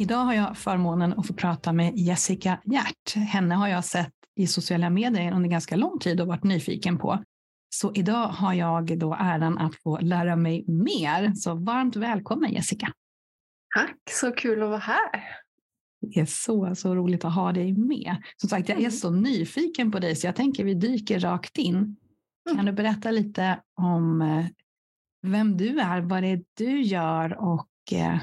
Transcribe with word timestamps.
Idag 0.00 0.24
har 0.24 0.34
jag 0.34 0.58
förmånen 0.58 1.12
att 1.18 1.26
få 1.26 1.34
prata 1.34 1.72
med 1.72 1.96
Jessica 1.96 2.60
Hjärt. 2.64 3.14
Henne 3.14 3.54
har 3.54 3.68
jag 3.68 3.84
sett 3.84 4.12
i 4.36 4.46
sociala 4.46 4.90
medier 4.90 5.32
under 5.32 5.48
ganska 5.48 5.76
lång 5.76 5.98
tid 5.98 6.20
och 6.20 6.26
varit 6.26 6.44
nyfiken 6.44 6.98
på. 6.98 7.24
Så 7.68 7.92
idag 7.94 8.28
har 8.28 8.54
jag 8.54 8.98
då 8.98 9.14
äran 9.14 9.58
att 9.58 9.74
få 9.74 9.98
lära 9.98 10.36
mig 10.36 10.64
mer. 10.68 11.32
Så 11.34 11.54
varmt 11.54 11.96
välkommen 11.96 12.52
Jessica. 12.52 12.92
Tack, 13.76 13.96
så 14.10 14.32
kul 14.32 14.62
att 14.62 14.68
vara 14.68 14.78
här. 14.78 15.10
Det 16.00 16.20
är 16.20 16.26
så, 16.26 16.74
så 16.74 16.94
roligt 16.94 17.24
att 17.24 17.34
ha 17.34 17.52
dig 17.52 17.72
med. 17.72 18.16
Som 18.36 18.48
sagt, 18.48 18.68
jag 18.68 18.76
är 18.76 18.80
mm. 18.80 18.90
så 18.90 19.10
nyfiken 19.10 19.90
på 19.90 19.98
dig 19.98 20.16
så 20.16 20.26
jag 20.26 20.36
tänker 20.36 20.64
vi 20.64 20.74
dyker 20.74 21.20
rakt 21.20 21.58
in. 21.58 21.96
Kan 22.48 22.54
mm. 22.54 22.66
du 22.66 22.72
berätta 22.72 23.10
lite 23.10 23.60
om 23.74 24.22
eh, 24.22 24.46
vem 25.22 25.56
du 25.56 25.80
är, 25.80 26.00
vad 26.00 26.22
det 26.22 26.28
är 26.28 26.42
du 26.56 26.82
gör 26.82 27.38
och 27.38 27.66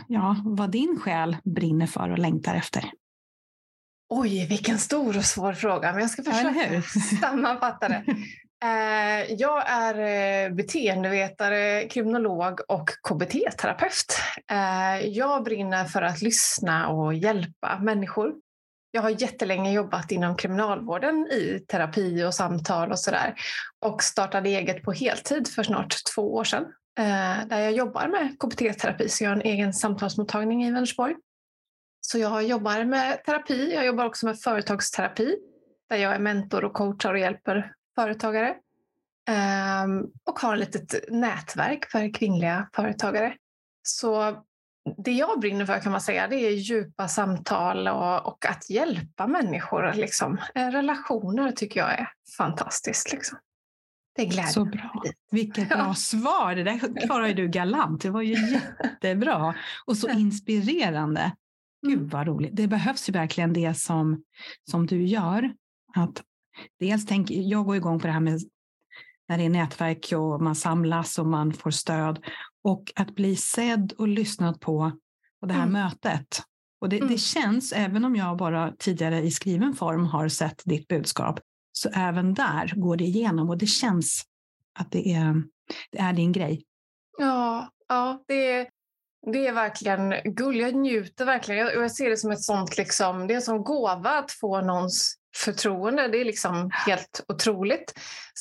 ja, 0.07 0.35
vad 0.45 0.71
din 0.71 0.99
själ 1.03 1.38
brinner 1.43 1.88
för 1.88 2.09
och 2.09 2.20
längtar 2.20 2.55
efter? 2.55 2.91
Oj, 4.09 4.47
vilken 4.47 4.77
stor 4.77 5.17
och 5.17 5.25
svår 5.25 5.53
fråga, 5.53 5.91
men 5.91 6.02
jag 6.02 6.09
ska 6.09 6.23
försöka 6.23 6.73
ja, 6.73 6.81
sammanfatta 7.22 7.88
det. 7.88 8.03
Eh, 8.63 9.33
jag 9.33 9.69
är 9.69 9.95
eh, 10.45 10.53
beteendevetare, 10.53 11.88
kriminolog 11.88 12.59
och 12.67 12.89
KBT-terapeut. 13.09 14.17
Jag 15.03 15.44
brinner 15.44 15.85
för 15.85 16.02
att 16.02 16.22
lyssna 16.22 16.89
och 16.89 17.13
hjälpa 17.13 17.80
människor. 17.80 18.33
Jag 18.91 19.02
har 19.02 19.09
jättelänge 19.09 19.72
jobbat 19.72 20.11
inom 20.11 20.35
kriminalvården 20.35 21.28
i 21.31 21.66
terapi 21.67 22.23
och 22.23 22.33
samtal 22.33 22.91
och 22.91 23.00
sådär 23.00 23.33
och 23.85 24.03
startade 24.03 24.50
eget 24.50 24.83
på 24.83 24.91
heltid 24.91 25.47
för 25.47 25.63
snart 25.63 25.95
två 26.16 26.35
år 26.35 26.44
sedan 26.44 26.66
Eh, 26.66 26.77
Eh, 26.98 27.48
där 27.48 27.59
jag 27.59 27.72
jobbar 27.72 28.08
med 28.08 28.40
KBT-terapi. 28.40 29.09
Så 29.09 29.23
jag 29.23 29.30
har 29.30 29.36
en 29.36 29.42
egen 29.42 29.73
samtalsmottagning 29.73 30.64
i 30.64 30.72
Vänersborg. 30.72 31.16
Så 32.02 32.17
jag 32.17 32.44
jobbar 32.44 32.84
med 32.84 33.23
terapi. 33.23 33.73
Jag 33.73 33.86
jobbar 33.86 34.06
också 34.06 34.26
med 34.26 34.40
företagsterapi 34.40 35.36
där 35.90 35.98
jag 35.98 36.16
är 36.16 36.20
mentor 36.20 36.66
och 36.66 36.73
coachar 36.73 37.14
och 37.14 37.20
hjälper 37.20 37.73
företagare. 37.95 38.56
Ehm, 39.30 40.06
och 40.25 40.40
har 40.40 40.58
ett 40.58 40.59
litet 40.59 41.12
nätverk 41.12 41.92
för 41.92 42.14
kvinnliga 42.14 42.70
företagare. 42.75 43.36
Så 43.84 44.44
det 44.98 45.12
jag 45.12 45.40
brinner 45.40 45.66
för 45.66 45.80
kan 45.80 45.92
man 45.92 46.02
säga, 46.02 46.28
det 46.28 46.36
är 46.36 46.52
djupa 46.52 47.08
samtal 47.08 47.88
och, 47.88 48.28
och 48.28 48.45
att 48.45 48.70
hjälpa 48.70 49.28
människor. 49.28 49.94
Liksom. 49.94 50.38
Eh, 50.56 50.68
relationer 50.68 51.52
tycker 51.52 51.80
jag 51.80 51.92
är 51.92 52.09
fantastiskt. 52.38 53.12
Liksom. 53.12 53.38
Det 54.17 54.23
är 54.23 54.25
glädjen. 54.25 54.53
Så 54.53 54.65
bra. 54.65 55.03
Vilket 55.31 55.69
bra 55.69 55.77
ja. 55.77 55.93
svar. 55.93 56.55
Det 56.55 56.63
där 56.63 57.05
klarar 57.05 57.33
du 57.33 57.47
galant. 57.47 58.01
Det 58.01 58.09
var 58.09 58.21
ju 58.21 58.35
jättebra 58.83 59.55
och 59.85 59.97
så 59.97 60.09
inspirerande. 60.09 61.35
Gud 61.87 61.97
mm. 61.97 62.09
vad 62.09 62.27
roligt. 62.27 62.55
Det 62.55 62.67
behövs 62.67 63.09
ju 63.09 63.13
verkligen 63.13 63.53
det 63.53 63.73
som, 63.73 64.23
som 64.71 64.85
du 64.85 65.05
gör. 65.05 65.53
Att 65.95 66.23
dels 66.79 67.05
tänk, 67.05 67.31
jag 67.31 67.65
går 67.65 67.75
igång 67.75 67.99
på 67.99 68.07
det 68.07 68.13
här 68.13 68.19
med 68.19 68.39
när 69.29 69.38
det 69.38 69.45
är 69.45 69.49
nätverk 69.49 70.13
och 70.16 70.41
man 70.41 70.56
samlas 70.56 71.19
och 71.19 71.27
man 71.27 71.53
får 71.53 71.72
stöd. 71.72 72.25
Och 72.63 72.91
att 72.95 73.16
bli 73.16 73.35
sedd 73.35 73.94
och 73.97 74.07
lyssnad 74.07 74.61
på 74.61 74.91
och 75.41 75.47
det 75.47 75.53
här 75.53 75.67
mm. 75.67 75.73
mötet. 75.73 76.41
Och 76.81 76.89
det, 76.89 76.97
mm. 76.97 77.09
det, 77.09 77.17
känns, 77.17 77.73
även 77.73 78.06
om 78.06 78.16
jag 78.16 78.38
bara 78.38 78.73
tidigare 78.79 79.22
i 79.22 79.31
skriven 79.31 79.73
form 79.73 80.06
har 80.06 80.27
sett 80.27 80.61
ditt 80.66 80.88
budskap, 80.88 81.39
så 81.77 81.89
även 81.93 82.33
där 82.33 82.73
går 82.75 82.97
det 82.97 83.03
igenom 83.03 83.49
och 83.49 83.57
det 83.57 83.67
känns 83.67 84.23
att 84.79 84.91
det 84.91 85.13
är, 85.13 85.43
det 85.91 85.97
är 85.99 86.13
din 86.13 86.31
grej. 86.31 86.63
Ja, 87.17 87.69
ja 87.88 88.23
det, 88.27 88.51
är, 88.51 88.67
det 89.31 89.47
är 89.47 89.53
verkligen 89.53 90.13
guld. 90.23 90.57
Jag 90.57 90.75
njuter 90.75 91.25
verkligen. 91.25 91.65
Jag, 91.65 91.75
jag 91.75 91.91
ser 91.91 92.09
det 92.09 92.17
som 92.17 92.31
ett 92.31 92.43
sånt, 92.43 92.77
liksom, 92.77 93.27
det 93.27 93.33
är 93.33 93.35
en 93.35 93.41
sån 93.41 93.63
gåva 93.63 94.09
att 94.09 94.31
få 94.31 94.61
någons 94.61 95.15
förtroende. 95.38 96.07
Det 96.07 96.17
är 96.17 96.25
liksom 96.25 96.69
helt 96.73 97.25
otroligt. 97.27 97.94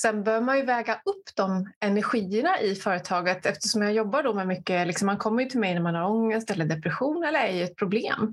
Sen 0.02 0.24
bör 0.24 0.40
man 0.40 0.58
ju 0.58 0.64
väga 0.64 0.94
upp 0.94 1.24
de 1.36 1.72
energierna 1.80 2.60
i 2.60 2.74
företaget 2.74 3.46
eftersom 3.46 3.82
jag 3.82 3.92
jobbar 3.92 4.22
då 4.22 4.34
med 4.34 4.46
mycket, 4.46 4.86
liksom 4.86 5.06
man 5.06 5.18
kommer 5.18 5.42
ju 5.42 5.48
till 5.48 5.60
mig 5.60 5.74
när 5.74 5.82
man 5.82 5.94
har 5.94 6.10
ångest 6.10 6.50
eller 6.50 6.64
depression 6.64 7.24
eller 7.24 7.40
är 7.40 7.52
i 7.52 7.62
ett 7.62 7.76
problem. 7.76 8.32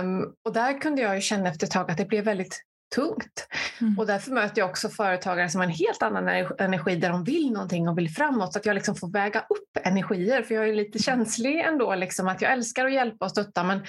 Um, 0.00 0.34
och 0.44 0.52
där 0.52 0.80
kunde 0.80 1.02
jag 1.02 1.14
ju 1.14 1.20
känna 1.20 1.48
efter 1.48 1.66
ett 1.66 1.72
tag 1.72 1.90
att 1.90 1.96
det 1.96 2.04
blev 2.04 2.24
väldigt 2.24 2.62
tungt. 2.94 3.48
Mm. 3.80 3.98
Och 3.98 4.06
därför 4.06 4.30
möter 4.30 4.60
jag 4.60 4.70
också 4.70 4.88
företagare 4.88 5.48
som 5.48 5.60
har 5.60 5.66
en 5.66 5.74
helt 5.74 6.02
annan 6.02 6.28
energi 6.58 6.96
där 6.96 7.10
de 7.10 7.24
vill 7.24 7.52
någonting 7.52 7.88
och 7.88 7.98
vill 7.98 8.10
framåt. 8.10 8.52
Så 8.52 8.58
att 8.58 8.66
jag 8.66 8.74
liksom 8.74 8.96
får 8.96 9.08
väga 9.12 9.40
upp 9.40 9.86
energier. 9.86 10.42
För 10.42 10.54
jag 10.54 10.68
är 10.68 10.74
lite 10.74 10.98
känslig 10.98 11.60
ändå. 11.60 11.94
Liksom, 11.94 12.28
att 12.28 12.42
jag 12.42 12.52
älskar 12.52 12.86
att 12.86 12.92
hjälpa 12.92 13.24
och 13.24 13.30
stötta 13.30 13.64
men, 13.64 13.80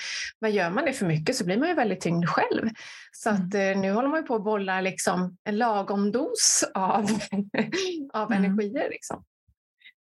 men 0.42 0.52
gör 0.52 0.70
man 0.70 0.86
det 0.86 0.94
för 0.94 1.06
mycket 1.06 1.36
så 1.36 1.46
blir 1.46 1.58
man 1.58 1.68
ju 1.68 1.74
väldigt 1.74 2.02
tyngd 2.02 2.30
själv. 2.30 2.70
Så 3.12 3.30
att, 3.30 3.54
mm. 3.54 3.78
eh, 3.78 3.82
nu 3.82 3.92
håller 3.92 4.10
man 4.10 4.20
ju 4.20 4.26
på 4.26 4.36
att 4.36 4.44
bolla 4.44 4.82
liksom, 4.82 5.38
en 5.44 5.58
lagom 5.58 6.12
dos 6.12 6.64
av, 6.74 7.04
av 8.14 8.32
mm. 8.32 8.44
energier. 8.44 8.90
Liksom. 8.90 9.24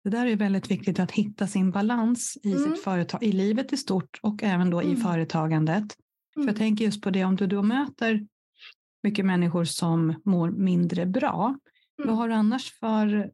Det 0.04 0.10
där 0.10 0.26
är 0.26 0.36
väldigt 0.36 0.72
viktigt 0.72 1.00
att 1.00 1.12
hitta 1.12 1.48
sin 1.48 1.72
balans 1.72 2.38
i 2.44 2.52
mm. 2.52 2.64
sitt 2.64 2.84
företag, 2.84 3.24
i 3.24 3.32
livet 3.32 3.74
i 3.74 3.78
stort 3.78 4.20
och 4.22 4.44
även 4.44 4.70
då 4.70 4.84
i 4.84 4.86
mm. 4.86 5.02
företagandet. 5.02 5.84
För 6.34 6.42
jag 6.42 6.44
mm. 6.44 6.56
tänker 6.56 6.86
just 6.86 7.02
på 7.02 7.10
det, 7.10 7.24
om 7.24 7.36
du 7.36 7.48
då 7.48 7.62
möter 7.62 8.28
mycket 9.04 9.26
människor 9.26 9.66
som 9.66 10.22
mår 10.26 10.52
mindre 10.52 11.06
bra. 11.06 11.58
Mm. 12.00 12.08
Vad 12.08 12.18
har 12.18 12.28
du 12.28 12.34
annars 12.34 12.80
för 12.80 13.32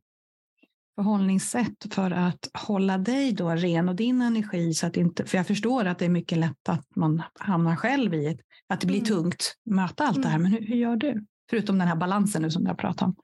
förhållningssätt 0.96 1.94
för 1.94 2.12
att 2.12 2.50
hålla 2.54 2.98
dig 2.98 3.32
då 3.32 3.50
ren 3.50 3.90
och 3.90 3.96
din 3.96 4.22
energi? 4.22 4.74
Så 4.74 4.88
att 4.88 4.98
inte, 4.98 5.26
för 5.26 5.38
jag 5.38 5.48
förstår 5.48 5.86
att 5.86 6.00
det 6.00 6.06
är 6.06 6.10
mycket 6.10 6.38
lätt 6.38 6.70
att 6.70 6.96
man 6.96 7.24
hamnar 7.40 7.76
själv 7.76 8.14
i 8.14 8.40
att 8.68 8.82
det 8.82 8.88
blir 8.88 8.98
mm. 8.98 9.08
tungt 9.08 9.56
att 9.66 9.74
möta 9.74 10.04
allt 10.04 10.18
mm. 10.18 10.22
det 10.22 10.30
här. 10.30 10.40
Mm. 10.40 10.52
Men 10.52 10.62
hur, 10.62 10.68
hur, 10.68 10.76
gör 10.76 10.96
du? 10.96 11.26
Förutom 11.50 11.78
den 11.78 11.88
här 11.88 11.96
balansen 11.96 12.42
nu 12.42 12.52
som 12.52 12.66
jag 12.66 12.78
pratar 12.78 13.06
om. 13.06 13.16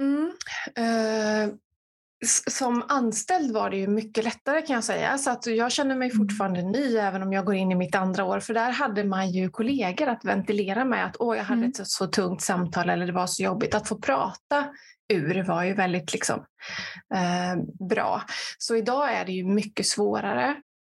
Mm. 0.00 0.32
Uh, 0.78 1.54
som 2.26 2.84
anställd 2.88 3.52
var 3.52 3.70
det 3.70 3.76
ju 3.76 3.86
mycket 3.86 4.24
lättare 4.24 4.62
kan 4.62 4.74
jag 4.74 4.84
säga. 4.84 5.18
Så 5.18 5.30
att 5.30 5.46
jag 5.46 5.72
känner 5.72 5.96
mig 5.96 6.10
mm. 6.10 6.16
fortfarande 6.16 6.62
ny 6.62 6.96
även 6.96 7.22
om 7.22 7.32
jag 7.32 7.44
går 7.44 7.54
in 7.54 7.72
i 7.72 7.74
mitt 7.74 7.94
andra 7.94 8.24
år. 8.24 8.40
För 8.40 8.54
där 8.54 8.70
hade 8.70 9.04
man 9.04 9.30
ju 9.30 9.50
kollegor 9.50 10.08
att 10.08 10.24
ventilera 10.24 10.84
med 10.84 11.06
att 11.06 11.16
åh, 11.18 11.36
jag 11.36 11.44
hade 11.44 11.58
mm. 11.58 11.70
ett 11.70 11.76
så, 11.76 11.84
så, 11.84 12.06
tungt 12.06 12.42
samtal 12.42 12.90
eller 12.90 13.06
det 13.06 13.12
var 13.12 13.26
så 13.26 13.42
jobbigt. 13.42 13.74
Att 13.74 13.88
få 13.88 13.98
prata 13.98 14.66
ur 15.12 15.42
var 15.42 15.64
ju 15.64 15.74
väldigt 15.74 16.12
liksom, 16.12 16.44
eh, 17.14 17.86
bra. 17.88 18.22
Så 18.58 18.76
idag 18.76 19.12
är 19.12 19.24
det 19.24 19.32
ju 19.32 19.44
mycket 19.44 19.86
svårare. 19.86 20.56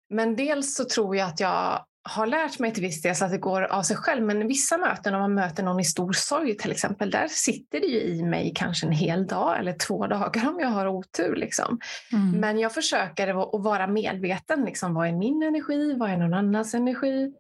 Men 0.10 0.36
dels 0.36 0.76
så 0.76 0.86
tror 0.86 1.16
jag 1.16 1.28
att 1.28 1.40
jag 1.40 1.86
har 2.10 2.28
lärt 2.28 2.60
mig 2.60 2.74
till 2.74 2.84
viss 2.84 3.02
del 3.02 3.16
så 3.16 3.26
att 3.26 3.32
det 3.32 3.38
går 3.38 3.62
av 3.62 3.84
sig 3.84 3.98
själv. 3.98 4.24
Men 4.24 4.48
vissa 4.48 4.78
möten, 4.78 5.14
om 5.14 5.22
man 5.22 5.34
möter 5.34 5.64
någon 5.64 5.80
i 5.80 5.84
stor 5.84 6.14
sorg 6.14 6.58
till 6.58 6.72
exempel, 6.72 7.12
där 7.12 7.28
sitter 7.28 7.80
det 7.80 7.88
ju 7.88 8.02
i 8.02 8.24
mig 8.24 8.52
kanske 8.56 8.86
en 8.86 8.92
hel 8.92 9.28
dag 9.28 9.60
eller 9.60 9.74
två 9.74 10.08
dagar 10.08 10.50
om 10.50 10.60
jag 10.60 10.68
har 10.68 10.88
otur. 10.88 11.36
Liksom. 11.36 11.80
Mm. 12.12 12.40
Men 12.40 12.60
jag 12.60 12.74
försöker 12.74 13.28
att 13.28 13.64
vara 13.64 13.88
medveten. 13.88 14.66
Liksom, 14.66 14.94
vad 14.94 15.08
är 15.08 15.12
min 15.12 15.44
energi? 15.44 15.94
Vad 15.94 16.10
är 16.10 16.18
någon 16.18 16.34
annans 16.34 16.74
energi? 16.74 17.34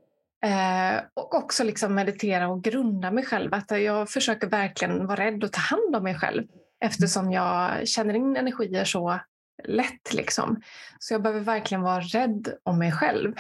Eh, 0.45 1.01
och 1.13 1.35
också 1.35 1.63
liksom 1.63 1.95
meditera 1.95 2.47
och 2.47 2.63
grunda 2.63 3.11
mig 3.11 3.25
själv. 3.25 3.53
Att 3.53 3.71
jag 3.71 4.09
försöker 4.09 4.47
verkligen 4.47 5.07
vara 5.07 5.25
rädd 5.25 5.43
och 5.43 5.51
ta 5.51 5.61
hand 5.61 5.95
om 5.95 6.03
mig 6.03 6.15
själv 6.15 6.43
eftersom 6.81 7.31
jag 7.31 7.87
känner 7.87 8.13
in 8.13 8.37
energier 8.37 8.85
så 8.85 9.19
lätt. 9.63 10.13
Liksom. 10.13 10.61
Så 10.99 11.13
jag 11.13 11.21
behöver 11.21 11.41
verkligen 11.41 11.81
vara 11.81 12.01
rädd 12.01 12.47
om 12.63 12.79
mig 12.79 12.91
själv. 12.91 13.33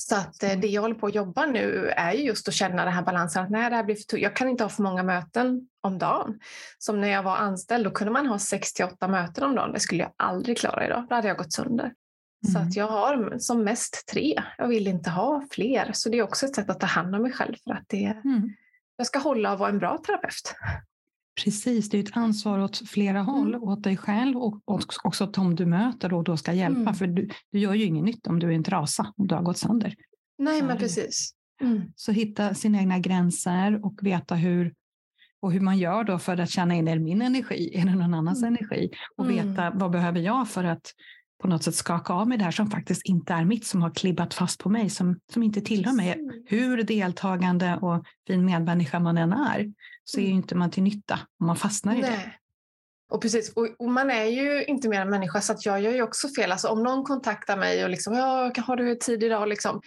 Så 0.00 0.16
att 0.16 0.42
eh, 0.42 0.58
det 0.58 0.68
jag 0.68 0.82
håller 0.82 0.94
på 0.94 1.06
att 1.06 1.14
jobba 1.14 1.46
nu 1.46 1.88
är 1.96 2.12
just 2.12 2.48
att 2.48 2.54
känna 2.54 2.84
den 2.84 2.94
här 2.94 3.02
balansen 3.02 3.44
att 3.44 3.50
nej, 3.50 3.70
det 3.70 3.76
här 3.76 3.84
blir 3.84 3.96
för. 4.10 4.18
Jag 4.18 4.36
kan 4.36 4.48
inte 4.48 4.64
ha 4.64 4.68
för 4.68 4.82
många 4.82 5.02
möten 5.02 5.68
om 5.80 5.98
dagen. 5.98 6.40
Som 6.78 7.00
när 7.00 7.08
jag 7.08 7.22
var 7.22 7.36
anställd, 7.36 7.84
då 7.84 7.90
kunde 7.90 8.12
man 8.12 8.26
ha 8.26 8.38
68 8.38 9.08
möten 9.08 9.44
om 9.44 9.54
dagen. 9.54 9.72
Det 9.72 9.80
skulle 9.80 10.02
jag 10.02 10.12
aldrig 10.16 10.58
klara 10.58 10.86
idag. 10.86 11.06
Då 11.08 11.14
hade 11.14 11.28
jag 11.28 11.36
gått 11.36 11.52
sönder. 11.52 11.84
Mm. 11.84 12.52
Så 12.52 12.58
att 12.58 12.76
jag 12.76 12.88
har 12.88 13.38
som 13.38 13.64
mest 13.64 14.06
tre. 14.12 14.42
Jag 14.58 14.68
vill 14.68 14.86
inte 14.86 15.10
ha 15.10 15.46
fler. 15.50 15.90
Så 15.92 16.08
det 16.08 16.18
är 16.18 16.22
också 16.22 16.46
ett 16.46 16.54
sätt 16.54 16.70
att 16.70 16.80
ta 16.80 16.86
hand 16.86 17.14
om 17.14 17.22
mig 17.22 17.32
själv 17.32 17.54
för 17.64 17.70
att 17.70 17.84
det, 17.88 18.20
mm. 18.24 18.50
jag 18.96 19.06
ska 19.06 19.18
hålla 19.18 19.52
och 19.52 19.58
vara 19.58 19.70
en 19.70 19.78
bra 19.78 19.98
terapeut. 20.06 20.54
Precis, 21.44 21.88
det 21.88 21.98
är 21.98 22.02
ett 22.02 22.16
ansvar 22.16 22.58
åt 22.58 22.88
flera 22.88 23.18
mm. 23.18 23.26
håll, 23.26 23.56
åt 23.56 23.82
dig 23.82 23.96
själv 23.96 24.36
och 24.36 24.60
också 25.04 25.24
åt 25.24 25.34
dem 25.34 25.54
du 25.54 25.66
möter 25.66 26.14
och 26.14 26.24
då 26.24 26.36
ska 26.36 26.52
hjälpa. 26.52 26.80
Mm. 26.80 26.94
För 26.94 27.06
du, 27.06 27.28
du 27.52 27.58
gör 27.58 27.74
ju 27.74 27.84
inget 27.84 28.04
nytt 28.04 28.26
om 28.26 28.38
du 28.38 28.46
är 28.46 28.52
en 28.52 28.64
trasa, 28.64 29.12
om 29.16 29.26
du 29.26 29.34
har 29.34 29.42
gått 29.42 29.58
sönder. 29.58 29.94
Nej, 30.38 30.62
men 30.62 30.78
precis. 30.78 31.34
Mm. 31.60 31.82
Så 31.96 32.12
hitta 32.12 32.54
sina 32.54 32.78
egna 32.78 32.98
gränser 32.98 33.84
och 33.84 33.98
veta 34.02 34.34
hur, 34.34 34.74
och 35.40 35.52
hur 35.52 35.60
man 35.60 35.78
gör 35.78 36.04
då 36.04 36.18
för 36.18 36.40
att 36.40 36.50
känna 36.50 36.74
in, 36.74 36.88
är 36.88 36.96
det 36.96 37.02
min 37.02 37.22
energi? 37.22 37.70
Är 37.74 37.84
det 37.84 37.94
någon 37.94 38.14
annans 38.14 38.42
mm. 38.42 38.56
energi? 38.56 38.90
Och 39.16 39.30
veta 39.30 39.70
vad 39.70 39.90
behöver 39.90 40.20
jag 40.20 40.48
för 40.48 40.64
att 40.64 40.92
på 41.42 41.48
något 41.48 41.62
sätt 41.62 41.74
skaka 41.74 42.12
av 42.12 42.28
mig 42.28 42.38
det 42.38 42.44
här 42.44 42.50
som 42.50 42.70
faktiskt 42.70 43.02
inte 43.04 43.32
är 43.32 43.44
mitt, 43.44 43.66
som 43.66 43.82
har 43.82 43.90
klibbat 43.90 44.34
fast 44.34 44.60
på 44.60 44.68
mig, 44.68 44.90
som, 44.90 45.18
som 45.32 45.42
inte 45.42 45.60
tillhör 45.60 45.92
mig. 45.92 46.16
Hur 46.46 46.82
deltagande 46.82 47.76
och 47.76 48.04
fin 48.26 48.44
medmänniska 48.44 49.00
man 49.00 49.18
än 49.18 49.32
är, 49.32 49.72
så 50.04 50.20
är 50.20 50.24
ju 50.24 50.30
inte 50.30 50.54
man 50.54 50.70
till 50.70 50.82
nytta 50.82 51.18
om 51.40 51.46
man 51.46 51.56
fastnar 51.56 51.94
i 51.94 52.00
Nej. 52.00 52.10
det. 52.10 52.32
Och 53.12 53.22
precis, 53.22 53.52
och, 53.52 53.68
och, 53.78 53.90
man 53.90 54.10
är 54.10 54.24
ju 54.24 54.64
inte 54.64 54.88
mer 54.88 55.00
än 55.00 55.10
människa 55.10 55.40
så 55.40 55.54
jag 55.64 55.80
gör 55.80 55.92
ju 55.92 56.02
också 56.02 56.28
fel. 56.28 56.52
Alltså 56.52 56.68
om 56.68 56.82
någon 56.82 57.04
kontaktar 57.04 57.56
mig 57.56 57.84
och 57.84 57.90
liksom, 57.90 58.14
ja, 58.14 58.52
har 58.56 58.76
du 58.76 58.96
tid 58.96 59.22
idag? 59.24 59.48
Liksom, 59.48 59.80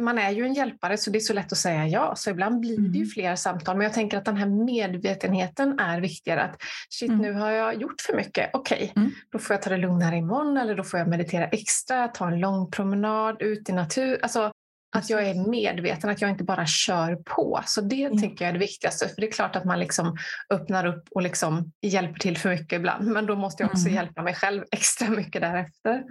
man 0.00 0.18
är 0.18 0.30
ju 0.30 0.44
en 0.44 0.54
hjälpare 0.54 0.96
så 0.96 1.10
det 1.10 1.18
är 1.18 1.20
så 1.20 1.32
lätt 1.32 1.52
att 1.52 1.58
säga 1.58 1.86
ja. 1.86 2.14
Så 2.16 2.30
ibland 2.30 2.60
blir 2.60 2.76
det 2.76 2.98
ju 2.98 3.02
mm. 3.02 3.08
fler 3.08 3.36
samtal. 3.36 3.76
Men 3.76 3.84
jag 3.84 3.94
tänker 3.94 4.18
att 4.18 4.24
den 4.24 4.36
här 4.36 4.46
medvetenheten 4.46 5.78
är 5.78 6.00
viktigare. 6.00 6.42
Att 6.42 6.56
shit, 6.90 7.08
mm. 7.08 7.22
nu 7.22 7.32
har 7.32 7.50
jag 7.50 7.82
gjort 7.82 8.00
för 8.00 8.16
mycket. 8.16 8.50
Okej, 8.52 8.90
okay, 8.90 9.02
mm. 9.02 9.14
då 9.32 9.38
får 9.38 9.54
jag 9.54 9.62
ta 9.62 9.70
det 9.70 9.76
lugnare 9.76 10.16
imorgon 10.16 10.56
eller 10.56 10.74
då 10.74 10.84
får 10.84 10.98
jag 10.98 11.08
meditera 11.08 11.46
extra, 11.46 12.08
ta 12.08 12.28
en 12.28 12.40
lång 12.40 12.70
promenad 12.70 13.42
ut 13.42 13.68
i 13.68 13.72
natur. 13.72 14.18
Alltså, 14.22 14.52
att 14.96 15.10
jag 15.10 15.28
är 15.28 15.50
medveten, 15.50 16.10
att 16.10 16.20
jag 16.20 16.30
inte 16.30 16.44
bara 16.44 16.66
kör 16.66 17.16
på. 17.16 17.60
Så 17.66 17.80
det 17.80 18.04
mm. 18.04 18.18
tänker 18.18 18.44
jag 18.44 18.48
är 18.48 18.52
det 18.52 18.58
viktigaste. 18.58 19.08
För 19.08 19.20
det 19.20 19.26
är 19.26 19.32
klart 19.32 19.56
att 19.56 19.64
man 19.64 19.78
liksom 19.78 20.16
öppnar 20.50 20.86
upp 20.86 21.08
och 21.10 21.22
liksom 21.22 21.72
hjälper 21.82 22.20
till 22.20 22.38
för 22.38 22.50
mycket 22.50 22.72
ibland. 22.72 23.06
Men 23.06 23.26
då 23.26 23.36
måste 23.36 23.62
jag 23.62 23.70
också 23.70 23.86
mm. 23.88 23.94
hjälpa 23.94 24.22
mig 24.22 24.34
själv 24.34 24.64
extra 24.72 25.08
mycket 25.08 25.42
därefter. 25.42 26.04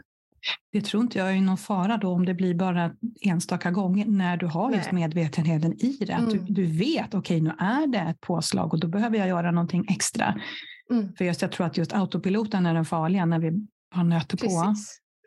Det 0.72 0.82
tror 0.82 1.04
inte 1.04 1.18
jag 1.18 1.32
är 1.32 1.42
någon 1.42 1.58
fara 1.58 1.98
då 1.98 2.12
om 2.12 2.26
det 2.26 2.34
blir 2.34 2.54
bara 2.54 2.92
enstaka 3.22 3.72
gånger 3.72 4.06
när 4.06 4.38
du 4.38 4.46
har 4.46 4.72
just 4.72 4.92
medvetenheten 4.92 5.74
i 5.74 5.98
det. 6.08 6.14
Att 6.14 6.32
mm. 6.34 6.46
du, 6.46 6.54
du 6.54 6.66
vet, 6.66 7.14
okej 7.14 7.18
okay, 7.18 7.42
nu 7.42 7.50
är 7.60 7.88
det 7.88 8.00
ett 8.00 8.22
påslag 8.22 8.74
och 8.74 8.80
då 8.80 8.88
behöver 8.88 9.18
jag 9.18 9.28
göra 9.28 9.52
någonting 9.52 9.86
extra. 9.90 10.36
Mm. 10.92 11.14
För 11.16 11.26
just, 11.26 11.42
jag 11.42 11.52
tror 11.52 11.68
att 11.68 11.78
just 11.78 11.94
autopiloten 11.94 12.66
är 12.66 12.74
den 12.74 12.86
farliga 12.86 13.26
när 13.26 13.40
vi 13.40 13.52
har 13.92 14.04
nöter 14.04 14.38
på. 14.38 14.76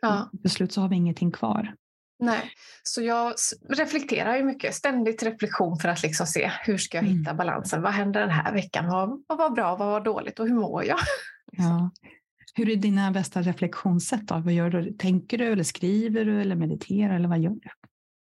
Ja. 0.01 0.29
Beslut 0.43 0.71
så 0.71 0.81
har 0.81 0.89
vi 0.89 0.95
ingenting 0.95 1.31
kvar. 1.31 1.73
Nej, 2.19 2.51
så 2.83 3.01
jag 3.01 3.33
reflekterar 3.69 4.37
ju 4.37 4.43
mycket, 4.43 4.75
ständigt 4.75 5.23
reflektion 5.23 5.79
för 5.79 5.89
att 5.89 6.03
liksom 6.03 6.27
se 6.27 6.51
hur 6.61 6.77
ska 6.77 6.97
jag 6.97 7.03
hitta 7.03 7.29
mm. 7.29 7.37
balansen? 7.37 7.81
Vad 7.81 7.91
händer 7.91 8.19
den 8.21 8.29
här 8.29 8.53
veckan? 8.53 8.87
Vad, 8.87 9.23
vad 9.27 9.37
var 9.37 9.49
bra, 9.49 9.75
vad 9.75 9.87
var 9.87 10.01
dåligt 10.01 10.39
och 10.39 10.47
hur 10.47 10.55
mår 10.55 10.85
jag? 10.85 10.99
Ja. 11.51 11.91
Hur 12.55 12.69
är 12.69 12.75
dina 12.75 13.11
bästa 13.11 13.41
reflektionssätt? 13.41 14.27
Då? 14.27 14.37
Vad 14.37 14.53
gör 14.53 14.69
du? 14.69 14.93
Tänker 14.93 15.37
du 15.37 15.51
eller 15.51 15.63
skriver 15.63 16.25
du 16.25 16.41
eller 16.41 16.55
mediterar 16.55 17.15
eller 17.15 17.29
vad 17.29 17.39
gör 17.39 17.49
du? 17.49 17.69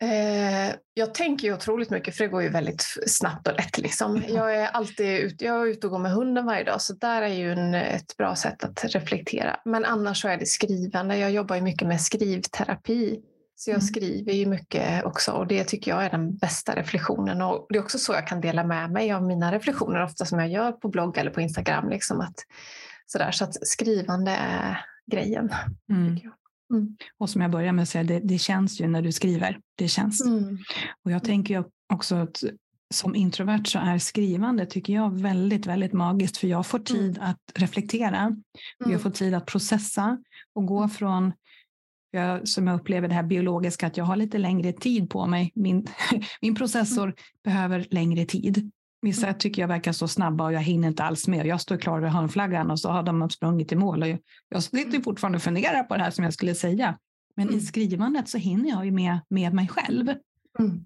Eh, 0.02 0.76
jag 0.94 1.14
tänker 1.14 1.48
ju 1.48 1.54
otroligt 1.54 1.90
mycket 1.90 2.16
för 2.16 2.24
det 2.24 2.30
går 2.30 2.44
ju 2.44 2.50
väldigt 2.50 2.86
snabbt 3.08 3.48
och 3.48 3.54
lätt. 3.54 3.78
Liksom. 3.78 4.24
Jag 4.28 4.56
är 4.56 4.68
alltid 4.68 5.20
ute, 5.20 5.46
jag 5.46 5.62
är 5.62 5.66
ute 5.66 5.88
och 5.88 5.92
går 5.92 6.00
med 6.00 6.12
hunden 6.12 6.46
varje 6.46 6.64
dag 6.64 6.82
så 6.82 6.94
där 6.94 7.22
är 7.22 7.34
ju 7.34 7.52
en, 7.52 7.74
ett 7.74 8.18
bra 8.18 8.36
sätt 8.36 8.64
att 8.64 8.86
reflektera. 8.86 9.60
Men 9.66 9.86
annars 9.86 10.22
så 10.22 10.28
är 10.28 10.38
det 10.38 10.46
skrivande. 10.46 11.18
Jag 11.18 11.32
jobbar 11.32 11.56
ju 11.56 11.62
mycket 11.62 11.88
med 11.88 12.02
skrivterapi. 12.02 13.20
Så 13.62 13.70
jag 13.70 13.76
mm. 13.76 13.88
skriver 13.88 14.34
ju 14.34 14.46
mycket 14.46 15.04
också 15.04 15.32
och 15.32 15.48
det 15.48 15.64
tycker 15.64 15.92
jag 15.92 16.06
är 16.06 16.10
den 16.10 16.36
bästa 16.36 16.76
reflektionen. 16.76 17.42
Och 17.42 17.68
det 17.70 17.78
är 17.78 17.84
också 17.84 17.98
så 17.98 18.14
jag 18.14 18.28
kan 18.28 18.42
dela 18.42 18.64
med 18.64 18.92
mig 18.92 19.12
av 19.12 19.24
mina 19.24 19.52
reflektioner 19.52 20.04
ofta 20.04 20.26
som 20.26 20.40
jag 20.40 20.50
gör 20.50 20.72
på 20.72 20.88
blogg 20.88 21.18
eller 21.18 21.32
på 21.32 21.42
Instagram. 21.42 21.90
Liksom 21.90 22.22
att, 22.22 22.36
sådär. 23.06 23.32
Så 23.32 23.44
att 23.44 23.68
skrivande 23.68 24.32
är 24.32 24.86
grejen. 25.12 25.50
Mm. 25.90 26.20
Mm. 26.74 26.98
Och 27.18 27.30
som 27.30 27.42
jag 27.42 27.52
började 27.52 27.72
med 27.72 27.84
att 27.84 27.90
säga, 27.90 28.04
det, 28.04 28.20
det, 28.20 28.38
känns 28.38 28.82
ju 28.82 28.88
när 28.88 29.02
du 29.02 29.12
skriver. 29.12 29.60
Det 29.76 29.88
känns. 29.88 30.26
Mm. 30.26 30.58
Och 31.06 31.12
jag 31.12 31.24
tänker 31.24 31.64
också 31.94 32.16
att 32.16 32.44
som 32.94 33.16
introvert 33.16 33.66
så 33.66 33.80
är 33.80 33.98
skrivande, 33.98 34.66
tycker 34.66 34.94
jag, 34.94 35.20
väldigt, 35.20 35.66
väldigt 35.66 35.94
magiskt. 35.94 36.38
För 36.38 36.48
jag 36.48 36.66
får 36.66 36.78
mm. 36.78 36.86
tid 36.86 37.20
att 37.22 37.42
reflektera. 37.56 38.28
Och 38.80 38.86
jag 38.86 38.90
mm. 38.90 39.00
får 39.00 39.10
tid 39.10 39.34
att 39.34 39.46
processa 39.46 40.18
och 40.54 40.66
gå 40.66 40.88
från 40.88 41.34
jag, 42.12 42.48
som 42.48 42.68
jag 42.68 42.80
upplever 42.80 43.08
det 43.08 43.14
här 43.14 43.24
biologiska, 43.24 43.88
att 43.88 43.98
jag 43.98 44.06
har 44.06 44.16
lite 44.16 44.38
längre 44.38 44.74
tid 44.74 45.10
på 45.10 45.26
mig. 45.26 45.52
Min, 45.56 45.88
min 46.42 46.56
processor 46.56 47.04
mm. 47.04 47.16
behöver 47.44 47.88
längre 47.90 48.26
tid. 48.26 48.72
Vissa 49.02 49.28
mm. 49.28 49.40
tycker 49.40 49.62
jag 49.62 49.68
verkar 49.68 49.92
så 49.92 50.08
snabba 50.08 50.44
och 50.44 50.54
jag 50.54 50.62
hinner 50.62 50.88
inte 50.88 51.04
alls 51.04 51.28
med. 51.28 51.46
Jag 51.46 51.62
står 51.62 51.78
klar 51.78 52.00
vid 52.00 52.10
hörnflaggan 52.10 52.72
och 52.72 52.80
så 52.80 52.90
har 52.90 53.04
de 53.04 53.30
sprungit 53.30 53.72
i 53.72 53.76
mål. 53.76 54.02
Och 54.02 54.10
jag, 54.10 54.20
jag 54.50 54.64
sitter 54.64 54.90
mm. 54.90 55.04
fortfarande 55.04 55.36
och 55.36 55.44
funderar 55.44 55.84
på 55.84 55.98
det 55.98 56.04
här 56.04 56.12
som 56.12 56.24
jag 56.24 56.34
skulle 56.34 56.56
säga. 56.56 56.98
Men 57.36 57.48
mm. 57.48 57.60
i 57.60 57.62
skrivandet 57.62 58.30
så 58.30 58.38
hinner 58.38 58.70
jag 58.70 58.86
ju 58.86 58.92
med, 58.92 59.20
med 59.30 59.54
mig 59.54 59.68
själv. 59.68 60.14
Mm. 60.62 60.86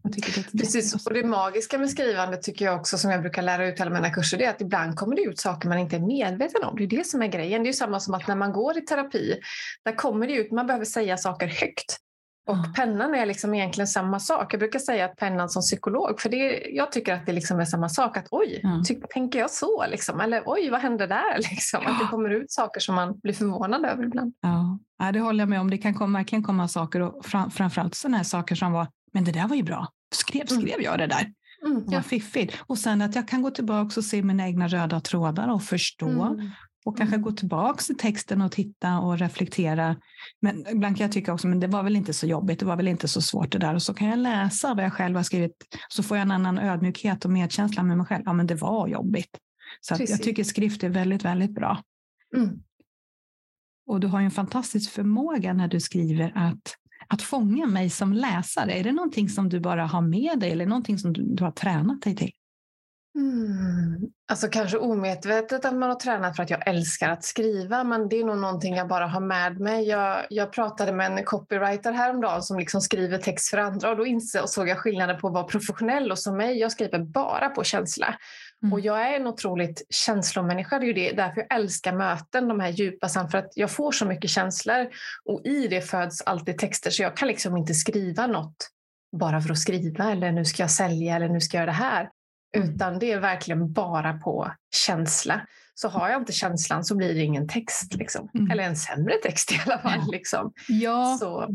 Precis, 0.51 1.06
och 1.06 1.13
det 1.13 1.24
magiska 1.24 1.77
med 1.77 1.89
skrivande 1.89 2.38
tycker 2.38 2.66
jag 2.66 2.75
också 2.75 2.98
som 2.98 3.12
jag 3.12 3.22
brukar 3.22 3.42
lära 3.42 3.68
ut 3.68 3.80
i 3.80 3.81
alla 3.81 3.92
mina 3.92 4.10
kurser, 4.10 4.38
det 4.38 4.45
är 4.45 4.50
att 4.50 4.62
ibland 4.62 4.95
kommer 4.95 5.16
det 5.16 5.22
ut 5.22 5.39
saker 5.39 5.69
man 5.69 5.77
inte 5.77 5.95
är 5.95 6.00
medveten 6.00 6.63
om. 6.63 6.75
Det 6.77 6.83
är 6.83 6.88
det 6.88 7.07
som 7.07 7.22
är 7.22 7.27
grejen. 7.27 7.63
Det 7.63 7.69
är 7.69 7.74
samma 7.74 8.00
som 8.00 8.13
att 8.13 8.27
när 8.27 8.36
man 8.36 8.54
går 8.54 8.77
i 8.77 8.81
terapi, 8.81 9.39
där 9.86 9.95
kommer 9.95 10.27
det 10.27 10.33
ut, 10.33 10.51
man 10.51 10.68
behöver 10.68 10.86
säga 10.86 11.18
saker 11.18 11.48
högt. 11.48 11.98
Och 12.48 12.56
mm. 12.56 12.74
pennan 12.74 13.16
är 13.16 13.25
liksom 13.25 13.54
egentligen 13.54 13.88
samma 13.88 14.19
sak. 14.19 14.54
Jag 14.54 14.60
brukar 14.60 14.80
säga 14.80 15.06
att 15.06 15.16
pennan 15.16 15.50
som 15.50 15.62
psykolog, 15.62 16.21
för 16.21 16.30
det, 16.30 16.68
jag 16.71 16.92
tycker 16.92 17.13
att 17.13 17.25
det 17.25 17.31
liksom 17.31 17.60
är 17.60 17.66
samma 17.66 17.89
sak. 17.89 18.18
Att 18.18 18.28
oj, 18.31 18.62
mm. 18.63 18.83
tänker 19.13 19.39
jag 19.39 19.51
så? 19.51 19.86
Liksom? 19.89 20.19
Eller 20.19 20.44
oj, 20.45 20.69
vad 20.69 20.81
hände 20.81 21.07
där? 21.07 21.38
Liksom. 21.51 21.80
Ja. 21.83 21.92
Att 21.92 22.00
det 22.00 22.07
kommer 22.07 22.30
ut 22.30 22.51
saker 22.51 22.80
som 22.80 22.95
man 22.95 23.19
blir 23.19 23.33
förvånad 23.33 23.86
över 23.86 24.04
ibland. 24.04 24.33
Ja, 24.42 24.80
ja 25.00 25.12
det 25.12 25.19
håller 25.19 25.42
jag 25.42 25.50
med 25.50 25.60
om. 25.62 25.69
Det 25.69 25.78
kan 25.78 25.94
komma, 25.94 26.24
kan 26.24 26.44
komma 26.44 26.68
saker, 26.68 27.00
och 27.00 27.25
fram, 27.25 27.51
framförallt 27.51 27.95
sådana 27.95 28.18
här 28.18 28.24
saker 28.24 28.56
som 28.56 28.71
var 28.71 28.88
men 29.15 29.23
det 29.23 29.31
där 29.31 29.47
var 29.47 29.56
ju 29.56 29.63
bra. 29.63 29.88
Skrev, 30.15 30.45
mm. 30.51 30.62
skrev 30.62 30.81
jag 30.81 31.00
det 31.00 31.07
där? 31.07 31.33
Mm, 31.65 31.83
ja. 31.88 31.97
Vad 31.97 32.06
fiffigt. 32.06 32.57
Och 32.67 32.77
sen 32.77 33.01
att 33.01 33.15
jag 33.15 33.27
kan 33.27 33.41
gå 33.41 33.51
tillbaka 33.51 34.00
och 34.00 34.06
se 34.06 34.23
mina 34.23 34.47
egna 34.47 34.67
röda 34.67 35.00
trådar 35.00 35.53
och 35.53 35.63
förstå. 35.63 36.23
Mm. 36.23 36.50
Och 36.85 36.97
kanske 36.97 37.15
mm. 37.15 37.23
gå 37.23 37.31
tillbaka 37.31 37.81
till 37.81 37.97
texten 37.97 38.41
och 38.41 38.51
titta 38.51 39.00
och 39.00 39.19
reflektera. 39.19 39.95
Men 40.41 40.67
ibland 40.67 40.97
kan 40.97 41.06
jag 41.06 41.12
tycka 41.12 41.33
också, 41.33 41.47
men 41.47 41.59
det 41.59 41.67
var 41.67 41.83
väl 41.83 41.95
inte 41.95 42.13
så 42.13 42.27
jobbigt, 42.27 42.59
det 42.59 42.65
var 42.65 42.75
väl 42.75 42.88
inte 42.88 43.07
så 43.07 43.21
svårt 43.21 43.51
det 43.51 43.57
där. 43.57 43.73
Och 43.73 43.81
så 43.81 43.94
kan 43.94 44.07
jag 44.07 44.19
läsa 44.19 44.73
vad 44.73 44.85
jag 44.85 44.94
själv 44.94 45.15
har 45.15 45.23
skrivit, 45.23 45.77
så 45.89 46.03
får 46.03 46.18
jag 46.18 46.21
en 46.21 46.31
annan 46.31 46.59
ödmjukhet 46.59 47.25
och 47.25 47.31
medkänsla 47.31 47.83
med 47.83 47.97
mig 47.97 48.06
själv. 48.06 48.23
Ja, 48.25 48.33
men 48.33 48.47
det 48.47 48.56
var 48.56 48.88
jobbigt. 48.88 49.38
Så 49.81 49.95
jag 50.00 50.23
tycker 50.23 50.44
skrift 50.44 50.83
är 50.83 50.89
väldigt, 50.89 51.25
väldigt 51.25 51.51
bra. 51.51 51.83
Mm. 52.38 52.50
Och 53.88 54.00
du 54.00 54.07
har 54.07 54.19
ju 54.19 54.25
en 54.25 54.31
fantastisk 54.31 54.91
förmåga 54.91 55.53
när 55.53 55.68
du 55.68 55.79
skriver 55.79 56.31
att 56.35 56.75
att 57.07 57.22
fånga 57.22 57.66
mig 57.66 57.90
som 57.90 58.13
läsare? 58.13 58.72
Är 58.72 58.84
det 58.84 58.92
någonting 58.92 59.30
som 59.30 59.50
du 59.50 59.60
bara 59.60 59.86
har 59.86 60.02
med 60.02 60.40
dig 60.40 60.52
eller 60.52 60.66
någonting 60.66 60.97
som 60.97 61.14
du, 61.14 61.24
du 61.24 61.44
har 61.44 61.52
tränat 61.52 62.02
dig 62.02 62.16
till? 62.16 62.31
Mm. 63.16 64.12
Alltså 64.28 64.47
kanske 64.47 64.78
omedvetet 64.78 65.66
att 65.66 65.74
man 65.74 65.90
har 65.90 65.95
tränat 65.95 66.35
för 66.35 66.44
att 66.44 66.50
jag 66.50 66.68
älskar 66.68 67.09
att 67.09 67.24
skriva 67.24 67.83
men 67.83 68.09
det 68.09 68.19
är 68.19 68.24
nog 68.24 68.38
någonting 68.38 68.76
jag 68.76 68.88
bara 68.88 69.07
har 69.07 69.19
med 69.19 69.59
mig. 69.59 69.88
Jag, 69.88 70.26
jag 70.30 70.52
pratade 70.52 70.94
med 70.94 71.12
en 71.12 71.24
copywriter 71.24 71.92
häromdagen 71.92 72.44
som 72.44 72.59
liksom 72.59 72.81
skriver 72.81 73.18
text 73.18 73.50
för 73.50 73.57
andra 73.57 73.90
och 73.90 73.97
då 73.97 74.06
insåg 74.06 74.68
jag 74.68 74.78
skillnaden 74.78 75.19
på 75.19 75.28
att 75.28 75.33
vara 75.33 75.44
professionell 75.44 76.12
och 76.12 76.19
som 76.19 76.38
mig. 76.38 76.57
Jag 76.57 76.71
skriver 76.71 77.00
bara 77.00 77.50
på 77.50 77.64
känsla. 77.64 78.16
Mm. 78.66 78.74
Och 78.74 78.80
jag 78.80 79.10
är 79.10 79.16
en 79.19 79.28
otroligt 79.28 79.86
känslomänniska. 79.90 80.80
Det 80.80 80.86
är 80.86 80.88
ju 80.88 80.94
det, 80.94 81.12
därför 81.12 81.45
jag 81.48 81.60
älskar 81.60 81.94
möten, 81.94 82.48
de 82.48 82.60
här 82.60 82.69
djupa 82.69 83.10
för 83.10 83.38
att 83.38 83.52
jag 83.56 83.72
får 83.72 83.92
så 83.92 84.06
mycket 84.06 84.30
känslor 84.30 84.88
och 85.26 85.42
i 85.45 85.68
det 85.68 85.81
föds 85.81 86.22
alltid 86.22 86.57
texter 86.57 86.92
så 86.92 87.04
jag 87.04 87.18
kan 87.18 87.28
liksom 87.28 87.57
inte 87.57 87.74
skriva 87.74 88.28
något 88.28 88.69
bara 89.18 89.42
för 89.42 89.52
att 89.52 89.60
skriva 89.60 90.12
eller 90.12 90.31
nu 90.31 90.45
ska 90.45 90.64
jag 90.64 90.72
sälja 90.72 91.16
eller 91.16 91.30
nu 91.30 91.42
ska 91.42 91.57
jag 91.57 91.62
göra 91.62 91.72
det 91.72 91.78
här. 91.78 92.10
Mm. 92.57 92.69
Utan 92.69 93.00
det 93.00 93.12
är 93.12 93.19
verkligen 93.19 93.74
bara 93.74 94.14
på 94.14 94.52
känsla. 94.76 95.42
Så 95.74 95.88
har 95.88 96.10
jag 96.10 96.22
inte 96.22 96.34
känslan 96.34 96.86
så 96.86 96.95
blir 96.95 97.14
det 97.14 97.22
ingen 97.22 97.48
text. 97.48 97.94
Liksom. 97.94 98.30
Mm. 98.34 98.52
Eller 98.52 98.64
en 98.64 98.76
sämre 98.76 99.14
text 99.24 99.52
i 99.52 99.62
alla 99.66 99.80
fall. 99.80 100.00
Ja, 100.06 100.12
liksom. 100.12 100.54
ja 100.68 101.18
så. 101.19 101.48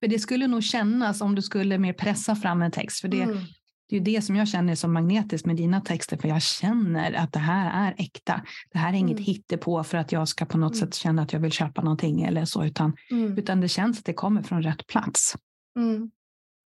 för 0.00 0.08
det 0.08 0.18
skulle 0.18 0.46
nog 0.46 0.62
kännas 0.62 1.20
om 1.20 1.34
du 1.34 1.42
skulle 1.42 1.78
mer 1.78 1.92
pressa 1.92 2.36
fram 2.36 2.62
en 2.62 2.70
text. 2.70 3.00
För 3.00 3.08
det, 3.08 3.22
mm. 3.22 3.38
Det 3.88 3.96
är 3.96 4.00
det 4.00 4.22
som 4.22 4.36
jag 4.36 4.48
känner 4.48 4.74
som 4.74 4.92
magnetiskt 4.92 5.46
med 5.46 5.56
dina 5.56 5.80
texter. 5.80 6.16
För 6.16 6.28
jag 6.28 6.42
känner 6.42 7.12
att 7.12 7.32
det 7.32 7.38
här 7.38 7.88
är 7.88 7.94
äkta. 7.98 8.42
Det 8.72 8.78
här 8.78 8.88
är 8.92 8.96
inget 8.96 9.18
mm. 9.18 9.24
hittepå 9.24 9.84
för 9.84 9.98
att 9.98 10.12
jag 10.12 10.28
ska 10.28 10.44
på 10.44 10.58
något 10.58 10.74
mm. 10.74 10.86
sätt 10.86 10.94
känna 10.94 11.22
att 11.22 11.32
jag 11.32 11.40
vill 11.40 11.52
köpa 11.52 11.82
någonting 11.82 12.22
eller 12.22 12.44
så. 12.44 12.64
Utan, 12.64 12.96
mm. 13.10 13.38
utan 13.38 13.60
det 13.60 13.68
känns 13.68 13.98
att 13.98 14.04
det 14.04 14.14
kommer 14.14 14.42
från 14.42 14.62
rätt 14.62 14.86
plats. 14.86 15.36
Mm. 15.78 16.10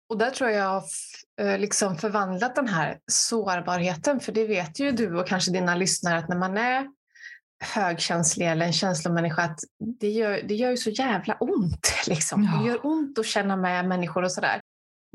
Och 0.08 0.18
där 0.18 0.30
tror 0.30 0.50
jag 0.50 0.60
jag 0.60 0.82
har 1.48 1.58
liksom 1.58 1.96
förvandlat 1.96 2.54
den 2.54 2.68
här 2.68 2.98
sårbarheten, 3.06 4.20
för 4.20 4.32
det 4.32 4.46
vet 4.46 4.80
ju 4.80 4.92
du 4.92 5.16
och 5.16 5.26
kanske 5.26 5.52
dina 5.52 5.74
lyssnare 5.74 6.18
att 6.18 6.28
när 6.28 6.36
man 6.36 6.56
är 6.56 6.86
högkänslig 7.64 8.46
eller 8.46 8.66
en 8.66 8.72
känslomänniska 8.72 9.42
att 9.42 9.60
det 10.00 10.08
gör, 10.08 10.42
det 10.44 10.54
gör 10.54 10.70
ju 10.70 10.76
så 10.76 10.90
jävla 10.90 11.34
ont. 11.34 11.92
Liksom. 12.06 12.44
Ja. 12.44 12.62
Det 12.62 12.68
gör 12.68 12.86
ont 12.86 13.18
att 13.18 13.26
känna 13.26 13.56
med 13.56 13.88
människor 13.88 14.24
och 14.24 14.32
sådär. 14.32 14.60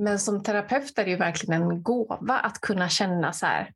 Men 0.01 0.19
som 0.19 0.43
terapeut 0.43 0.99
är 0.99 1.05
det 1.05 1.11
ju 1.11 1.17
verkligen 1.17 1.61
en 1.61 1.83
gåva 1.83 2.39
att 2.39 2.61
kunna 2.61 2.89
känna 2.89 3.33
så 3.33 3.45
här, 3.45 3.73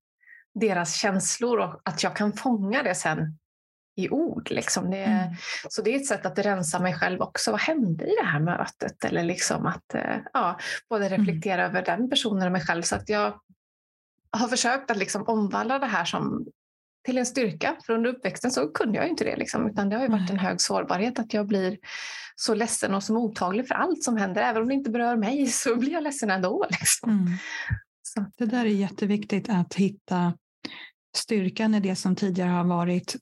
deras 0.53 0.95
känslor 0.95 1.59
och 1.59 1.81
att 1.85 2.03
jag 2.03 2.15
kan 2.15 2.33
fånga 2.33 2.83
det 2.83 2.95
sen 2.95 3.37
i 3.95 4.09
ord. 4.09 4.51
Liksom. 4.51 4.91
Det, 4.91 5.03
mm. 5.03 5.33
Så 5.69 5.81
det 5.81 5.95
är 5.95 5.95
ett 5.95 6.07
sätt 6.07 6.25
att 6.25 6.39
rensa 6.39 6.79
mig 6.79 6.93
själv 6.93 7.21
också. 7.21 7.51
Vad 7.51 7.61
hände 7.61 8.05
i 8.05 8.15
det 8.21 8.27
här 8.27 8.39
mötet? 8.39 9.05
Eller 9.05 9.23
liksom 9.23 9.65
att 9.65 9.93
eh, 9.93 10.17
ja, 10.33 10.59
både 10.89 11.05
mm. 11.05 11.19
reflektera 11.19 11.63
mm. 11.63 11.75
över 11.75 11.85
den 11.85 12.09
personen 12.09 12.45
och 12.45 12.51
mig 12.51 12.61
själv. 12.61 12.81
Så 12.81 12.95
att 12.95 13.09
jag 13.09 13.39
har 14.31 14.47
försökt 14.47 14.91
att 14.91 14.97
liksom 14.97 15.27
omvandla 15.27 15.79
det 15.79 15.85
här 15.85 16.05
som 16.05 16.47
till 17.05 17.17
en 17.17 17.25
styrka. 17.25 17.75
För 17.85 17.93
under 17.93 18.09
uppväxten 18.09 18.51
så 18.51 18.67
kunde 18.67 18.97
jag 18.97 19.07
inte 19.07 19.23
det. 19.23 19.35
Liksom, 19.35 19.69
utan 19.69 19.89
det 19.89 19.95
har 19.95 20.03
ju 20.03 20.09
varit 20.09 20.29
en 20.29 20.39
hög 20.39 20.61
sårbarhet 20.61 21.19
att 21.19 21.33
jag 21.33 21.47
blir 21.47 21.77
så 22.35 22.53
ledsen 22.53 22.93
och 22.93 23.03
så 23.03 23.13
mottaglig 23.13 23.67
för 23.67 23.75
allt 23.75 24.03
som 24.03 24.17
händer. 24.17 24.41
Även 24.41 24.61
om 24.61 24.67
det 24.67 24.73
inte 24.73 24.89
berör 24.89 25.15
mig 25.15 25.47
så 25.51 25.75
blir 25.75 25.91
jag 25.91 26.03
ledsen 26.03 26.31
ändå. 26.31 26.67
Liksom. 26.69 27.09
Mm. 27.09 27.37
Det 28.37 28.45
där 28.45 28.65
är 28.65 28.69
jätteviktigt 28.69 29.49
att 29.49 29.73
hitta 29.73 30.33
styrkan 31.17 31.75
i 31.75 31.79
det 31.79 31.95
som 31.95 32.15
tidigare 32.15 32.49
har 32.49 32.63
varit 32.63 33.15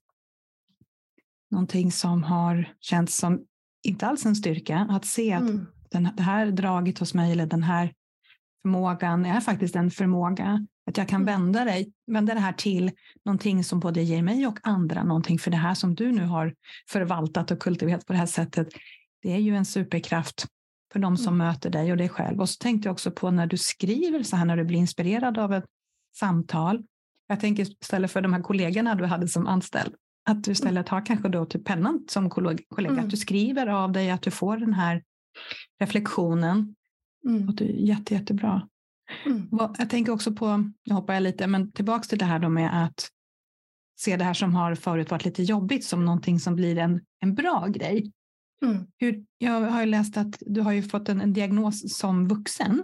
någonting 1.51 1.91
som 1.91 2.23
har 2.23 2.73
känts 2.79 3.17
som 3.17 3.45
inte 3.83 4.07
alls 4.07 4.25
en 4.25 4.35
styrka. 4.35 4.87
Att 4.89 5.05
se 5.05 5.33
att 5.33 5.41
mm. 5.41 5.65
den, 5.91 6.09
det 6.15 6.23
här 6.23 6.45
draget 6.45 6.99
hos 6.99 7.13
mig 7.13 7.31
eller 7.31 7.45
den 7.45 7.63
här 7.63 7.93
förmågan 8.61 9.25
är 9.25 9.39
faktiskt 9.39 9.75
en 9.75 9.91
förmåga. 9.91 10.67
Att 10.85 10.97
jag 10.97 11.07
kan 11.07 11.21
mm. 11.21 11.25
vända, 11.25 11.65
dig, 11.65 11.91
vända 12.07 12.33
det 12.33 12.39
här 12.39 12.53
till 12.53 12.91
någonting 13.25 13.63
som 13.63 13.79
både 13.79 14.01
ger 14.01 14.21
mig 14.21 14.47
och 14.47 14.59
andra 14.63 15.03
någonting. 15.03 15.39
För 15.39 15.51
det 15.51 15.57
här 15.57 15.73
som 15.73 15.95
du 15.95 16.11
nu 16.11 16.25
har 16.25 16.53
förvaltat 16.89 17.51
och 17.51 17.59
kultiverat 17.59 18.05
på 18.05 18.13
det 18.13 18.19
här 18.19 18.25
sättet, 18.25 18.67
det 19.21 19.33
är 19.33 19.37
ju 19.37 19.55
en 19.55 19.65
superkraft 19.65 20.45
för 20.93 20.99
de 20.99 21.17
som 21.17 21.33
mm. 21.33 21.47
möter 21.47 21.69
dig 21.69 21.91
och 21.91 21.97
dig 21.97 22.09
själv. 22.09 22.41
Och 22.41 22.49
så 22.49 22.57
tänkte 22.57 22.87
jag 22.87 22.93
också 22.93 23.11
på 23.11 23.31
när 23.31 23.47
du 23.47 23.57
skriver 23.57 24.23
så 24.23 24.35
här, 24.35 24.45
när 24.45 24.57
du 24.57 24.63
blir 24.63 24.79
inspirerad 24.79 25.37
av 25.37 25.53
ett 25.53 25.65
samtal. 26.15 26.83
Jag 27.27 27.39
tänker 27.39 27.63
istället 27.63 28.11
för 28.11 28.21
de 28.21 28.33
här 28.33 28.41
kollegorna 28.41 28.95
du 28.95 29.05
hade 29.05 29.27
som 29.27 29.47
anställd, 29.47 29.95
att 30.25 30.43
du 30.43 30.49
mm. 30.49 30.53
istället 30.53 30.89
har 30.89 31.05
kanske 31.05 31.29
då 31.29 31.45
typ 31.45 31.65
pennan 31.65 32.05
som 32.07 32.29
kollega, 32.29 32.63
mm. 32.77 32.99
att 32.99 33.09
du 33.09 33.17
skriver 33.17 33.67
av 33.67 33.91
dig, 33.91 34.11
att 34.11 34.21
du 34.21 34.31
får 34.31 34.57
den 34.57 34.73
här 34.73 35.03
reflektionen. 35.79 36.75
Mm. 37.25 37.49
Och 37.49 37.55
det 37.55 37.65
är 37.65 37.87
jätte, 37.87 38.13
jättebra. 38.13 38.67
Mm. 39.25 39.47
Jag 39.77 39.89
tänker 39.89 40.11
också 40.11 40.33
på, 40.33 40.57
nu 40.85 40.93
hoppar 40.93 41.13
jag 41.13 41.23
lite, 41.23 41.47
men 41.47 41.71
tillbaks 41.71 42.07
till 42.07 42.17
det 42.17 42.25
här 42.25 42.39
då 42.39 42.49
med 42.49 42.83
att 42.83 43.09
se 43.99 44.17
det 44.17 44.23
här 44.23 44.33
som 44.33 44.55
har 44.55 44.75
förut 44.75 45.11
varit 45.11 45.25
lite 45.25 45.43
jobbigt 45.43 45.85
som 45.85 46.05
någonting 46.05 46.39
som 46.39 46.55
blir 46.55 46.77
en, 46.77 47.01
en 47.19 47.35
bra 47.35 47.67
grej. 47.67 48.11
Mm. 48.65 48.87
Hur, 48.97 49.25
jag 49.37 49.61
har 49.61 49.79
ju 49.79 49.85
läst 49.85 50.17
att 50.17 50.37
du 50.39 50.61
har 50.61 50.71
ju 50.71 50.83
fått 50.83 51.09
en, 51.09 51.21
en 51.21 51.33
diagnos 51.33 51.97
som 51.97 52.27
vuxen. 52.27 52.83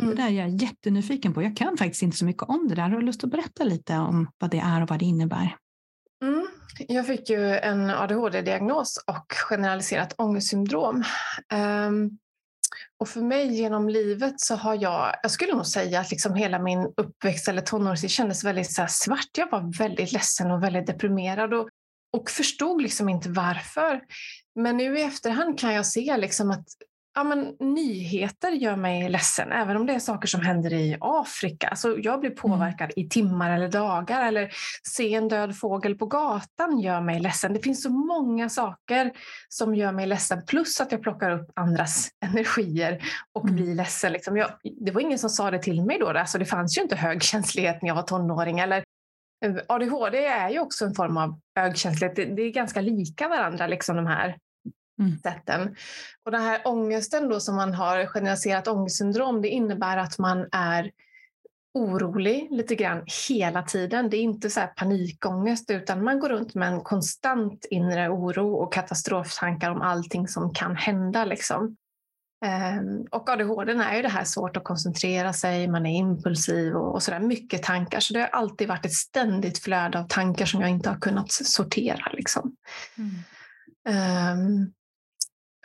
Mm. 0.00 0.10
Det 0.10 0.22
där 0.22 0.28
är 0.28 0.30
jag 0.30 0.48
jättenyfiken 0.48 1.34
på. 1.34 1.42
Jag 1.42 1.56
kan 1.56 1.76
faktiskt 1.76 2.02
inte 2.02 2.16
så 2.16 2.24
mycket 2.24 2.42
om 2.42 2.68
det 2.68 2.74
där. 2.74 2.82
Har 2.82 3.00
du 3.00 3.06
lust 3.06 3.24
att 3.24 3.30
berätta 3.30 3.64
lite 3.64 3.96
om 3.96 4.30
vad 4.38 4.50
det 4.50 4.58
är 4.58 4.82
och 4.82 4.88
vad 4.88 4.98
det 4.98 5.04
innebär? 5.04 5.56
Mm. 6.22 6.46
Jag 6.88 7.06
fick 7.06 7.30
ju 7.30 7.58
en 7.58 7.90
ADHD-diagnos 7.90 9.04
och 9.06 9.32
generaliserat 9.48 10.14
ångestsyndrom. 10.18 11.04
Um, 11.54 12.18
och 13.00 13.08
för 13.08 13.20
mig 13.20 13.54
genom 13.54 13.88
livet 13.88 14.40
så 14.40 14.54
har 14.54 14.74
jag, 14.82 15.14
jag 15.22 15.30
skulle 15.30 15.54
nog 15.54 15.66
säga 15.66 16.00
att 16.00 16.10
liksom 16.10 16.34
hela 16.34 16.58
min 16.58 16.92
uppväxt 16.96 17.48
eller 17.48 17.62
tonårstid 17.62 18.10
kändes 18.10 18.44
väldigt 18.44 18.72
så 18.72 18.86
svart. 18.88 19.38
Jag 19.38 19.50
var 19.50 19.78
väldigt 19.78 20.12
ledsen 20.12 20.50
och 20.50 20.62
väldigt 20.62 20.86
deprimerad 20.86 21.54
och, 21.54 21.68
och 22.16 22.30
förstod 22.30 22.82
liksom 22.82 23.08
inte 23.08 23.28
varför. 23.28 24.00
Men 24.54 24.76
nu 24.76 24.98
i 24.98 25.02
efterhand 25.02 25.58
kan 25.58 25.74
jag 25.74 25.86
se 25.86 26.16
liksom 26.16 26.50
att 26.50 26.66
ja, 27.16 27.24
men, 27.24 27.56
nyheter 27.60 28.50
gör 28.50 28.76
mig 28.76 29.08
ledsen, 29.08 29.52
även 29.52 29.76
om 29.76 29.86
det 29.86 29.92
är 29.92 29.98
saker 29.98 30.28
som 30.28 30.40
händer 30.40 30.72
i 30.72 30.96
Afrika. 31.00 31.68
Alltså, 31.68 31.98
jag 31.98 32.20
blir 32.20 32.30
mm. 32.30 32.40
påverkad 32.42 32.92
mm. 32.96 33.06
i 33.06 33.08
timmar 33.08 33.50
eller 33.50 33.68
dagar. 33.68 34.26
Eller 34.26 34.50
se 34.82 35.14
en 35.14 35.28
död 35.28 35.56
fågel 35.56 35.94
på 35.94 36.06
gatan 36.06 36.80
gör 36.80 37.00
mig 37.00 37.20
ledsen. 37.20 37.52
Det 37.52 37.60
finns 37.60 37.82
så 37.82 37.90
många 37.90 38.48
saker 38.48 39.12
som 39.48 39.74
gör 39.74 39.92
mig 39.92 40.06
ledsen. 40.06 40.42
Plus 40.46 40.80
att 40.80 40.92
jag 40.92 41.02
plockar 41.02 41.30
upp 41.30 41.50
andras 41.54 42.08
energier 42.24 43.02
och 43.34 43.44
mm. 43.44 43.56
blir 43.56 43.74
ledsen. 43.74 44.12
Liksom. 44.12 44.36
Jag, 44.36 44.50
det 44.80 44.90
var 44.90 45.00
ingen 45.00 45.18
som 45.18 45.30
sa 45.30 45.50
det 45.50 45.62
till 45.62 45.82
mig 45.82 45.98
då. 45.98 46.08
Alltså, 46.08 46.38
det 46.38 46.44
fanns 46.44 46.78
ju 46.78 46.82
inte 46.82 46.96
högkänslighet 46.96 47.82
när 47.82 47.88
jag 47.88 47.94
var 47.94 48.02
tonåring. 48.02 48.58
Eller, 48.58 48.84
eh, 49.44 49.54
ADHD 49.68 50.26
är 50.26 50.50
ju 50.50 50.58
också 50.58 50.84
en 50.84 50.94
form 50.94 51.16
av 51.16 51.40
högkänslighet. 51.56 52.16
Det, 52.16 52.24
det 52.24 52.42
är 52.42 52.50
ganska 52.50 52.80
lika 52.80 53.28
varandra, 53.28 53.66
liksom 53.66 53.96
de 53.96 54.06
här 54.06 54.36
mm. 54.98 55.18
sätten. 55.18 55.76
Och 56.24 56.32
den 56.32 56.42
här 56.42 56.60
ångesten 56.64 57.28
då 57.28 57.40
som 57.40 57.56
man 57.56 57.74
har 57.74 58.06
generaliserat 58.06 58.68
ångestsyndrom, 58.68 59.42
det 59.42 59.48
innebär 59.48 59.96
att 59.96 60.18
man 60.18 60.48
är 60.52 60.90
orolig 61.76 62.48
lite 62.50 62.74
grann 62.74 63.04
hela 63.28 63.62
tiden. 63.62 64.10
Det 64.10 64.16
är 64.16 64.22
inte 64.22 64.50
så 64.50 64.60
panikångest 64.76 65.70
utan 65.70 66.04
man 66.04 66.20
går 66.20 66.28
runt 66.28 66.54
med 66.54 66.68
en 66.68 66.80
konstant 66.80 67.66
inre 67.70 68.08
oro 68.08 68.54
och 68.54 68.72
katastroftankar 68.72 69.70
om 69.70 69.82
allting 69.82 70.28
som 70.28 70.54
kan 70.54 70.76
hända. 70.76 71.24
Liksom. 71.24 71.76
Um, 72.80 73.06
och 73.10 73.30
ADHD 73.30 73.72
är 73.72 73.96
ju 73.96 74.02
det 74.02 74.08
här 74.08 74.24
svårt 74.24 74.56
att 74.56 74.64
koncentrera 74.64 75.32
sig, 75.32 75.68
man 75.68 75.86
är 75.86 75.98
impulsiv 75.98 76.76
och, 76.76 76.94
och 76.94 77.02
sådär. 77.02 77.20
Mycket 77.20 77.62
tankar. 77.62 78.00
Så 78.00 78.14
det 78.14 78.20
har 78.20 78.28
alltid 78.28 78.68
varit 78.68 78.86
ett 78.86 78.94
ständigt 78.94 79.58
flöde 79.58 79.98
av 79.98 80.08
tankar 80.08 80.46
som 80.46 80.60
jag 80.60 80.70
inte 80.70 80.88
har 80.88 80.98
kunnat 80.98 81.32
sortera. 81.32 82.12
Liksom. 82.12 82.56
Mm. 82.98 83.14
Um, 84.38 84.72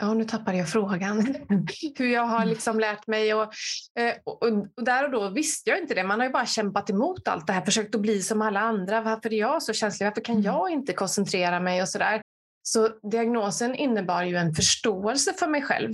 Ja, 0.01 0.13
nu 0.13 0.23
tappade 0.23 0.57
jag 0.57 0.69
frågan. 0.69 1.35
Hur 1.97 2.07
jag 2.07 2.25
har 2.25 2.37
mm. 2.37 2.49
liksom 2.49 2.79
lärt 2.79 3.07
mig. 3.07 3.29
Eh, 3.29 3.37
och, 3.37 4.43
och, 4.43 4.47
och, 4.77 4.83
där 4.83 5.03
och 5.03 5.11
då 5.11 5.29
visste 5.29 5.69
jag 5.69 5.79
inte 5.79 5.93
det. 5.93 6.03
Man 6.03 6.19
har 6.19 6.27
ju 6.27 6.33
bara 6.33 6.45
kämpat 6.45 6.89
emot 6.89 7.27
allt 7.27 7.47
det 7.47 7.53
här, 7.53 7.65
försökt 7.65 7.95
att 7.95 8.01
bli 8.01 8.21
som 8.21 8.41
alla 8.41 8.59
andra. 8.59 9.01
Varför 9.01 9.33
är 9.33 9.39
jag 9.39 9.63
så 9.63 9.73
känslig? 9.73 10.05
Varför 10.07 10.21
kan 10.21 10.35
mm. 10.35 10.45
jag 10.45 10.69
inte 10.69 10.93
koncentrera 10.93 11.59
mig? 11.59 11.81
och 11.81 11.89
Så 11.89 11.97
där. 11.97 12.21
Så 12.63 12.89
diagnosen 13.11 13.75
innebar 13.75 14.23
ju 14.23 14.35
en 14.35 14.53
förståelse 14.53 15.33
för 15.33 15.47
mig 15.47 15.61
själv. 15.61 15.93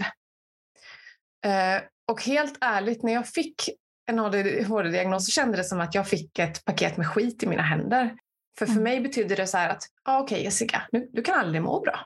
Eh, 1.46 1.82
och 2.12 2.24
helt 2.24 2.58
ärligt, 2.62 3.04
när 3.04 3.14
jag 3.14 3.28
fick 3.28 3.70
en 4.12 4.20
ADHD-diagnos 4.20 5.26
så 5.26 5.32
kändes 5.32 5.58
det 5.58 5.64
som 5.64 5.80
att 5.80 5.96
jag 5.96 6.08
fick 6.08 6.40
ett 6.40 6.66
paket 6.66 6.98
med 6.98 7.08
skit 7.08 7.44
i 7.44 7.48
mina 7.48 7.64
händer. 7.64 8.16
För 8.60 8.66
för 8.66 8.72
mm. 8.72 8.84
mig 8.84 9.02
betydde 9.02 9.36
det 9.36 9.48
så 9.48 9.58
här 9.58 9.70
att, 9.70 9.84
ah, 10.04 10.20
okej 10.20 10.36
okay, 10.36 10.44
Jessica, 10.44 10.82
nu, 10.92 11.10
du 11.14 11.22
kan 11.22 11.40
aldrig 11.40 11.62
må 11.62 11.80
bra. 11.80 12.06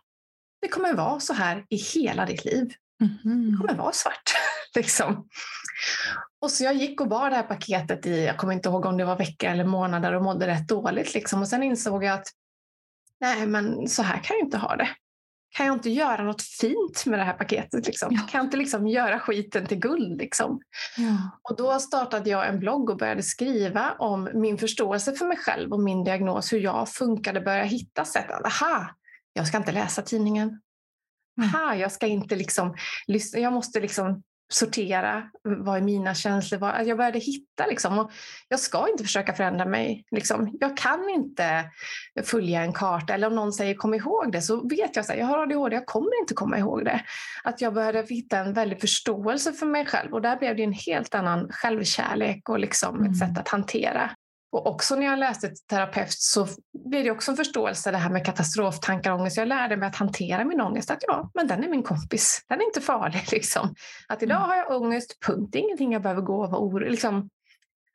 Det 0.62 0.68
kommer 0.68 0.94
vara 0.94 1.20
så 1.20 1.34
här 1.34 1.66
i 1.70 1.76
hela 1.76 2.26
ditt 2.26 2.46
liv. 2.46 2.74
Mm. 3.02 3.52
Det 3.52 3.58
kommer 3.58 3.76
vara 3.76 3.92
svart. 3.92 4.34
liksom. 4.76 5.28
Och 6.42 6.52
så 6.52 6.64
jag 6.64 6.76
gick 6.76 7.02
och 7.02 7.08
bar 7.08 7.30
det 7.30 7.36
här 7.36 7.44
paketet 7.44 8.06
i, 8.06 8.26
jag 8.26 8.38
kommer 8.38 8.54
inte 8.54 8.70
ihåg 8.70 8.86
om 8.86 8.98
det 8.98 9.06
var 9.06 9.18
veckor 9.18 9.50
eller 9.50 9.66
månader 9.66 10.14
och 10.14 10.24
mådde 10.24 10.48
rätt 10.48 10.68
dåligt. 10.68 11.14
Liksom. 11.14 11.42
Och 11.42 11.48
sen 11.48 11.64
insåg 11.64 12.04
jag 12.04 12.14
att 12.14 12.28
nej, 13.20 13.48
men 13.48 13.88
så 13.88 14.04
här 14.04 14.24
kan 14.24 14.38
jag 14.38 14.46
inte 14.46 14.58
ha 14.58 14.76
det. 14.76 14.90
Kan 15.54 15.66
jag 15.66 15.76
inte 15.76 15.90
göra 15.90 16.24
något 16.24 16.42
fint 16.42 17.06
med 17.06 17.20
det 17.20 17.24
här 17.24 17.34
paketet? 17.34 17.88
Liksom? 17.88 18.10
Ja. 18.12 18.20
Kan 18.20 18.40
jag 18.40 18.46
inte 18.46 18.58
liksom 18.58 18.88
göra 18.88 19.20
skiten 19.20 19.66
till 19.66 19.80
guld? 19.80 20.18
Liksom? 20.18 20.62
Ja. 20.98 21.40
Och 21.50 21.58
då 21.58 21.80
startade 21.80 22.30
jag 22.30 22.48
en 22.48 22.60
blogg 22.60 22.90
och 22.90 22.98
började 22.98 23.24
skriva 23.24 23.92
om 24.00 24.30
min 24.34 24.58
förståelse 24.58 25.14
för 25.14 25.26
mig 25.26 25.38
själv 25.38 25.74
och 25.74 25.80
min 25.80 26.04
diagnos, 26.04 26.54
hur 26.54 26.60
jag 26.60 26.90
funkade, 26.90 27.42
började 27.42 27.68
hitta 27.68 28.06
sätt. 28.06 28.26
Aha, 28.46 28.90
jag 29.34 29.48
ska 29.48 29.58
inte 29.58 29.72
läsa 29.72 30.02
tidningen. 30.02 30.62
Aha, 31.42 31.76
jag 31.76 31.92
ska 31.92 32.08
inte 32.08 32.36
liksom 32.36 32.76
lyssna. 33.08 33.40
Jag 33.40 33.54
måste 33.54 33.80
liksom 33.80 34.24
sortera. 34.52 35.24
Vad 35.44 35.78
är 35.78 35.82
mina 35.82 36.16
känslor? 36.16 36.82
jag 36.86 36.98
började 36.98 37.20
hitta 37.20 37.66
liksom. 37.68 38.00
Och 38.00 38.12
jag 38.48 38.60
ska 38.60 38.90
inte 38.90 39.04
försöka 39.04 39.34
förändra 39.34 39.66
mig. 39.66 40.06
Liksom. 40.12 40.58
Jag 40.60 40.78
kan 40.78 41.10
inte 41.10 41.66
följa 42.24 42.62
en 42.62 42.74
karta. 42.74 43.14
Eller 43.14 43.28
om 43.28 43.36
någon 43.36 43.54
säger 43.54 43.74
kom 43.74 43.94
ihåg 43.94 44.32
det 44.32 44.42
så 44.42 44.68
vet 44.68 44.96
jag 44.96 45.04
att 45.04 45.18
jag 45.18 45.26
har 45.26 45.38
ADHD. 45.38 45.76
Jag 45.76 45.86
kommer 45.86 46.20
inte 46.22 46.34
komma 46.34 46.58
ihåg 46.58 46.86
det. 46.86 47.02
Att 47.44 47.62
jag 47.62 47.74
började 47.74 48.06
hitta 48.10 48.38
en 48.38 48.54
väldig 48.54 48.82
förståelse 48.82 49.54
för 49.54 49.66
mig 49.66 49.86
själv. 49.86 50.14
Och 50.14 50.22
där 50.22 50.38
blev 50.38 50.56
det 50.56 50.64
en 50.64 50.74
helt 50.74 51.16
annan 51.16 51.50
självkärlek 51.52 52.50
och 52.50 52.60
liksom 52.60 52.96
mm. 53.00 53.12
ett 53.12 53.18
sätt 53.18 53.38
att 53.38 53.48
hantera 53.48 54.12
och 54.52 54.68
också 54.68 54.96
när 54.96 55.06
jag 55.06 55.20
läste 55.20 55.48
till 55.48 55.66
terapeut 55.70 56.12
så 56.12 56.48
blev 56.90 57.04
det 57.04 57.12
också 57.12 57.32
en 57.32 57.38
förståelse 57.38 57.92
det 57.92 57.98
här 57.98 58.10
med 58.10 58.26
katastroftankar 58.26 59.12
och 59.12 59.20
ångest. 59.20 59.38
Jag 59.38 59.48
lärde 59.48 59.78
mig 59.78 59.88
att 59.88 59.96
hantera 59.96 60.46
min 60.46 60.62
ångest. 60.62 60.92
Att 60.92 61.04
ja, 61.08 61.32
men 61.34 61.48
den 61.48 61.64
är 61.64 61.70
min 61.70 61.84
kompis. 61.84 62.46
Den 62.48 62.62
är 62.62 62.66
inte 62.66 62.82
farlig. 62.82 63.24
Liksom. 63.32 63.76
Att 64.08 64.24
idag 64.24 64.38
mm. 64.38 64.50
har 64.50 64.56
jag 64.56 64.82
ångest, 64.82 65.18
punkt. 65.26 65.50
Det 65.52 65.60
är 65.60 65.64
ingenting 65.64 65.94
jag 65.94 66.02
behöver 66.02 66.22
gå 66.22 66.44
och 66.44 66.52
vara 66.52 66.62
orolig. 66.62 66.92
Liksom. 66.92 67.30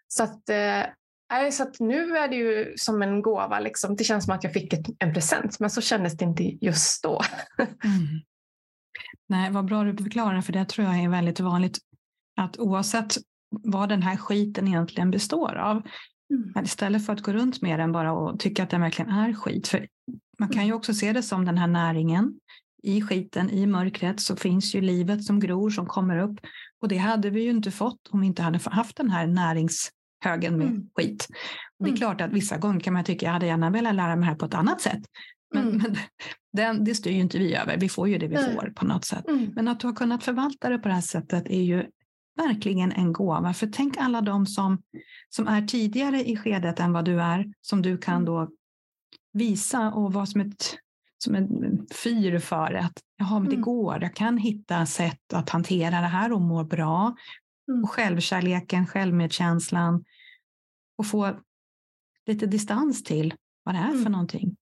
Så, 0.08 0.22
att, 0.22 0.48
eh, 0.48 1.50
så 1.50 1.62
att 1.62 1.80
nu 1.80 2.16
är 2.16 2.28
det 2.28 2.36
ju 2.36 2.74
som 2.76 3.02
en 3.02 3.22
gåva. 3.22 3.60
Liksom. 3.60 3.96
Det 3.96 4.04
känns 4.04 4.24
som 4.24 4.34
att 4.34 4.44
jag 4.44 4.52
fick 4.52 4.72
ett, 4.72 4.86
en 4.98 5.14
present, 5.14 5.60
men 5.60 5.70
så 5.70 5.80
kändes 5.80 6.16
det 6.16 6.24
inte 6.24 6.42
just 6.42 7.02
då. 7.02 7.22
mm. 7.58 8.06
Nej, 9.28 9.50
vad 9.50 9.64
bra 9.64 9.84
du 9.84 10.04
förklarar, 10.04 10.40
för 10.40 10.52
det 10.52 10.64
tror 10.64 10.86
jag 10.86 11.04
är 11.04 11.08
väldigt 11.08 11.40
vanligt. 11.40 11.78
Att 12.40 12.58
oavsett 12.58 13.16
vad 13.50 13.88
den 13.88 14.02
här 14.02 14.16
skiten 14.16 14.68
egentligen 14.68 15.10
består 15.10 15.54
av 15.54 15.82
Mm. 16.30 16.64
Istället 16.64 17.06
för 17.06 17.12
att 17.12 17.22
gå 17.22 17.32
runt 17.32 17.62
med 17.62 17.78
den 17.78 17.92
bara 17.92 18.12
och 18.12 18.40
tycka 18.40 18.62
att 18.62 18.70
den 18.70 18.80
verkligen 18.80 19.10
är 19.10 19.32
skit. 19.32 19.68
För 19.68 19.86
man 20.38 20.48
kan 20.48 20.62
ju 20.62 20.68
mm. 20.68 20.76
också 20.76 20.94
se 20.94 21.12
det 21.12 21.22
som 21.22 21.44
den 21.44 21.58
här 21.58 21.66
näringen. 21.66 22.40
I 22.82 23.02
skiten, 23.02 23.50
i 23.50 23.66
mörkret, 23.66 24.20
så 24.20 24.36
finns 24.36 24.74
ju 24.74 24.80
livet 24.80 25.24
som 25.24 25.40
gror, 25.40 25.70
som 25.70 25.86
kommer 25.86 26.18
upp. 26.18 26.40
Och 26.82 26.88
det 26.88 26.96
hade 26.96 27.30
vi 27.30 27.42
ju 27.42 27.50
inte 27.50 27.70
fått 27.70 28.08
om 28.10 28.20
vi 28.20 28.26
inte 28.26 28.42
hade 28.42 28.60
haft 28.64 28.96
den 28.96 29.10
här 29.10 29.26
näringshögen 29.26 30.58
med 30.58 30.68
mm. 30.68 30.88
skit. 30.94 31.28
Det 31.78 31.84
är 31.84 31.88
mm. 31.88 31.96
klart 31.96 32.20
att 32.20 32.32
vissa 32.32 32.56
gånger 32.56 32.80
kan 32.80 32.92
man 32.92 33.04
tycka 33.04 33.18
att 33.18 33.22
jag 33.22 33.32
hade 33.32 33.46
gärna 33.46 33.70
velat 33.70 33.94
lära 33.94 34.16
mig 34.16 34.20
det 34.20 34.30
här 34.30 34.34
på 34.34 34.46
ett 34.46 34.54
annat 34.54 34.80
sätt. 34.80 35.02
Men, 35.54 35.68
mm. 35.68 35.76
men 35.76 35.96
den, 36.52 36.84
det 36.84 36.94
styr 36.94 37.10
ju 37.10 37.20
inte 37.20 37.38
vi 37.38 37.54
över. 37.54 37.76
Vi 37.76 37.88
får 37.88 38.08
ju 38.08 38.18
det 38.18 38.28
vi 38.28 38.36
får 38.36 38.72
på 38.76 38.84
något 38.84 39.04
sätt. 39.04 39.28
Mm. 39.28 39.52
Men 39.54 39.68
att 39.68 39.80
du 39.80 39.86
har 39.86 39.94
kunnat 39.94 40.24
förvalta 40.24 40.68
det 40.68 40.78
på 40.78 40.88
det 40.88 40.94
här 40.94 41.00
sättet 41.00 41.46
är 41.46 41.62
ju 41.62 41.86
verkligen 42.36 42.92
en 42.92 43.12
gåva. 43.12 43.54
För 43.54 43.66
tänk 43.66 43.96
alla 43.96 44.20
de 44.20 44.46
som, 44.46 44.82
som 45.28 45.48
är 45.48 45.66
tidigare 45.66 46.28
i 46.28 46.36
skedet 46.36 46.80
än 46.80 46.92
vad 46.92 47.04
du 47.04 47.20
är, 47.20 47.52
som 47.60 47.82
du 47.82 47.98
kan 47.98 48.14
mm. 48.14 48.24
då 48.24 48.50
visa 49.32 49.92
och 49.92 50.12
vara 50.12 50.26
som 50.26 50.40
ett 50.40 50.78
som 51.18 51.34
en 51.34 51.86
fyr 52.04 52.38
för 52.38 52.74
att 52.74 53.02
jaha, 53.16 53.38
men 53.38 53.48
det 53.48 53.56
mm. 53.56 53.64
går, 53.64 54.02
jag 54.02 54.14
kan 54.14 54.38
hitta 54.38 54.86
sätt 54.86 55.32
att 55.32 55.50
hantera 55.50 56.00
det 56.00 56.06
här 56.06 56.32
och 56.32 56.40
må 56.40 56.64
bra. 56.64 57.16
Mm. 57.68 57.84
Och 57.84 57.90
självkärleken, 57.90 58.86
självmedkänslan 58.86 60.04
och 60.98 61.06
få 61.06 61.40
lite 62.26 62.46
distans 62.46 63.04
till 63.04 63.34
vad 63.62 63.74
det 63.74 63.78
är 63.78 63.90
för 63.90 63.96
mm. 63.96 64.12
någonting. 64.12 64.56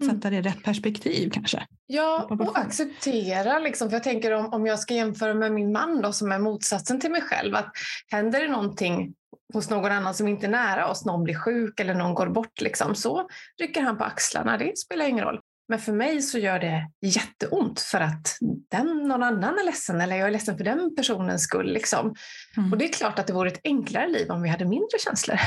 Mm. 0.00 0.14
sätta 0.14 0.30
det 0.30 0.36
i 0.36 0.42
rätt 0.42 0.62
perspektiv 0.62 1.30
kanske. 1.30 1.66
Ja, 1.86 2.28
och 2.30 2.58
acceptera. 2.58 3.58
Liksom, 3.58 3.88
för 3.88 3.96
jag 3.96 4.04
tänker 4.04 4.30
om, 4.32 4.52
om 4.52 4.66
jag 4.66 4.78
ska 4.78 4.94
jämföra 4.94 5.34
med 5.34 5.52
min 5.52 5.72
man 5.72 6.02
då, 6.02 6.12
som 6.12 6.32
är 6.32 6.38
motsatsen 6.38 7.00
till 7.00 7.10
mig 7.10 7.22
själv. 7.22 7.54
Att 7.54 7.70
händer 8.10 8.40
det 8.40 8.48
någonting 8.48 9.14
hos 9.52 9.70
någon 9.70 9.92
annan 9.92 10.14
som 10.14 10.28
inte 10.28 10.46
är 10.46 10.50
nära 10.50 10.88
oss, 10.88 11.04
någon 11.04 11.24
blir 11.24 11.34
sjuk 11.34 11.80
eller 11.80 11.94
någon 11.94 12.14
går 12.14 12.26
bort, 12.26 12.60
liksom, 12.60 12.94
så 12.94 13.28
rycker 13.60 13.82
han 13.82 13.98
på 13.98 14.04
axlarna. 14.04 14.58
Det 14.58 14.78
spelar 14.78 15.08
ingen 15.08 15.24
roll. 15.24 15.40
Men 15.68 15.78
för 15.78 15.92
mig 15.92 16.22
så 16.22 16.38
gör 16.38 16.58
det 16.58 16.90
jätteont 17.00 17.80
för 17.80 18.00
att 18.00 18.38
den, 18.70 19.08
någon 19.08 19.22
annan 19.22 19.58
är 19.58 19.64
ledsen 19.64 20.00
eller 20.00 20.16
jag 20.16 20.26
är 20.28 20.32
ledsen 20.32 20.56
för 20.56 20.64
den 20.64 20.96
personens 20.96 21.42
skull. 21.42 21.72
Liksom. 21.72 22.14
Mm. 22.56 22.72
Och 22.72 22.78
det 22.78 22.84
är 22.84 22.92
klart 22.92 23.18
att 23.18 23.26
det 23.26 23.32
vore 23.32 23.50
ett 23.50 23.60
enklare 23.64 24.08
liv 24.08 24.30
om 24.30 24.42
vi 24.42 24.48
hade 24.48 24.64
mindre 24.64 24.98
känslor. 24.98 25.38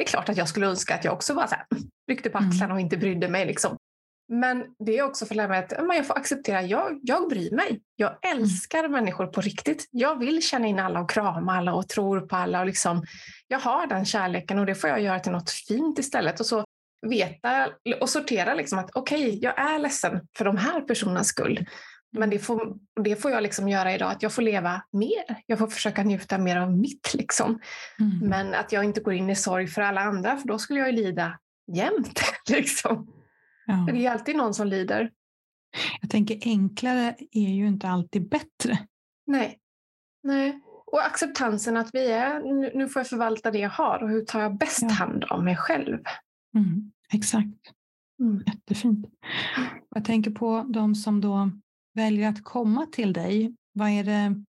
Det 0.00 0.04
är 0.04 0.08
klart 0.08 0.28
att 0.28 0.36
jag 0.36 0.48
skulle 0.48 0.66
önska 0.66 0.94
att 0.94 1.04
jag 1.04 1.14
också 1.14 1.34
var 1.34 1.46
så 1.46 1.54
här, 1.54 1.66
ryckte 2.08 2.30
på 2.30 2.38
mm. 2.38 2.50
axlarna 2.50 2.74
och 2.74 2.80
inte 2.80 2.96
brydde 2.96 3.28
mig. 3.28 3.46
Liksom. 3.46 3.76
Men 4.28 4.64
det 4.78 4.98
är 4.98 5.02
också 5.02 5.26
för 5.26 5.32
att 5.32 5.36
lära 5.36 5.48
mig 5.48 5.58
att 5.58 5.72
jag 5.96 6.06
får 6.06 6.18
acceptera, 6.18 6.62
jag, 6.62 7.00
jag 7.02 7.28
bryr 7.28 7.50
mig. 7.50 7.80
Jag 7.96 8.10
mm. 8.22 8.38
älskar 8.38 8.78
mm. 8.78 8.92
människor 8.92 9.26
på 9.26 9.40
riktigt. 9.40 9.88
Jag 9.90 10.18
vill 10.18 10.42
känna 10.42 10.66
in 10.66 10.78
alla 10.78 11.00
och 11.00 11.10
krama 11.10 11.56
alla 11.56 11.74
och 11.74 11.88
tror 11.88 12.20
på 12.20 12.36
alla. 12.36 12.60
Och 12.60 12.66
liksom, 12.66 13.04
jag 13.48 13.58
har 13.58 13.86
den 13.86 14.04
kärleken 14.04 14.58
och 14.58 14.66
det 14.66 14.74
får 14.74 14.90
jag 14.90 15.00
göra 15.00 15.20
till 15.20 15.32
något 15.32 15.50
fint 15.50 15.98
istället. 15.98 16.40
Och 16.40 16.46
så 16.46 16.64
veta 17.06 17.68
och 18.00 18.08
sortera 18.08 18.54
liksom 18.54 18.78
att 18.78 18.90
okej, 18.94 19.26
okay, 19.26 19.38
jag 19.42 19.58
är 19.58 19.78
ledsen 19.78 20.20
för 20.36 20.44
de 20.44 20.56
här 20.56 20.80
personernas 20.80 21.26
skull. 21.26 21.66
Men 22.12 22.30
det 22.30 22.38
får, 22.38 22.76
det 23.04 23.16
får 23.16 23.30
jag 23.30 23.42
liksom 23.42 23.68
göra 23.68 23.94
idag, 23.94 24.12
att 24.12 24.22
jag 24.22 24.32
får 24.32 24.42
leva 24.42 24.82
mer. 24.92 25.42
Jag 25.46 25.58
får 25.58 25.66
försöka 25.66 26.02
njuta 26.02 26.38
mer 26.38 26.56
av 26.56 26.72
mitt. 26.78 27.14
Liksom. 27.14 27.60
Mm. 27.98 28.18
Men 28.28 28.54
att 28.54 28.72
jag 28.72 28.84
inte 28.84 29.00
går 29.00 29.14
in 29.14 29.30
i 29.30 29.36
sorg 29.36 29.66
för 29.66 29.82
alla 29.82 30.00
andra, 30.00 30.36
för 30.36 30.48
då 30.48 30.58
skulle 30.58 30.78
jag 30.78 30.90
ju 30.90 30.96
lida 30.96 31.38
jämt. 31.76 32.20
Liksom. 32.48 33.12
Ja. 33.66 33.88
det 33.92 34.06
är 34.06 34.10
alltid 34.10 34.36
någon 34.36 34.54
som 34.54 34.66
lider. 34.66 35.10
Jag 36.00 36.10
tänker 36.10 36.38
enklare 36.42 37.16
är 37.32 37.48
ju 37.48 37.66
inte 37.66 37.88
alltid 37.88 38.28
bättre. 38.28 38.78
Nej. 39.26 39.58
Nej. 40.22 40.60
Och 40.86 41.06
acceptansen 41.06 41.76
att 41.76 41.90
vi 41.92 42.10
är, 42.10 42.40
nu 42.78 42.88
får 42.88 43.00
jag 43.00 43.06
förvalta 43.06 43.50
det 43.50 43.58
jag 43.58 43.70
har 43.70 44.02
och 44.02 44.08
hur 44.08 44.24
tar 44.24 44.40
jag 44.40 44.58
bäst 44.58 44.82
ja. 44.82 44.88
hand 44.88 45.24
om 45.30 45.44
mig 45.44 45.56
själv? 45.56 45.98
Mm, 46.54 46.92
exakt. 47.12 47.72
Mm. 48.20 48.42
Jättefint. 48.46 49.06
Jag 49.94 50.04
tänker 50.04 50.30
på 50.30 50.66
de 50.68 50.94
som 50.94 51.20
då 51.20 51.50
väljer 52.00 52.28
att 52.28 52.44
komma 52.44 52.86
till 52.86 53.12
dig. 53.12 53.54
Vad 53.72 53.88
är 53.88 54.04
det? 54.04 54.44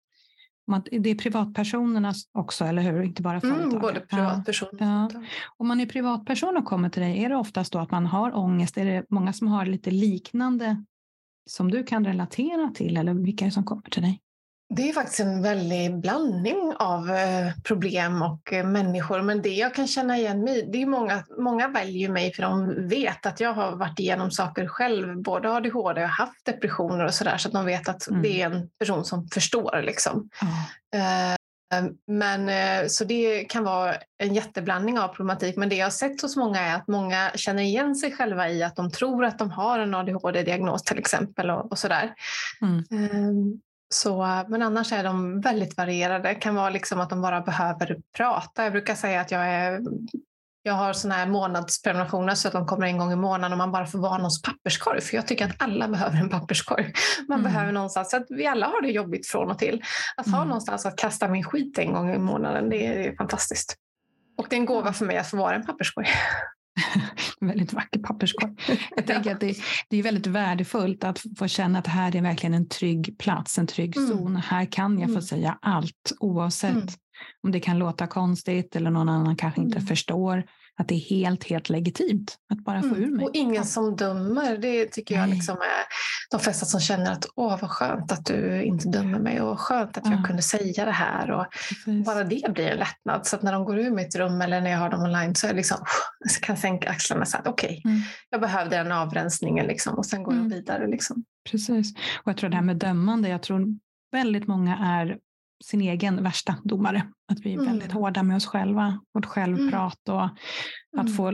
Det 1.00 1.10
är 1.10 1.15
privatpersonerna 1.15 2.13
också, 2.31 2.65
eller 2.65 2.81
hur? 2.81 3.01
Inte 3.01 3.22
bara 3.22 3.41
företag. 3.41 3.63
Mm, 3.63 3.79
både 3.79 4.00
privatpersoner 4.00 4.77
ja. 4.79 5.10
ja. 5.13 5.22
Om 5.58 5.67
man 5.67 5.79
är 5.79 5.86
privatperson 5.86 6.58
och 6.58 6.65
kommer 6.65 6.89
till 6.89 7.01
dig, 7.01 7.24
är 7.24 7.29
det 7.29 7.36
oftast 7.36 7.74
då 7.74 7.79
att 7.79 7.91
man 7.91 8.05
har 8.05 8.38
ångest? 8.38 8.77
Är 8.77 8.86
det 8.86 9.05
många 9.10 9.34
som 9.34 9.48
har 9.48 9.65
lite 9.65 9.91
liknande 9.91 10.84
som 11.50 11.72
du 11.72 11.84
kan 11.84 12.05
relatera 12.05 12.72
till? 12.75 12.98
Eller 12.98 13.13
vilka 13.13 13.46
är 13.46 13.50
det 13.50 13.53
som 13.53 13.63
kommer 13.63 13.89
till 13.89 14.01
dig? 14.01 14.22
Det 14.75 14.90
är 14.90 14.94
faktiskt 14.94 15.20
en 15.20 15.42
väldig 15.42 16.00
blandning 16.00 16.74
av 16.80 17.12
eh, 17.12 17.54
problem 17.63 18.22
och 18.22 18.54
eh, 18.54 18.66
människor. 18.66 19.22
Men 19.22 19.42
det 19.42 19.50
jag 19.50 19.74
kan 19.74 19.88
känna 19.88 20.18
igen 20.18 20.44
mig 20.44 20.70
det 20.72 20.82
är 20.82 20.86
många, 20.86 21.24
många 21.38 21.67
väljer 21.67 22.10
mig 22.10 22.34
för 22.34 22.41
de 22.41 22.88
vet 22.88 23.26
att 23.26 23.39
jag 23.39 23.54
har 23.54 23.76
varit 23.76 24.00
igenom 24.00 24.32
saker 24.32 24.67
själv, 24.67 25.22
både 25.22 25.52
ADHD 25.52 26.04
och 26.04 26.10
haft 26.10 26.45
depressioner 26.45 27.06
och 27.06 27.13
sådär, 27.13 27.38
så 27.38 27.48
att 27.48 27.54
de 27.54 27.65
vet 27.65 27.89
att 27.89 28.08
mm. 28.08 28.22
det 28.22 28.41
är 28.41 28.45
en 28.45 28.69
person 28.80 29.06
som 29.06 29.28
förstår. 29.28 29.82
Liksom. 29.82 30.30
Mm. 30.41 31.98
Men, 32.08 32.50
så 32.89 33.04
det 33.04 33.43
kan 33.43 33.63
vara 33.63 33.95
en 34.17 34.36
jätteblandning 34.36 35.00
av 35.00 35.08
problematik. 35.08 35.58
Men 35.58 35.69
det 35.69 35.76
jag 35.76 35.86
har 35.86 35.91
sett 35.91 36.22
hos 36.22 36.36
många 36.36 36.60
är 36.60 36.76
att 36.76 36.88
många 36.88 37.32
känner 37.36 37.63
igen 37.63 37.95
sig 37.95 38.12
själva 38.12 38.50
i 38.50 38.63
att 38.63 38.76
de 38.76 38.91
tror 38.91 39.26
att 39.26 39.39
de 39.39 39.52
har 39.52 39.80
en 39.80 39.95
ADHD-diagnos 39.95 40.84
till 40.84 40.98
exempel. 40.98 41.50
och, 41.50 41.72
och 41.72 41.78
sådär. 41.78 42.13
Mm. 42.62 43.62
Så, 43.93 44.43
men 44.47 44.62
annars 44.62 44.91
är 44.91 45.04
de 45.04 45.41
väldigt 45.41 45.77
varierade. 45.77 46.30
Det 46.30 46.36
kan 46.36 46.56
vara 46.56 46.69
liksom 46.69 46.99
att 46.99 47.10
de 47.10 47.21
bara 47.21 47.41
behöver 47.41 47.97
prata. 48.17 48.63
Jag 48.63 48.71
brukar 48.71 48.95
säga 48.95 49.21
att 49.21 49.32
jag, 49.32 49.47
är, 49.47 49.82
jag 50.63 50.73
har 50.73 50.93
såna 50.93 51.15
här 51.15 51.27
månadsprenumerationer 51.27 52.36
så 52.36 52.47
att 52.47 52.54
de 52.54 52.65
kommer 52.65 52.88
en 52.88 52.97
gång 52.97 53.12
i 53.12 53.15
månaden 53.15 53.51
och 53.51 53.58
man 53.58 53.71
bara 53.71 53.86
får 53.86 53.99
vara 53.99 54.17
någons 54.17 54.41
papperskorg. 54.41 55.01
För 55.01 55.15
jag 55.15 55.27
tycker 55.27 55.45
att 55.45 55.62
alla 55.62 55.88
behöver 55.95 56.17
en 56.17 56.30
papperskorg. 56.30 56.93
Man 57.27 57.39
mm. 57.39 57.51
behöver 57.51 57.71
någonstans, 57.71 58.12
så 58.12 58.17
att 58.17 58.25
vi 58.30 58.47
alla 58.47 58.65
har 58.65 58.82
det 58.82 58.91
jobbigt 58.91 59.27
från 59.27 59.51
och 59.51 59.60
till. 59.60 59.84
Att 60.17 60.27
mm. 60.27 60.39
ha 60.39 60.45
någonstans 60.45 60.86
att 60.86 60.97
kasta 60.97 61.27
min 61.27 61.43
skit 61.43 61.77
en 61.77 61.93
gång 61.93 62.13
i 62.13 62.17
månaden, 62.17 62.69
det 62.69 62.88
är, 62.88 62.97
det 62.97 63.08
är 63.08 63.15
fantastiskt. 63.15 63.75
Och 64.38 64.47
det 64.49 64.56
är 64.56 64.60
en 64.60 64.65
gåva 64.65 64.93
för 64.93 65.06
mig 65.06 65.17
att 65.17 65.27
få 65.27 65.38
vara 65.38 65.56
en 65.56 65.65
papperskorg. 65.65 66.08
väldigt 67.39 67.73
vacker 67.73 67.99
papperskorg. 67.99 68.51
Jag 68.95 69.07
tänker 69.07 69.31
att 69.31 69.39
det, 69.39 69.55
det, 69.89 69.97
är 69.97 70.03
väldigt 70.03 70.27
värdefullt 70.27 71.03
att 71.03 71.23
få 71.38 71.47
känna 71.47 71.79
att 71.79 71.88
här 71.88 72.15
är 72.15 72.21
verkligen 72.21 72.53
en 72.53 72.67
trygg 72.67 73.15
plats, 73.19 73.57
en 73.57 73.67
trygg 73.67 73.97
mm. 73.97 74.10
zon. 74.10 74.36
Här 74.36 74.65
kan 74.65 74.99
jag 74.99 75.07
få 75.07 75.12
mm. 75.12 75.21
säga 75.21 75.57
allt 75.62 76.13
oavsett 76.19 76.71
mm. 76.71 76.88
om 77.43 77.51
det 77.51 77.60
kan 77.60 77.79
låta 77.79 78.07
konstigt 78.07 78.75
eller 78.75 78.91
någon 78.91 79.10
annan 79.10 79.36
kanske 79.36 79.62
inte 79.62 79.77
mm. 79.77 79.88
förstår 79.88 80.43
att 80.82 80.88
det 80.88 80.96
är 80.96 81.00
helt, 81.00 81.44
helt 81.44 81.70
legitimt 81.70 82.38
att 82.54 82.63
bara 82.63 82.82
få 82.82 82.88
mm. 82.88 83.04
ur 83.04 83.15
mig. 83.15 83.26
Och 83.26 83.32
ingen 83.34 83.65
som 83.65 83.96
dömer. 83.96 84.58
Det 84.58 84.86
tycker 84.86 85.15
jag 85.15 85.30
liksom 85.30 85.56
är 85.56 85.86
de 86.32 86.39
flesta 86.39 86.65
som 86.65 86.80
känner 86.80 87.12
att 87.12 87.26
åh 87.36 87.58
vad 87.62 87.70
skönt 87.70 88.12
att 88.12 88.26
du 88.26 88.63
inte 88.63 88.88
dömer 88.88 89.20
mig 89.20 89.41
och 89.41 89.60
skönt 89.60 89.98
att 89.98 90.06
jag 90.06 90.26
kunde 90.26 90.41
säga 90.41 90.86
det 90.86 90.91
här. 90.91 91.32
Och 91.32 91.46
bara 92.06 92.24
det 92.24 92.54
blir 92.54 92.67
en 92.67 92.80
lättnad. 92.80 93.28
Så 93.28 93.36
att 93.36 93.41
när 93.41 93.54
de 93.54 93.65
går 93.65 93.80
ur 93.80 93.91
mitt 93.91 94.15
rum 94.15 94.41
eller 94.41 94.62
när 94.62 94.72
jag 94.72 94.80
har 94.80 94.89
dem 94.89 95.04
online 95.04 95.36
så 95.36 95.48
är 95.48 95.50
jag 95.50 95.56
liksom, 95.56 95.78
så 96.30 96.41
kan 96.41 96.54
jag 96.54 96.62
sänka 96.62 96.89
axlarna 96.89 97.22
och 97.22 97.28
säga 97.28 97.44
okej, 97.46 97.82
okay, 97.84 97.91
mm. 97.91 98.04
jag 98.30 98.41
behövde 98.41 98.78
den 98.78 98.91
avrensningen 98.91 99.65
liksom, 99.65 99.96
och 99.96 100.06
sen 100.06 100.24
går 100.24 100.32
mm. 100.32 100.44
jag 100.44 100.56
vidare. 100.56 100.88
Liksom. 100.88 101.24
Precis. 101.52 101.94
Och 101.96 102.28
jag 102.30 102.38
tror 102.38 102.50
det 102.50 102.56
här 102.56 102.63
med 102.63 102.78
dömande, 102.78 103.30
jag 103.30 103.41
tror 103.41 103.67
väldigt 104.12 104.48
många 104.48 104.78
är 104.78 105.17
sin 105.63 105.82
egen 105.82 106.24
värsta 106.24 106.56
domare. 106.63 107.04
Att 107.32 107.39
vi 107.39 107.50
är 107.50 107.54
mm. 107.54 107.65
väldigt 107.65 107.91
hårda 107.91 108.24
med 108.24 108.38
oss 108.38 108.45
själva, 108.45 109.00
vårt 109.13 109.26
självprat 109.26 110.10
och 110.10 110.21
mm. 110.21 110.32
att 110.97 111.15
få 111.15 111.34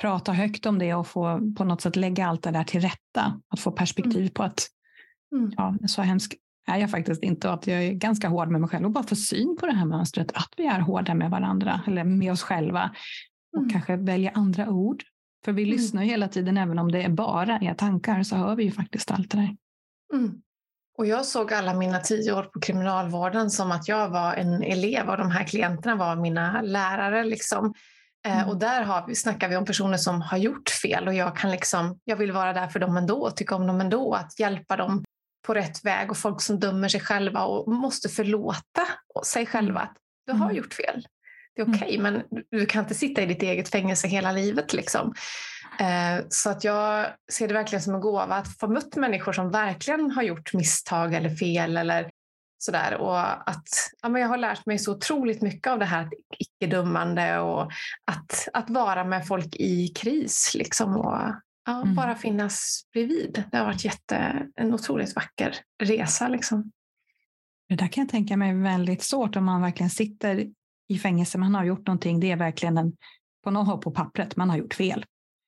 prata 0.00 0.32
högt 0.32 0.66
om 0.66 0.78
det 0.78 0.94
och 0.94 1.06
få 1.06 1.54
på 1.56 1.64
något 1.64 1.80
sätt 1.80 1.96
lägga 1.96 2.26
allt 2.26 2.42
det 2.42 2.50
där 2.50 2.64
till 2.64 2.80
rätta. 2.80 3.40
Att 3.48 3.60
få 3.60 3.72
perspektiv 3.72 4.20
mm. 4.20 4.30
på 4.30 4.42
att 4.42 4.66
mm. 5.34 5.52
ja, 5.56 5.76
så 5.86 6.02
hemskt 6.02 6.34
är 6.66 6.76
jag 6.76 6.90
faktiskt 6.90 7.22
inte 7.22 7.48
och 7.48 7.54
att 7.54 7.66
jag 7.66 7.84
är 7.84 7.92
ganska 7.92 8.28
hård 8.28 8.48
med 8.48 8.60
mig 8.60 8.70
själv 8.70 8.84
och 8.84 8.92
bara 8.92 9.04
få 9.04 9.16
syn 9.16 9.56
på 9.60 9.66
det 9.66 9.72
här 9.72 9.86
mönstret, 9.86 10.32
att 10.34 10.50
vi 10.56 10.66
är 10.66 10.80
hårda 10.80 11.14
med 11.14 11.30
varandra 11.30 11.80
eller 11.86 12.04
med 12.04 12.32
oss 12.32 12.42
själva 12.42 12.90
och 13.52 13.62
mm. 13.62 13.70
kanske 13.70 13.96
välja 13.96 14.30
andra 14.30 14.68
ord. 14.68 15.02
För 15.44 15.52
vi 15.52 15.62
mm. 15.62 15.72
lyssnar 15.72 16.02
ju 16.02 16.08
hela 16.08 16.28
tiden, 16.28 16.56
även 16.56 16.78
om 16.78 16.92
det 16.92 17.02
är 17.02 17.08
bara 17.08 17.58
är 17.58 17.74
tankar 17.74 18.22
så 18.22 18.36
hör 18.36 18.56
vi 18.56 18.64
ju 18.64 18.70
faktiskt 18.70 19.10
allt 19.10 19.30
det 19.30 19.36
där. 19.36 19.56
Mm. 20.14 20.42
Och 20.98 21.06
jag 21.06 21.26
såg 21.26 21.52
alla 21.52 21.74
mina 21.74 22.00
tio 22.00 22.32
år 22.32 22.42
på 22.42 22.60
kriminalvården 22.60 23.50
som 23.50 23.72
att 23.72 23.88
jag 23.88 24.08
var 24.08 24.34
en 24.34 24.62
elev 24.62 25.08
och 25.08 25.16
de 25.16 25.30
här 25.30 25.44
klienterna 25.44 25.96
var 25.96 26.16
mina 26.16 26.62
lärare. 26.62 27.24
Liksom. 27.24 27.74
Eh, 28.26 28.38
mm. 28.38 28.48
Och 28.48 28.56
där 28.56 28.82
har 28.82 29.06
vi, 29.06 29.14
snackar 29.14 29.48
vi 29.48 29.56
om 29.56 29.64
personer 29.64 29.96
som 29.96 30.20
har 30.22 30.38
gjort 30.38 30.70
fel 30.70 31.08
och 31.08 31.14
jag, 31.14 31.36
kan 31.36 31.50
liksom, 31.50 32.00
jag 32.04 32.16
vill 32.16 32.32
vara 32.32 32.52
där 32.52 32.68
för 32.68 32.80
dem 32.80 32.96
ändå, 32.96 33.30
tycka 33.30 33.54
om 33.54 33.66
dem 33.66 33.80
ändå, 33.80 34.14
att 34.14 34.40
hjälpa 34.40 34.76
dem 34.76 35.04
på 35.46 35.54
rätt 35.54 35.84
väg 35.84 36.10
och 36.10 36.16
folk 36.16 36.42
som 36.42 36.60
dömer 36.60 36.88
sig 36.88 37.00
själva 37.00 37.44
och 37.44 37.72
måste 37.72 38.08
förlåta 38.08 38.88
sig 39.24 39.46
själva 39.46 39.80
att 39.80 39.96
du 40.26 40.32
har 40.32 40.44
mm. 40.44 40.56
gjort 40.56 40.74
fel. 40.74 41.06
Det 41.54 41.62
är 41.62 41.66
okej, 41.66 41.76
okay, 41.76 41.96
mm. 41.96 42.12
men 42.12 42.44
du 42.50 42.66
kan 42.66 42.82
inte 42.84 42.94
sitta 42.94 43.22
i 43.22 43.26
ditt 43.26 43.42
eget 43.42 43.68
fängelse 43.68 44.08
hela 44.08 44.32
livet. 44.32 44.72
Liksom. 44.72 45.14
Eh, 45.78 46.24
så 46.28 46.50
att 46.50 46.64
jag 46.64 47.06
ser 47.32 47.48
det 47.48 47.54
verkligen 47.54 47.82
som 47.82 47.94
en 47.94 48.00
gåva 48.00 48.34
att 48.34 48.58
få 48.58 48.68
mött 48.68 48.96
människor 48.96 49.32
som 49.32 49.50
verkligen 49.50 50.10
har 50.10 50.22
gjort 50.22 50.54
misstag 50.54 51.14
eller 51.14 51.30
fel 51.30 51.76
eller 51.76 52.10
sådär. 52.58 52.94
Och 52.94 53.50
att 53.50 53.68
ja, 54.02 54.08
men 54.08 54.22
jag 54.22 54.28
har 54.28 54.38
lärt 54.38 54.66
mig 54.66 54.78
så 54.78 54.92
otroligt 54.92 55.42
mycket 55.42 55.72
av 55.72 55.78
det 55.78 55.84
här 55.84 56.10
icke-dömande 56.38 57.38
och 57.38 57.62
att, 58.04 58.48
att 58.52 58.70
vara 58.70 59.04
med 59.04 59.26
folk 59.26 59.56
i 59.56 59.88
kris 59.88 60.54
liksom 60.54 60.96
och 60.96 61.18
ja, 61.66 61.82
mm. 61.82 61.94
bara 61.94 62.14
finnas 62.14 62.82
bredvid. 62.92 63.44
Det 63.50 63.56
har 63.56 63.64
varit 63.64 63.84
jätte, 63.84 64.46
en 64.56 64.74
otroligt 64.74 65.14
vacker 65.14 65.56
resa. 65.82 66.28
Liksom. 66.28 66.70
Det 67.68 67.74
där 67.74 67.88
kan 67.88 68.02
jag 68.02 68.10
tänka 68.10 68.36
mig 68.36 68.54
väldigt 68.54 69.02
svårt 69.02 69.36
om 69.36 69.44
man 69.44 69.62
verkligen 69.62 69.90
sitter 69.90 70.46
i 70.88 70.98
fängelse, 70.98 71.38
man 71.38 71.54
har 71.54 71.64
gjort 71.64 71.86
någonting, 71.86 72.20
det 72.20 72.30
är 72.30 72.36
verkligen 72.36 72.78
en, 72.78 72.92
på 73.44 73.50
något 73.50 73.66
håll 73.66 73.80
på 73.80 73.90
pappret, 73.90 74.36
man 74.36 74.50
har 74.50 74.56
gjort 74.56 74.74
fel. 74.74 75.04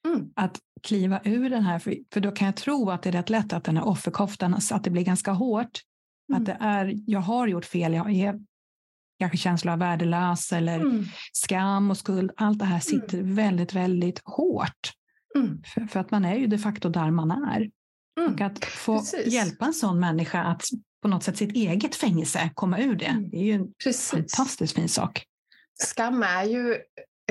Mm. 0.08 0.30
Att 0.36 0.58
kliva 0.82 1.20
ur 1.24 1.50
den 1.50 1.62
här, 1.62 1.78
för, 1.78 1.96
för 2.12 2.20
då 2.20 2.30
kan 2.30 2.46
jag 2.46 2.56
tro 2.56 2.90
att 2.90 3.02
det 3.02 3.10
är 3.10 3.12
rätt 3.12 3.30
lätt 3.30 3.52
att 3.52 3.64
den 3.64 3.76
här 3.76 3.86
offerkoftan, 3.86 4.54
att 4.70 4.84
det 4.84 4.90
blir 4.90 5.02
ganska 5.02 5.32
hårt. 5.32 5.80
Mm. 6.28 6.40
Att 6.40 6.46
det 6.46 6.56
är, 6.60 6.94
jag 7.06 7.20
har 7.20 7.46
gjort 7.46 7.64
fel, 7.64 7.94
jag 7.94 8.12
är 8.12 8.40
kanske 9.18 9.38
känsla 9.38 9.72
av 9.72 9.78
värdelös 9.78 10.52
eller 10.52 10.80
mm. 10.80 11.04
skam 11.32 11.90
och 11.90 11.96
skuld. 11.96 12.30
Allt 12.36 12.58
det 12.58 12.64
här 12.64 12.80
sitter 12.80 13.18
mm. 13.18 13.34
väldigt, 13.34 13.74
väldigt 13.74 14.20
hårt. 14.24 14.92
Mm. 15.36 15.62
För, 15.66 15.86
för, 15.86 16.00
att 16.00 16.10
man 16.10 16.24
är 16.24 16.34
ju 16.34 16.46
de 16.46 16.58
facto 16.58 16.88
där 16.88 17.10
man 17.10 17.30
är. 17.30 17.70
Och 18.30 18.40
att 18.40 18.64
få 18.64 18.98
Precis. 18.98 19.32
hjälpa 19.32 19.64
en 19.64 19.74
sån 19.74 20.00
människa 20.00 20.42
att 20.42 20.62
på 21.02 21.08
något 21.08 21.22
sätt 21.22 21.36
sitt 21.36 21.56
eget 21.56 21.96
fängelse 21.96 22.50
komma 22.54 22.78
ur 22.78 22.94
det, 22.94 23.28
det 23.30 23.36
är 23.36 23.44
ju 23.44 23.52
en 23.52 23.72
Precis. 23.84 24.10
fantastiskt 24.10 24.74
fin 24.74 24.88
sak. 24.88 25.24
Skam 25.82 26.22
är 26.22 26.44
ju 26.44 26.76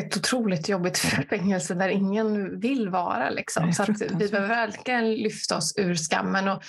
ett 0.01 0.17
otroligt 0.17 0.69
jobbigt 0.69 0.97
fängelse 1.29 1.73
där 1.73 1.89
ingen 1.89 2.59
vill 2.59 2.89
vara. 2.89 3.29
Liksom. 3.29 3.73
Så 3.73 3.85
vi 4.17 4.29
behöver 4.29 4.47
verkligen 4.47 5.13
lyfta 5.13 5.57
oss 5.57 5.73
ur 5.77 5.95
skammen. 5.95 6.47
Och 6.47 6.63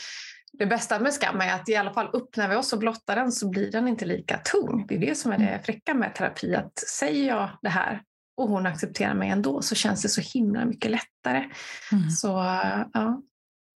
det 0.59 0.67
bästa 0.67 0.99
med 0.99 1.15
skam 1.15 1.41
är 1.41 1.55
att 1.55 1.69
i 1.69 1.77
alla 1.77 1.93
fall 1.93 2.11
öppnar 2.13 2.49
vi 2.49 2.57
oss 2.57 2.73
och 2.73 2.79
blottar 2.79 3.17
den 3.17 3.33
så 3.33 3.49
blir 3.49 3.73
den 3.73 3.89
inte 3.89 4.05
lika 4.05 4.39
tung. 4.39 4.87
Det 4.89 4.95
är 4.95 4.99
det 4.99 5.15
som 5.15 5.33
är 5.33 5.39
det 5.39 5.49
mm. 5.49 5.63
fräcka 5.63 5.95
med 5.95 6.15
terapi. 6.15 6.55
Att 6.55 6.79
säger 6.79 7.29
jag 7.29 7.51
det 7.63 7.69
här 7.69 8.03
och 8.37 8.49
hon 8.49 8.67
accepterar 8.67 9.15
mig 9.15 9.31
ändå 9.31 9.63
så 9.63 9.75
känns 9.75 10.03
det 10.03 10.09
så 10.09 10.21
himla 10.21 10.65
mycket 10.65 10.91
lättare. 10.91 11.45
Mm. 11.93 12.11
Så 12.11 12.29
ja, 12.93 13.23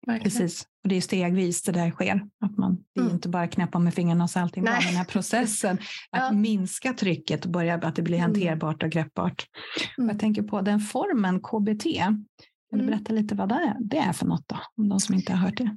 verkligen. 0.06 0.38
Precis, 0.38 0.66
och 0.82 0.88
det 0.88 0.96
är 0.96 1.00
stegvis 1.00 1.62
det 1.62 1.72
där 1.72 1.90
sker. 1.90 2.26
Att 2.40 2.56
man, 2.56 2.84
det 2.94 3.00
är 3.00 3.04
mm. 3.04 3.14
inte 3.14 3.28
bara 3.28 3.48
knäppa 3.48 3.78
med 3.78 3.94
fingrarna 3.94 4.24
och 4.24 4.30
så 4.30 4.40
allting 4.40 4.64
bra, 4.64 4.72
den 4.72 4.96
här 4.96 5.04
processen 5.04 5.78
att 6.10 6.22
ja. 6.22 6.32
minska 6.32 6.92
trycket 6.92 7.44
och 7.44 7.50
börja 7.50 7.74
att 7.74 7.96
det 7.96 8.02
blir 8.02 8.18
mm. 8.18 8.30
hanterbart 8.30 8.82
och 8.82 8.90
greppbart. 8.90 9.46
Mm. 9.98 10.08
Jag 10.08 10.18
tänker 10.18 10.42
på 10.42 10.60
den 10.60 10.80
formen 10.80 11.40
KBT. 11.40 11.84
Kan 12.70 12.78
du 12.78 12.84
mm. 12.84 12.86
berätta 12.86 13.12
lite 13.12 13.34
vad 13.34 13.48
det 13.48 13.54
är, 13.54 13.76
det 13.80 13.98
är 13.98 14.12
för 14.12 14.26
något 14.26 14.48
då, 14.48 14.56
om 14.76 14.88
de 14.88 15.00
som 15.00 15.14
inte 15.14 15.32
har 15.32 15.38
hört 15.38 15.56
det? 15.56 15.76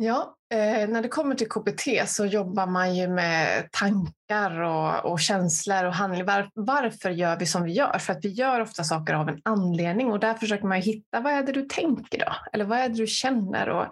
Ja, 0.00 0.36
eh, 0.54 0.88
när 0.88 1.02
det 1.02 1.08
kommer 1.08 1.34
till 1.34 1.48
KBT 1.48 2.08
så 2.08 2.26
jobbar 2.26 2.66
man 2.66 2.96
ju 2.96 3.08
med 3.08 3.68
tankar 3.72 4.60
och, 4.60 5.12
och 5.12 5.20
känslor 5.20 5.84
och 5.84 5.94
handling. 5.94 6.24
Var, 6.24 6.50
varför 6.54 7.10
gör 7.10 7.38
vi 7.38 7.46
som 7.46 7.62
vi 7.62 7.72
gör? 7.72 7.98
För 7.98 8.12
att 8.12 8.24
vi 8.24 8.28
gör 8.28 8.60
ofta 8.60 8.84
saker 8.84 9.14
av 9.14 9.28
en 9.28 9.40
anledning 9.44 10.12
och 10.12 10.20
där 10.20 10.34
försöker 10.34 10.66
man 10.66 10.80
hitta 10.80 11.20
vad 11.20 11.32
är 11.32 11.42
det 11.42 11.52
du 11.52 11.62
tänker 11.62 12.18
då? 12.18 12.32
Eller 12.52 12.64
vad 12.64 12.78
är 12.78 12.88
det 12.88 12.94
du 12.94 13.06
känner? 13.06 13.68
Och, 13.68 13.86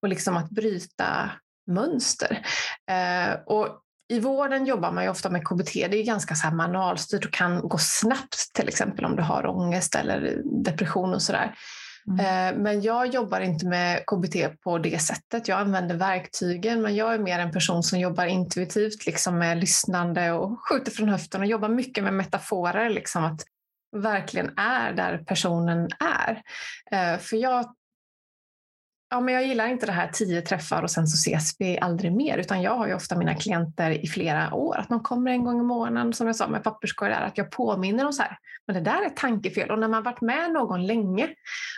och 0.00 0.08
liksom 0.08 0.36
att 0.36 0.50
bryta 0.50 1.30
mönster. 1.66 2.46
Eh, 2.90 3.34
och 3.46 3.68
i 4.08 4.20
vården 4.20 4.66
jobbar 4.66 4.92
man 4.92 5.04
ju 5.04 5.10
ofta 5.10 5.30
med 5.30 5.48
KBT. 5.48 5.72
Det 5.72 5.96
är 5.96 6.06
ganska 6.06 6.34
så 6.34 6.46
här 6.46 6.54
manualstyrt 6.54 7.24
och 7.24 7.32
kan 7.32 7.68
gå 7.68 7.78
snabbt 7.78 8.54
till 8.54 8.68
exempel 8.68 9.04
om 9.04 9.16
du 9.16 9.22
har 9.22 9.46
ångest 9.46 9.94
eller 9.94 10.42
depression 10.44 11.14
och 11.14 11.22
sådär. 11.22 11.54
Mm. 12.08 12.20
Eh, 12.20 12.62
men 12.62 12.82
jag 12.82 13.06
jobbar 13.06 13.40
inte 13.40 13.66
med 13.66 14.06
KBT 14.06 14.60
på 14.60 14.78
det 14.78 15.02
sättet. 15.02 15.48
Jag 15.48 15.60
använder 15.60 15.96
verktygen 15.96 16.82
men 16.82 16.96
jag 16.96 17.14
är 17.14 17.18
mer 17.18 17.38
en 17.38 17.52
person 17.52 17.82
som 17.82 17.98
jobbar 17.98 18.26
intuitivt 18.26 19.06
liksom 19.06 19.38
med 19.38 19.58
lyssnande 19.58 20.32
och 20.32 20.58
skjuter 20.60 20.90
från 20.90 21.08
höften 21.08 21.40
och 21.40 21.46
jobbar 21.46 21.68
mycket 21.68 22.04
med 22.04 22.14
metaforer. 22.14 22.90
Liksom 22.90 23.24
att 23.24 23.42
verkligen 23.96 24.58
är 24.58 24.92
där 24.92 25.18
personen 25.18 25.88
är. 26.00 26.42
Eh, 26.90 27.18
för 27.18 27.36
jag 27.36 27.74
Ja, 29.12 29.20
men 29.20 29.34
jag 29.34 29.46
gillar 29.46 29.66
inte 29.66 29.86
det 29.86 29.92
här 29.92 30.08
tio 30.12 30.42
träffar 30.42 30.82
och 30.82 30.90
sen 30.90 31.06
så 31.06 31.14
ses 31.14 31.56
vi 31.58 31.78
aldrig 31.80 32.12
mer. 32.12 32.38
Utan 32.38 32.62
jag 32.62 32.76
har 32.76 32.86
ju 32.86 32.94
ofta 32.94 33.16
mina 33.16 33.34
klienter 33.34 33.90
i 34.04 34.06
flera 34.06 34.54
år. 34.54 34.78
Att 34.78 34.88
de 34.88 35.02
kommer 35.02 35.30
en 35.30 35.44
gång 35.44 35.60
i 35.60 35.62
månaden, 35.62 36.12
som 36.12 36.26
jag 36.26 36.36
sa 36.36 36.48
med 36.48 36.64
papperskorg, 36.64 37.12
att 37.12 37.38
jag 37.38 37.50
påminner 37.50 38.04
dem 38.04 38.12
så 38.12 38.22
här. 38.22 38.36
Men 38.66 38.74
det 38.74 38.90
där 38.90 39.04
är 39.04 39.08
tankefel. 39.08 39.70
Och 39.70 39.78
när 39.78 39.88
man 39.88 40.02
varit 40.02 40.20
med 40.20 40.52
någon 40.52 40.86
länge, 40.86 41.28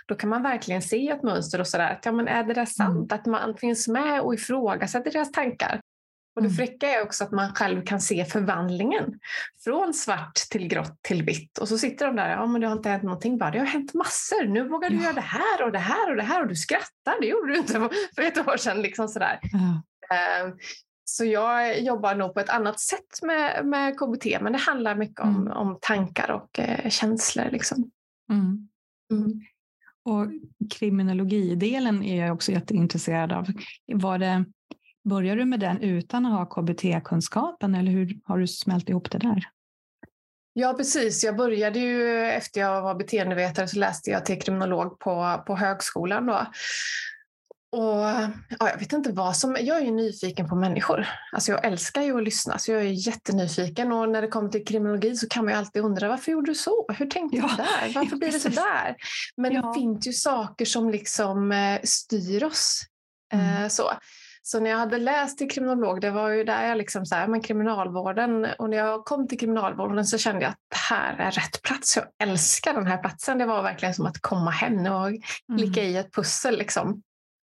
då 0.07 0.15
kan 0.15 0.31
man 0.31 0.43
verkligen 0.43 0.83
se 0.83 1.09
ett 1.09 1.23
mönster 1.23 1.61
och 1.61 1.67
sådär. 1.67 1.99
Ja, 2.03 2.13
men 2.13 2.29
är 2.29 2.45
det 2.45 2.55
där 2.55 2.65
sant? 2.65 3.13
Mm. 3.13 3.21
Att 3.21 3.27
man 3.27 3.57
finns 3.57 3.89
med 3.89 4.21
och 4.21 4.35
ifrågasätter 4.35 5.11
deras 5.11 5.33
tankar. 5.33 5.81
Och 6.35 6.43
det 6.43 6.49
mm. 6.49 6.57
fräcka 6.57 6.89
är 6.89 7.03
också 7.03 7.25
att 7.25 7.31
man 7.31 7.55
själv 7.55 7.85
kan 7.85 8.01
se 8.01 8.25
förvandlingen 8.25 9.21
från 9.65 9.95
svart 9.95 10.35
till 10.35 10.69
grått 10.69 11.03
till 11.03 11.23
vitt. 11.23 11.59
Och 11.59 11.69
så 11.69 11.79
sitter 11.79 12.07
de 12.07 12.17
där, 12.17 12.31
ja 12.31 12.47
men 12.47 12.61
det 12.61 12.67
har 12.67 12.77
inte 12.77 12.89
hänt 12.89 13.03
någonting, 13.03 13.39
bara 13.39 13.51
det 13.51 13.59
har 13.59 13.67
hänt 13.67 13.95
massor. 13.95 14.45
Nu 14.45 14.69
vågar 14.69 14.91
du 14.91 14.97
ja. 14.97 15.03
göra 15.03 15.13
det 15.13 15.21
här 15.21 15.63
och 15.63 15.73
det 15.73 15.79
här 15.79 16.11
och 16.11 16.17
det 16.17 16.23
här 16.23 16.43
och 16.43 16.49
du 16.49 16.55
skrattar, 16.55 17.21
det 17.21 17.27
gjorde 17.27 17.53
du 17.53 17.59
inte 17.59 17.89
för 18.15 18.23
ett 18.23 18.49
år 18.49 18.57
sedan. 18.57 18.83
Liksom 18.83 19.09
sådär. 19.09 19.39
Ja. 19.43 19.83
Ehm, 20.17 20.53
så 21.05 21.25
jag 21.25 21.81
jobbar 21.81 22.15
nog 22.15 22.35
på 22.35 22.41
ett 22.41 22.49
annat 22.49 22.81
sätt 22.81 23.23
med, 23.23 23.67
med 23.67 23.99
KBT, 23.99 24.41
men 24.41 24.53
det 24.53 24.59
handlar 24.59 24.95
mycket 24.95 25.21
om, 25.21 25.37
mm. 25.37 25.53
om 25.53 25.79
tankar 25.81 26.31
och 26.31 26.59
eh, 26.59 26.91
känslor. 26.91 27.49
Liksom. 27.51 27.91
Mm. 28.31 28.69
Mm. 29.13 29.41
Och 30.05 30.27
kriminologidelen 30.71 32.03
är 32.03 32.27
jag 32.27 32.35
också 32.35 32.53
jätteintresserad 32.53 33.33
av. 33.33 33.47
Var 33.93 34.19
det 34.19 34.45
Börjar 35.05 35.37
du 35.37 35.45
med 35.45 35.61
den 35.61 35.81
utan 35.81 36.27
att 36.27 36.33
ha 36.33 36.47
KBT-kunskapen 36.47 37.75
eller 37.75 37.93
hur 37.93 38.19
har 38.25 38.39
du 38.39 38.47
smält 38.47 38.89
ihop 38.89 39.11
det 39.11 39.19
där? 39.19 39.49
Ja, 40.53 40.75
precis. 40.75 41.25
Jag 41.25 41.37
började 41.37 41.79
ju 41.79 42.25
efter 42.25 42.61
jag 42.61 42.83
var 42.83 42.95
beteendevetare 42.95 43.69
så 43.69 43.79
läste 43.79 44.11
jag 44.11 44.27
till 44.27 44.43
kriminolog 44.43 44.99
på, 44.99 45.43
på 45.47 45.57
högskolan. 45.57 46.27
Då. 46.27 46.47
Och, 47.75 48.05
ja, 48.59 48.71
jag 48.71 48.79
vet 48.79 48.93
inte 48.93 49.13
vad 49.13 49.37
som... 49.37 49.57
Jag 49.61 49.77
är 49.77 49.81
ju 49.81 49.91
nyfiken 49.91 50.49
på 50.49 50.57
människor. 50.57 51.09
Alltså 51.33 51.53
jag 51.53 51.65
älskar 51.65 52.03
ju 52.03 52.17
att 52.17 52.25
lyssna, 52.25 52.59
så 52.59 52.73
jag 52.73 52.81
är 52.81 53.07
jättenyfiken. 53.07 53.93
Och 53.93 54.09
när 54.09 54.23
det 54.23 54.29
kommer 54.29 54.49
till 54.49 54.65
kriminologi 54.65 55.17
så 55.17 55.29
kan 55.29 55.45
man 55.45 55.55
ju 55.55 55.59
alltid 55.59 55.83
undra 55.83 56.09
varför 56.09 56.33
gjorde 56.33 56.51
du 56.51 56.55
så? 56.55 56.87
Hur 56.99 57.07
tänkte 57.07 57.37
ja, 57.37 57.51
du 57.57 57.57
där? 57.57 57.95
Varför 58.01 58.17
blir 58.17 58.33
det 58.33 58.41
så 58.41 58.49
där? 58.49 58.97
Men 59.37 59.53
ja. 59.53 59.63
det 59.63 59.81
finns 59.81 60.07
ju 60.07 60.13
saker 60.13 60.65
som 60.65 60.91
liksom 60.91 61.53
eh, 61.53 61.81
styr 61.83 62.45
oss. 62.45 62.83
Mm. 63.33 63.63
Eh, 63.63 63.69
så. 63.69 63.91
Så 64.47 64.61
när 64.61 64.71
jag 64.71 64.79
hade 64.79 64.99
läst 64.99 65.39
till 65.39 65.51
kriminolog, 65.51 66.01
det 66.01 66.11
var 66.11 66.29
ju 66.29 66.45
där 66.45 66.69
jag 66.69 66.79
liksom 66.79 67.07
så 67.07 67.15
här, 67.15 67.29
men 67.29 67.41
kriminalvården, 67.41 68.47
och 68.59 68.71
när 68.71 68.77
jag 68.77 69.05
kom 69.05 69.29
till 69.29 69.39
kriminalvården 69.39 70.05
så 70.05 70.19
kände 70.19 70.43
jag 70.43 70.51
att 70.51 70.59
det 70.71 70.77
här 70.77 71.17
är 71.17 71.31
rätt 71.31 71.63
plats. 71.63 71.97
Jag 71.97 72.29
älskar 72.29 72.75
den 72.75 72.87
här 72.87 72.99
platsen. 72.99 73.39
Det 73.39 73.47
var 73.47 73.63
verkligen 73.63 73.95
som 73.95 74.07
att 74.07 74.21
komma 74.21 74.51
hem 74.51 74.87
och 74.87 75.09
klicka 75.59 75.81
mm. 75.81 75.95
i 75.95 75.97
ett 75.97 76.13
pussel. 76.13 76.59
Liksom. 76.59 77.03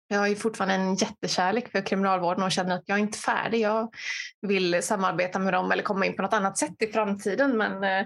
Jag 0.08 0.20
har 0.20 0.28
ju 0.28 0.36
fortfarande 0.36 0.76
en 0.76 0.96
jättekärlek 0.96 1.72
för 1.72 1.86
kriminalvården 1.86 2.44
och 2.44 2.52
känner 2.52 2.76
att 2.76 2.84
jag 2.86 2.98
är 2.98 3.02
inte 3.02 3.18
färdig. 3.18 3.60
Jag 3.60 3.94
vill 4.42 4.84
samarbeta 4.84 5.40
med 5.40 5.54
dem 5.54 5.72
eller 5.72 5.84
komma 5.84 6.06
in 6.06 6.16
på 6.16 6.22
något 6.22 6.34
annat 6.34 6.58
sätt 6.58 6.82
i 6.82 6.88
framtiden. 6.88 7.58
Men 7.58 7.84
eh, 7.84 8.06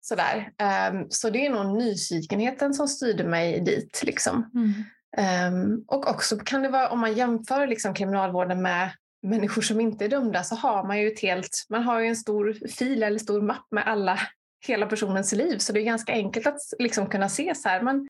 sådär. 0.00 0.52
Um, 0.92 1.06
så 1.10 1.30
det 1.30 1.46
är 1.46 1.50
nog 1.50 1.76
nyfikenheten 1.78 2.74
som 2.74 2.88
styrde 2.88 3.24
mig 3.24 3.60
dit. 3.60 4.02
Liksom. 4.04 4.50
Mm. 4.54 4.72
Um, 5.16 5.84
och 5.86 6.10
också 6.10 6.38
kan 6.38 6.62
det 6.62 6.68
vara, 6.68 6.88
om 6.88 7.00
man 7.00 7.14
jämför 7.14 7.66
liksom 7.66 7.94
kriminalvården 7.94 8.62
med 8.62 8.90
människor 9.22 9.62
som 9.62 9.80
inte 9.80 10.04
är 10.04 10.08
dömda 10.08 10.42
så 10.42 10.54
har 10.54 10.86
man 10.86 11.00
ju 11.00 11.08
ett 11.08 11.20
helt, 11.20 11.66
man 11.68 11.82
har 11.82 12.00
ju 12.00 12.06
en 12.06 12.16
stor 12.16 12.68
fil 12.68 13.02
eller 13.02 13.18
stor 13.18 13.42
mapp 13.42 13.66
med 13.70 13.86
alla, 13.86 14.20
hela 14.66 14.86
personens 14.86 15.32
liv. 15.32 15.58
Så 15.58 15.72
det 15.72 15.80
är 15.80 15.84
ganska 15.84 16.12
enkelt 16.12 16.46
att 16.46 16.60
liksom 16.78 17.06
kunna 17.06 17.28
se 17.28 17.54
så 17.54 17.68
här, 17.68 17.82
men 17.82 18.08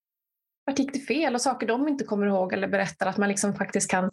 vart 0.67 0.79
gick 0.79 0.93
det 0.93 1.01
fel 1.01 1.35
och 1.35 1.41
saker 1.41 1.67
de 1.67 1.89
inte 1.89 2.05
kommer 2.05 2.27
ihåg 2.27 2.53
eller 2.53 2.69
berättar, 2.69 3.07
att 3.07 3.17
man 3.17 3.29
liksom 3.29 3.55
faktiskt 3.55 3.91
kan, 3.91 4.11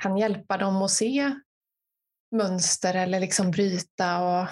kan 0.00 0.16
hjälpa 0.16 0.56
dem 0.56 0.82
att 0.82 0.90
se 0.90 1.32
mönster 2.32 2.94
eller 2.94 3.20
liksom 3.20 3.50
bryta 3.50 4.22
och, 4.22 4.42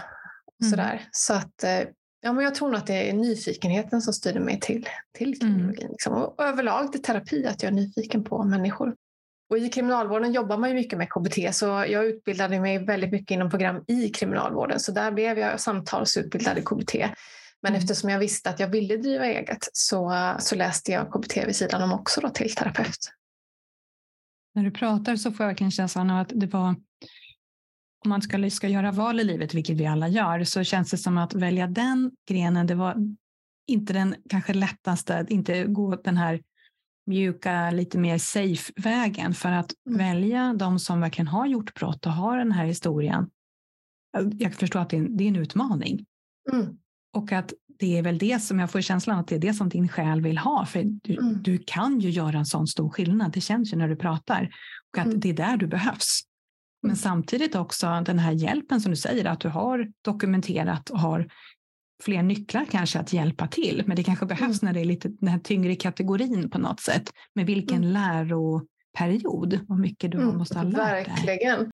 och 0.46 0.62
mm. 0.62 0.70
sådär. 0.70 1.08
Så 1.10 1.34
att 1.34 1.64
eh, 1.64 1.80
Ja, 2.24 2.32
men 2.32 2.44
jag 2.44 2.54
tror 2.54 2.68
nog 2.68 2.76
att 2.76 2.86
det 2.86 3.10
är 3.10 3.12
nyfikenheten 3.12 4.02
som 4.02 4.12
styrde 4.12 4.40
mig 4.40 4.60
till, 4.60 4.88
till 5.12 5.40
kriminologin. 5.40 5.80
Mm. 5.80 5.92
Liksom. 5.92 6.12
Och 6.12 6.44
överlag 6.44 6.92
till 6.92 7.02
terapi, 7.02 7.46
att 7.46 7.62
jag 7.62 7.72
är 7.72 7.74
nyfiken 7.74 8.24
på 8.24 8.44
människor. 8.44 8.94
Och 9.50 9.58
I 9.58 9.68
kriminalvården 9.68 10.32
jobbar 10.32 10.58
man 10.58 10.68
ju 10.68 10.74
mycket 10.74 10.98
med 10.98 11.08
KBT, 11.10 11.54
så 11.54 11.66
jag 11.66 12.06
utbildade 12.06 12.60
mig 12.60 12.84
väldigt 12.84 13.10
mycket 13.10 13.30
inom 13.30 13.50
program 13.50 13.84
i 13.86 14.08
kriminalvården. 14.08 14.80
Så 14.80 14.92
där 14.92 15.10
blev 15.10 15.38
jag 15.38 15.60
samtalsutbildad 15.60 16.58
i 16.58 16.62
KBT. 16.62 16.94
Men 17.62 17.72
mm. 17.72 17.78
eftersom 17.78 18.10
jag 18.10 18.18
visste 18.18 18.50
att 18.50 18.60
jag 18.60 18.68
ville 18.68 18.96
driva 18.96 19.26
eget 19.26 19.68
så, 19.72 20.34
så 20.38 20.54
läste 20.54 20.92
jag 20.92 21.12
KBT 21.12 21.36
vid 21.46 21.56
sidan 21.56 21.82
om 21.82 21.92
också 21.92 22.20
då 22.20 22.28
till 22.28 22.54
terapeut. 22.54 23.10
När 24.54 24.62
du 24.62 24.70
pratar 24.70 25.16
så 25.16 25.32
får 25.32 25.44
jag 25.44 25.48
verkligen 25.48 25.70
känslan 25.70 26.10
av 26.10 26.20
att 26.20 26.32
det 26.34 26.46
var 26.46 26.74
om 28.04 28.10
man 28.10 28.22
ska, 28.22 28.50
ska 28.50 28.68
göra 28.68 28.92
val 28.92 29.20
i 29.20 29.24
livet, 29.24 29.54
vilket 29.54 29.76
vi 29.76 29.86
alla 29.86 30.08
gör, 30.08 30.44
så 30.44 30.64
känns 30.64 30.90
det 30.90 30.98
som 30.98 31.18
att 31.18 31.34
välja 31.34 31.66
den 31.66 32.10
grenen, 32.28 32.66
det 32.66 32.74
var 32.74 32.96
inte 33.66 33.92
den 33.92 34.14
kanske 34.28 34.54
lättaste, 34.54 35.26
inte 35.28 35.64
gå 35.64 35.96
den 35.96 36.16
här 36.16 36.40
mjuka, 37.06 37.70
lite 37.70 37.98
mer 37.98 38.18
safe 38.18 38.72
vägen 38.76 39.34
för 39.34 39.52
att 39.52 39.72
mm. 39.86 39.98
välja 39.98 40.54
de 40.58 40.78
som 40.78 41.00
verkligen 41.00 41.28
har 41.28 41.46
gjort 41.46 41.74
brott 41.74 42.06
och 42.06 42.12
har 42.12 42.38
den 42.38 42.52
här 42.52 42.64
historien. 42.64 43.30
Jag 44.32 44.54
förstår 44.54 44.80
att 44.80 44.90
det 44.90 44.96
är 44.96 45.00
en, 45.00 45.16
det 45.16 45.24
är 45.24 45.28
en 45.28 45.36
utmaning. 45.36 46.06
Mm. 46.52 46.78
Och 47.16 47.32
att 47.32 47.52
det 47.78 47.98
är 47.98 48.02
väl 48.02 48.18
det 48.18 48.42
som 48.42 48.58
jag 48.58 48.70
får 48.70 48.80
känslan 48.80 49.18
att 49.18 49.28
det 49.28 49.34
är 49.34 49.38
det 49.38 49.54
som 49.54 49.68
din 49.68 49.88
själ 49.88 50.20
vill 50.20 50.38
ha. 50.38 50.66
För 50.66 50.82
du, 50.84 51.18
mm. 51.18 51.42
du 51.42 51.58
kan 51.66 52.00
ju 52.00 52.10
göra 52.10 52.38
en 52.38 52.46
sån 52.46 52.66
stor 52.66 52.90
skillnad. 52.90 53.32
Det 53.32 53.40
känns 53.40 53.72
ju 53.72 53.76
när 53.76 53.88
du 53.88 53.96
pratar. 53.96 54.50
Och 54.92 54.98
att 54.98 55.06
mm. 55.06 55.20
det 55.20 55.28
är 55.28 55.34
där 55.34 55.56
du 55.56 55.66
behövs. 55.66 56.20
Men 56.86 56.96
samtidigt 56.96 57.54
också 57.54 58.02
den 58.06 58.18
här 58.18 58.32
hjälpen 58.32 58.80
som 58.80 58.90
du 58.90 58.96
säger, 58.96 59.24
att 59.24 59.40
du 59.40 59.48
har 59.48 59.88
dokumenterat 60.02 60.90
och 60.90 61.00
har 61.00 61.28
fler 62.02 62.22
nycklar 62.22 62.64
kanske 62.70 62.98
att 62.98 63.12
hjälpa 63.12 63.46
till. 63.46 63.82
Men 63.86 63.96
det 63.96 64.04
kanske 64.04 64.26
behövs 64.26 64.62
mm. 64.62 64.72
när 64.72 64.72
det 64.72 64.80
är 64.80 64.84
lite 64.84 65.08
den 65.08 65.28
här 65.28 65.38
tyngre 65.38 65.74
kategorin 65.74 66.50
på 66.50 66.58
något 66.58 66.80
sätt. 66.80 67.12
Med 67.34 67.46
vilken 67.46 67.84
mm. 67.84 67.92
läroperiod 67.92 69.60
och 69.68 69.78
mycket 69.78 70.12
du 70.12 70.18
mm, 70.18 70.36
måste 70.36 70.58
ha 70.58 70.64
lärt 70.64 70.76
dig. 70.76 71.14
Verkligen. 71.14 71.70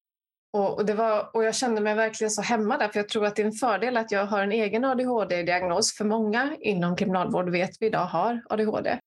Och, 0.52 0.78
och, 0.78 0.86
det 0.86 0.94
var, 0.94 1.36
och 1.36 1.44
jag 1.44 1.54
kände 1.54 1.80
mig 1.80 1.94
verkligen 1.94 2.30
så 2.30 2.42
hemma 2.42 2.78
där, 2.78 2.88
för 2.88 2.98
jag 2.98 3.08
tror 3.08 3.26
att 3.26 3.36
det 3.36 3.42
är 3.42 3.46
en 3.46 3.52
fördel 3.52 3.96
att 3.96 4.10
jag 4.12 4.26
har 4.26 4.42
en 4.42 4.52
egen 4.52 4.84
ADHD-diagnos. 4.84 5.96
För 5.96 6.04
många 6.04 6.56
inom 6.60 6.96
kriminalvård 6.96 7.50
vet 7.50 7.70
vi 7.80 7.86
idag 7.86 8.06
har 8.06 8.42
ADHD. 8.48 8.98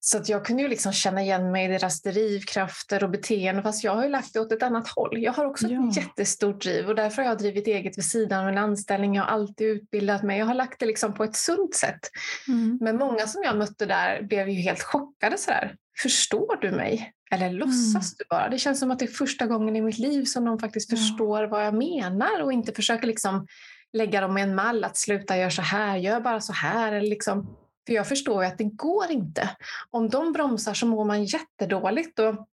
Så 0.00 0.18
att 0.18 0.28
jag 0.28 0.44
kunde 0.44 0.62
ju 0.62 0.68
liksom 0.68 0.92
känna 0.92 1.22
igen 1.22 1.52
mig 1.52 1.64
i 1.64 1.68
deras 1.68 2.02
drivkrafter 2.02 3.04
och 3.04 3.10
beteende 3.10 3.62
fast 3.62 3.84
jag 3.84 3.94
har 3.94 4.02
ju 4.04 4.08
lagt 4.08 4.32
det 4.32 4.40
åt 4.40 4.52
ett 4.52 4.62
annat 4.62 4.88
håll. 4.88 5.22
Jag 5.22 5.32
har 5.32 5.44
också 5.44 5.66
ja. 5.66 5.88
ett 5.88 5.96
jättestort 5.96 6.62
driv 6.62 6.88
och 6.88 6.94
därför 6.94 7.22
har 7.22 7.28
jag 7.28 7.38
drivit 7.38 7.66
eget 7.66 7.98
vid 7.98 8.04
sidan 8.04 8.42
av 8.42 8.48
en 8.48 8.58
anställning. 8.58 9.14
Jag 9.14 9.22
har 9.22 9.30
alltid 9.30 9.66
utbildat 9.66 10.22
mig. 10.22 10.38
Jag 10.38 10.46
har 10.46 10.54
lagt 10.54 10.80
det 10.80 10.86
liksom 10.86 11.14
på 11.14 11.24
ett 11.24 11.36
sunt 11.36 11.74
sätt. 11.74 12.00
Mm. 12.48 12.78
Men 12.80 12.96
många 12.96 13.26
som 13.26 13.42
jag 13.42 13.58
mötte 13.58 13.86
där 13.86 14.22
blev 14.22 14.48
ju 14.48 14.60
helt 14.60 14.82
chockade. 14.82 15.38
Sådär. 15.38 15.76
Förstår 16.02 16.58
du 16.60 16.70
mig? 16.70 17.12
Eller 17.30 17.50
låtsas 17.50 17.94
mm. 17.94 18.16
du 18.18 18.24
bara? 18.30 18.48
Det 18.48 18.58
känns 18.58 18.80
som 18.80 18.90
att 18.90 18.98
det 18.98 19.04
är 19.04 19.12
första 19.12 19.46
gången 19.46 19.76
i 19.76 19.80
mitt 19.80 19.98
liv 19.98 20.24
som 20.24 20.44
de 20.44 20.58
faktiskt 20.58 20.92
ja. 20.92 20.96
förstår 20.96 21.44
vad 21.44 21.66
jag 21.66 21.74
menar 21.74 22.42
och 22.42 22.52
inte 22.52 22.72
försöker 22.72 23.06
liksom 23.06 23.46
lägga 23.92 24.20
dem 24.20 24.38
i 24.38 24.42
en 24.42 24.54
mall 24.54 24.84
att 24.84 24.96
sluta 24.96 25.36
göra 25.36 25.50
så 25.50 25.62
här, 25.62 25.96
gör 25.96 26.20
bara 26.20 26.40
så 26.40 26.52
här. 26.52 26.92
Eller 26.92 27.08
liksom 27.08 27.56
för 27.88 27.92
jag 27.94 28.08
förstår 28.08 28.42
ju 28.42 28.48
att 28.48 28.58
det 28.58 28.64
går 28.64 29.10
inte. 29.10 29.50
Om 29.90 30.08
de 30.08 30.32
bromsar 30.32 30.74
så 30.74 30.86
mår 30.86 31.04
man 31.04 31.24
jättedåligt. 31.24 32.18
Och 32.18 32.48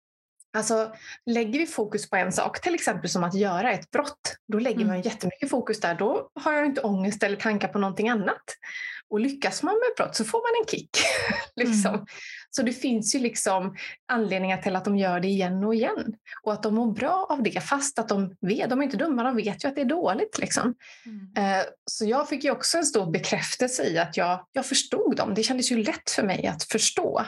Alltså, 0.53 0.93
lägger 1.27 1.59
vi 1.59 1.67
fokus 1.67 2.11
på 2.11 2.17
en 2.17 2.33
sak, 2.33 2.61
till 2.61 2.75
exempel 2.75 3.11
som 3.11 3.25
att 3.25 3.35
göra 3.35 3.73
ett 3.73 3.91
brott, 3.91 4.37
då 4.49 4.59
lägger 4.59 4.85
man 4.85 4.95
mm. 4.95 5.01
jättemycket 5.01 5.51
fokus 5.51 5.81
där. 5.81 5.95
Då 5.95 6.31
har 6.35 6.53
jag 6.53 6.67
inte 6.67 6.81
ångest 6.81 7.23
eller 7.23 7.37
tankar 7.37 7.69
på 7.69 7.79
någonting 7.79 8.09
annat. 8.09 8.43
Och 9.11 9.21
lyckas 9.21 9.63
man 9.63 9.75
med 9.75 9.97
brott 9.97 10.17
så 10.17 10.25
får 10.25 10.39
man 10.39 10.63
en 10.63 10.69
kick. 10.69 10.91
liksom. 11.57 11.95
mm. 11.95 12.07
Så 12.51 12.63
det 12.63 12.73
finns 12.73 13.15
ju 13.15 13.19
liksom 13.19 13.77
anledningar 14.09 14.57
till 14.63 14.77
att 14.77 14.85
de 14.85 14.97
gör 14.97 15.21
det 15.21 15.29
igen 15.29 15.65
och 15.65 15.75
igen. 15.75 16.15
Och 16.43 16.53
att 16.53 16.63
de 16.63 16.75
mår 16.75 16.93
bra 16.93 17.27
av 17.31 17.43
det, 17.43 17.61
fast 17.61 17.99
att 17.99 18.09
de 18.09 18.37
vet, 18.41 18.71
de 18.71 18.81
är 18.81 18.85
inte 18.85 18.97
dumma, 18.97 19.23
de 19.23 19.37
vet 19.37 19.65
ju 19.65 19.69
att 19.69 19.75
det 19.75 19.81
är 19.81 19.85
dåligt. 19.85 20.39
Liksom. 20.39 20.75
Mm. 21.07 21.59
Eh, 21.59 21.65
så 21.91 22.07
jag 22.07 22.29
fick 22.29 22.45
ju 22.45 22.51
också 22.51 22.79
en 22.79 22.85
stor 22.85 23.11
bekräftelse 23.11 23.85
i 23.85 23.99
att 23.99 24.17
jag, 24.17 24.47
jag 24.53 24.67
förstod 24.67 25.17
dem. 25.17 25.35
Det 25.35 25.43
kändes 25.43 25.73
ju 25.73 25.83
lätt 25.83 26.11
för 26.11 26.23
mig 26.23 26.47
att 26.47 26.65
förstå. 26.65 27.25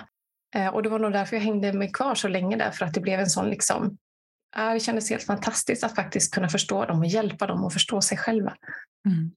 Eh, 0.54 0.68
och 0.68 0.82
det 0.82 0.88
var 0.88 0.98
nog 0.98 1.12
därför 1.12 1.36
jag 1.36 1.42
hängde 1.42 1.72
mig 1.72 1.92
kvar 1.92 2.14
så 2.14 2.28
länge 2.28 2.56
där, 2.56 2.70
för 2.70 2.84
att 2.84 2.94
det 2.94 3.00
blev 3.00 3.20
en 3.20 3.30
sån 3.30 3.50
liksom, 3.50 3.98
det 4.72 4.80
kändes 4.80 5.10
helt 5.10 5.22
fantastiskt 5.22 5.84
att 5.84 5.94
faktiskt 5.94 6.34
kunna 6.34 6.48
förstå 6.48 6.84
dem 6.84 6.98
och 6.98 7.06
hjälpa 7.06 7.46
dem 7.46 7.64
att 7.64 7.72
förstå 7.72 8.00
sig 8.00 8.18
själva. 8.18 8.56
Mm. 9.06 9.30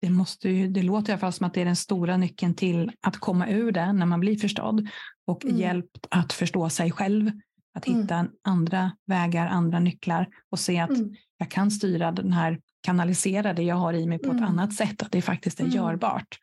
Det, 0.00 0.10
måste 0.10 0.48
ju, 0.48 0.68
det 0.68 0.82
låter 0.82 1.10
i 1.10 1.12
alla 1.12 1.20
fall 1.20 1.32
som 1.32 1.46
att 1.46 1.54
det 1.54 1.60
är 1.60 1.64
den 1.64 1.76
stora 1.76 2.16
nyckeln 2.16 2.54
till 2.54 2.92
att 3.00 3.16
komma 3.16 3.48
ur 3.48 3.72
det 3.72 3.92
när 3.92 4.06
man 4.06 4.20
blir 4.20 4.36
förstådd 4.36 4.88
och 5.26 5.44
mm. 5.44 5.56
hjälpt 5.56 6.06
att 6.10 6.32
förstå 6.32 6.70
sig 6.70 6.90
själv. 6.90 7.30
Att 7.74 7.86
mm. 7.86 8.00
hitta 8.00 8.14
mm. 8.14 8.32
andra 8.42 8.92
vägar, 9.06 9.46
andra 9.46 9.80
nycklar 9.80 10.28
och 10.50 10.58
se 10.58 10.78
att 10.78 10.90
mm. 10.90 11.14
jag 11.38 11.50
kan 11.50 11.70
styra 11.70 12.12
den 12.12 12.32
här, 12.32 12.60
kanalisera 12.82 13.52
det 13.52 13.62
jag 13.62 13.76
har 13.76 13.92
i 13.92 14.06
mig 14.06 14.18
på 14.18 14.30
ett 14.30 14.32
mm. 14.32 14.44
annat 14.44 14.74
sätt, 14.74 15.02
att 15.02 15.12
det 15.12 15.22
faktiskt 15.22 15.60
är 15.60 15.64
mm. 15.64 15.76
görbart. 15.76 16.38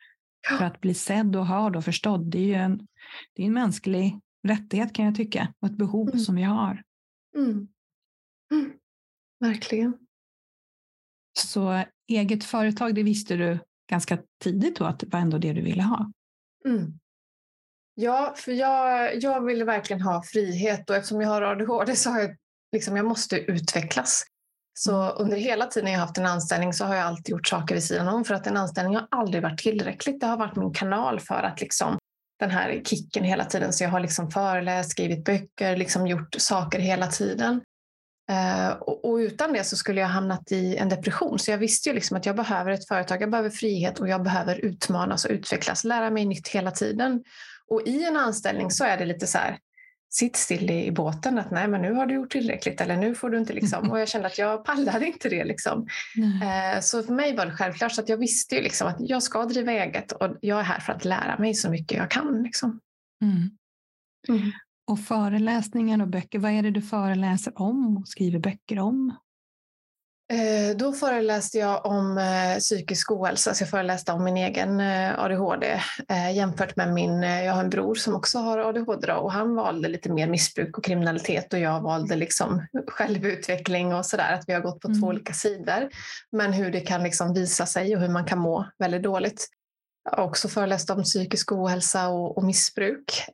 För 0.58 0.64
att 0.64 0.80
bli 0.80 0.94
sedd 0.94 1.36
och 1.36 1.46
hörd 1.46 1.76
och 1.76 1.84
förstådd, 1.84 2.30
det 2.30 2.38
är 2.38 2.46
ju 2.46 2.54
en, 2.54 2.86
det 3.34 3.42
är 3.42 3.46
en 3.46 3.52
mänsklig 3.52 4.20
rättighet 4.48 4.92
kan 4.92 5.04
jag 5.04 5.14
tycka 5.14 5.54
och 5.60 5.68
ett 5.68 5.76
behov 5.76 6.10
som 6.10 6.34
vi 6.34 6.42
har. 6.42 6.82
Verkligen. 9.40 10.07
Så 11.38 11.84
eget 12.08 12.44
företag, 12.44 12.94
det 12.94 13.02
visste 13.02 13.36
du 13.36 13.58
ganska 13.90 14.18
tidigt 14.42 14.76
då 14.76 14.84
att 14.84 14.98
det 14.98 15.06
var 15.12 15.20
ändå 15.20 15.38
det 15.38 15.52
du 15.52 15.62
ville 15.62 15.82
ha? 15.82 16.12
Mm. 16.66 16.98
Ja, 17.94 18.34
för 18.36 18.52
jag, 18.52 19.16
jag 19.22 19.44
ville 19.44 19.64
verkligen 19.64 20.02
ha 20.02 20.22
frihet 20.22 20.90
och 20.90 20.96
eftersom 20.96 21.20
jag 21.20 21.28
har 21.28 21.42
ADHD 21.42 21.96
så 21.96 22.10
har 22.10 22.20
jag 22.20 22.36
liksom, 22.72 22.96
jag 22.96 23.06
måste 23.06 23.36
utvecklas. 23.36 24.24
Så 24.78 25.02
mm. 25.02 25.14
under 25.18 25.36
hela 25.36 25.66
tiden 25.66 25.92
jag 25.92 26.00
haft 26.00 26.18
en 26.18 26.26
anställning 26.26 26.72
så 26.72 26.84
har 26.84 26.94
jag 26.94 27.04
alltid 27.04 27.28
gjort 27.28 27.46
saker 27.46 27.74
vid 27.74 27.84
sidan 27.84 28.08
om 28.08 28.24
för 28.24 28.34
att 28.34 28.46
en 28.46 28.56
anställning 28.56 28.96
har 28.96 29.08
aldrig 29.10 29.42
varit 29.42 29.58
tillräckligt. 29.58 30.20
Det 30.20 30.26
har 30.26 30.36
varit 30.36 30.56
min 30.56 30.72
kanal 30.72 31.20
för 31.20 31.42
att 31.42 31.60
liksom 31.60 31.98
den 32.38 32.50
här 32.50 32.82
kicken 32.84 33.24
hela 33.24 33.44
tiden. 33.44 33.72
Så 33.72 33.84
jag 33.84 33.90
har 33.90 34.00
liksom 34.00 34.30
föreläst, 34.30 34.90
skrivit 34.90 35.24
böcker, 35.24 35.76
liksom 35.76 36.06
gjort 36.06 36.34
saker 36.38 36.78
hela 36.78 37.06
tiden. 37.06 37.60
Uh, 38.32 38.70
och, 38.70 39.04
och, 39.04 39.16
utan 39.16 39.52
det 39.52 39.64
så 39.64 39.76
skulle 39.76 40.00
jag 40.00 40.08
hamnat 40.08 40.52
i 40.52 40.76
en 40.76 40.88
depression. 40.88 41.38
Så 41.38 41.50
jag 41.50 41.58
visste 41.58 41.88
ju 41.88 41.94
liksom 41.94 42.16
att 42.16 42.26
jag 42.26 42.36
behöver 42.36 42.70
ett 42.70 42.88
företag, 42.88 43.22
jag 43.22 43.30
behöver 43.30 43.50
frihet 43.50 44.00
och 44.00 44.08
jag 44.08 44.22
behöver 44.22 44.64
utmanas 44.64 45.24
och 45.24 45.30
utvecklas, 45.30 45.84
lära 45.84 46.10
mig 46.10 46.24
nytt 46.24 46.48
hela 46.48 46.70
tiden. 46.70 47.24
Och 47.68 47.82
i 47.86 48.04
en 48.04 48.16
anställning 48.16 48.70
så 48.70 48.84
är 48.84 48.96
det 48.96 49.04
lite 49.04 49.26
så 49.26 49.38
här, 49.38 49.58
sitt 50.10 50.36
still 50.36 50.70
i, 50.70 50.92
båten 50.92 51.38
att 51.38 51.50
nej 51.50 51.68
men 51.68 51.82
nu 51.82 51.92
har 51.92 52.06
du 52.06 52.14
gjort 52.14 52.32
tillräckligt 52.32 52.80
eller 52.80 52.96
nu 52.96 53.14
får 53.14 53.30
du 53.30 53.38
inte 53.38 53.52
liksom. 53.52 53.90
Och 53.90 54.00
jag 54.00 54.08
kände 54.08 54.26
att 54.26 54.38
jag 54.38 54.64
pallade 54.64 55.06
inte 55.06 55.28
det 55.28 55.44
liksom. 55.44 55.86
Eh, 56.42 56.80
så 56.80 57.02
för 57.02 57.12
mig 57.12 57.36
var 57.36 57.46
det 57.46 57.52
självklart 57.52 57.92
så 57.92 58.00
att 58.00 58.08
jag 58.08 58.16
visste 58.16 58.54
ju 58.54 58.62
liksom 58.62 58.88
att 58.88 58.96
jag 58.98 59.22
ska 59.22 59.44
driva 59.44 59.72
eget 59.72 60.12
och 60.12 60.36
jag 60.40 60.60
är 60.60 60.64
här 60.64 60.80
för 60.80 60.92
att 60.92 61.04
lära 61.04 61.38
mig 61.38 61.54
så 61.54 61.70
mycket 61.70 61.98
jag 61.98 62.10
kan. 62.10 62.42
Liksom. 62.42 62.80
Mm. 63.22 63.50
Mm. 64.28 64.52
Och 64.88 65.00
föreläsningar 65.00 66.02
och 66.02 66.08
böcker, 66.08 66.38
vad 66.38 66.52
är 66.52 66.62
det 66.62 66.70
du 66.70 66.82
föreläser 66.82 67.52
om 67.56 67.96
och 67.96 68.08
skriver 68.08 68.38
böcker 68.38 68.78
om? 68.78 69.14
Eh, 70.32 70.76
då 70.76 70.92
föreläste 70.92 71.58
jag 71.58 71.86
om 71.86 72.18
eh, 72.18 72.58
psykisk 72.58 73.10
ohälsa, 73.10 73.54
så 73.54 73.62
jag 73.62 73.70
föreläste 73.70 74.12
om 74.12 74.24
min 74.24 74.36
egen 74.36 74.80
eh, 74.80 75.18
ADHD 75.18 75.80
jämfört 76.34 76.76
med 76.76 76.92
min, 76.92 77.22
jag 77.22 77.54
har 77.54 77.64
en 77.64 77.70
bror 77.70 77.94
som 77.94 78.14
också 78.14 78.38
har 78.38 78.58
ADHD 78.58 79.12
och 79.12 79.32
han 79.32 79.54
valde 79.54 79.88
lite 79.88 80.12
mer 80.12 80.26
missbruk 80.26 80.78
och 80.78 80.84
kriminalitet 80.84 81.52
och 81.52 81.58
jag 81.58 81.80
valde 81.80 82.16
liksom 82.16 82.66
självutveckling 82.86 83.94
och 83.94 84.06
sådär, 84.06 84.34
att 84.34 84.44
vi 84.46 84.52
har 84.52 84.60
gått 84.60 84.80
på 84.80 84.88
mm. 84.88 85.00
två 85.00 85.06
olika 85.06 85.32
sidor. 85.32 85.88
Men 86.32 86.52
hur 86.52 86.70
det 86.70 86.80
kan 86.80 87.02
liksom 87.02 87.34
visa 87.34 87.66
sig 87.66 87.96
och 87.96 88.02
hur 88.02 88.08
man 88.08 88.24
kan 88.24 88.38
må 88.38 88.66
väldigt 88.78 89.02
dåligt. 89.02 89.48
Jag 90.10 90.18
har 90.18 90.24
också 90.24 90.48
föreläst 90.48 90.90
om 90.90 91.02
psykisk 91.02 91.52
ohälsa 91.52 92.08
och, 92.08 92.38
och 92.38 92.44
missbruk. 92.44 93.24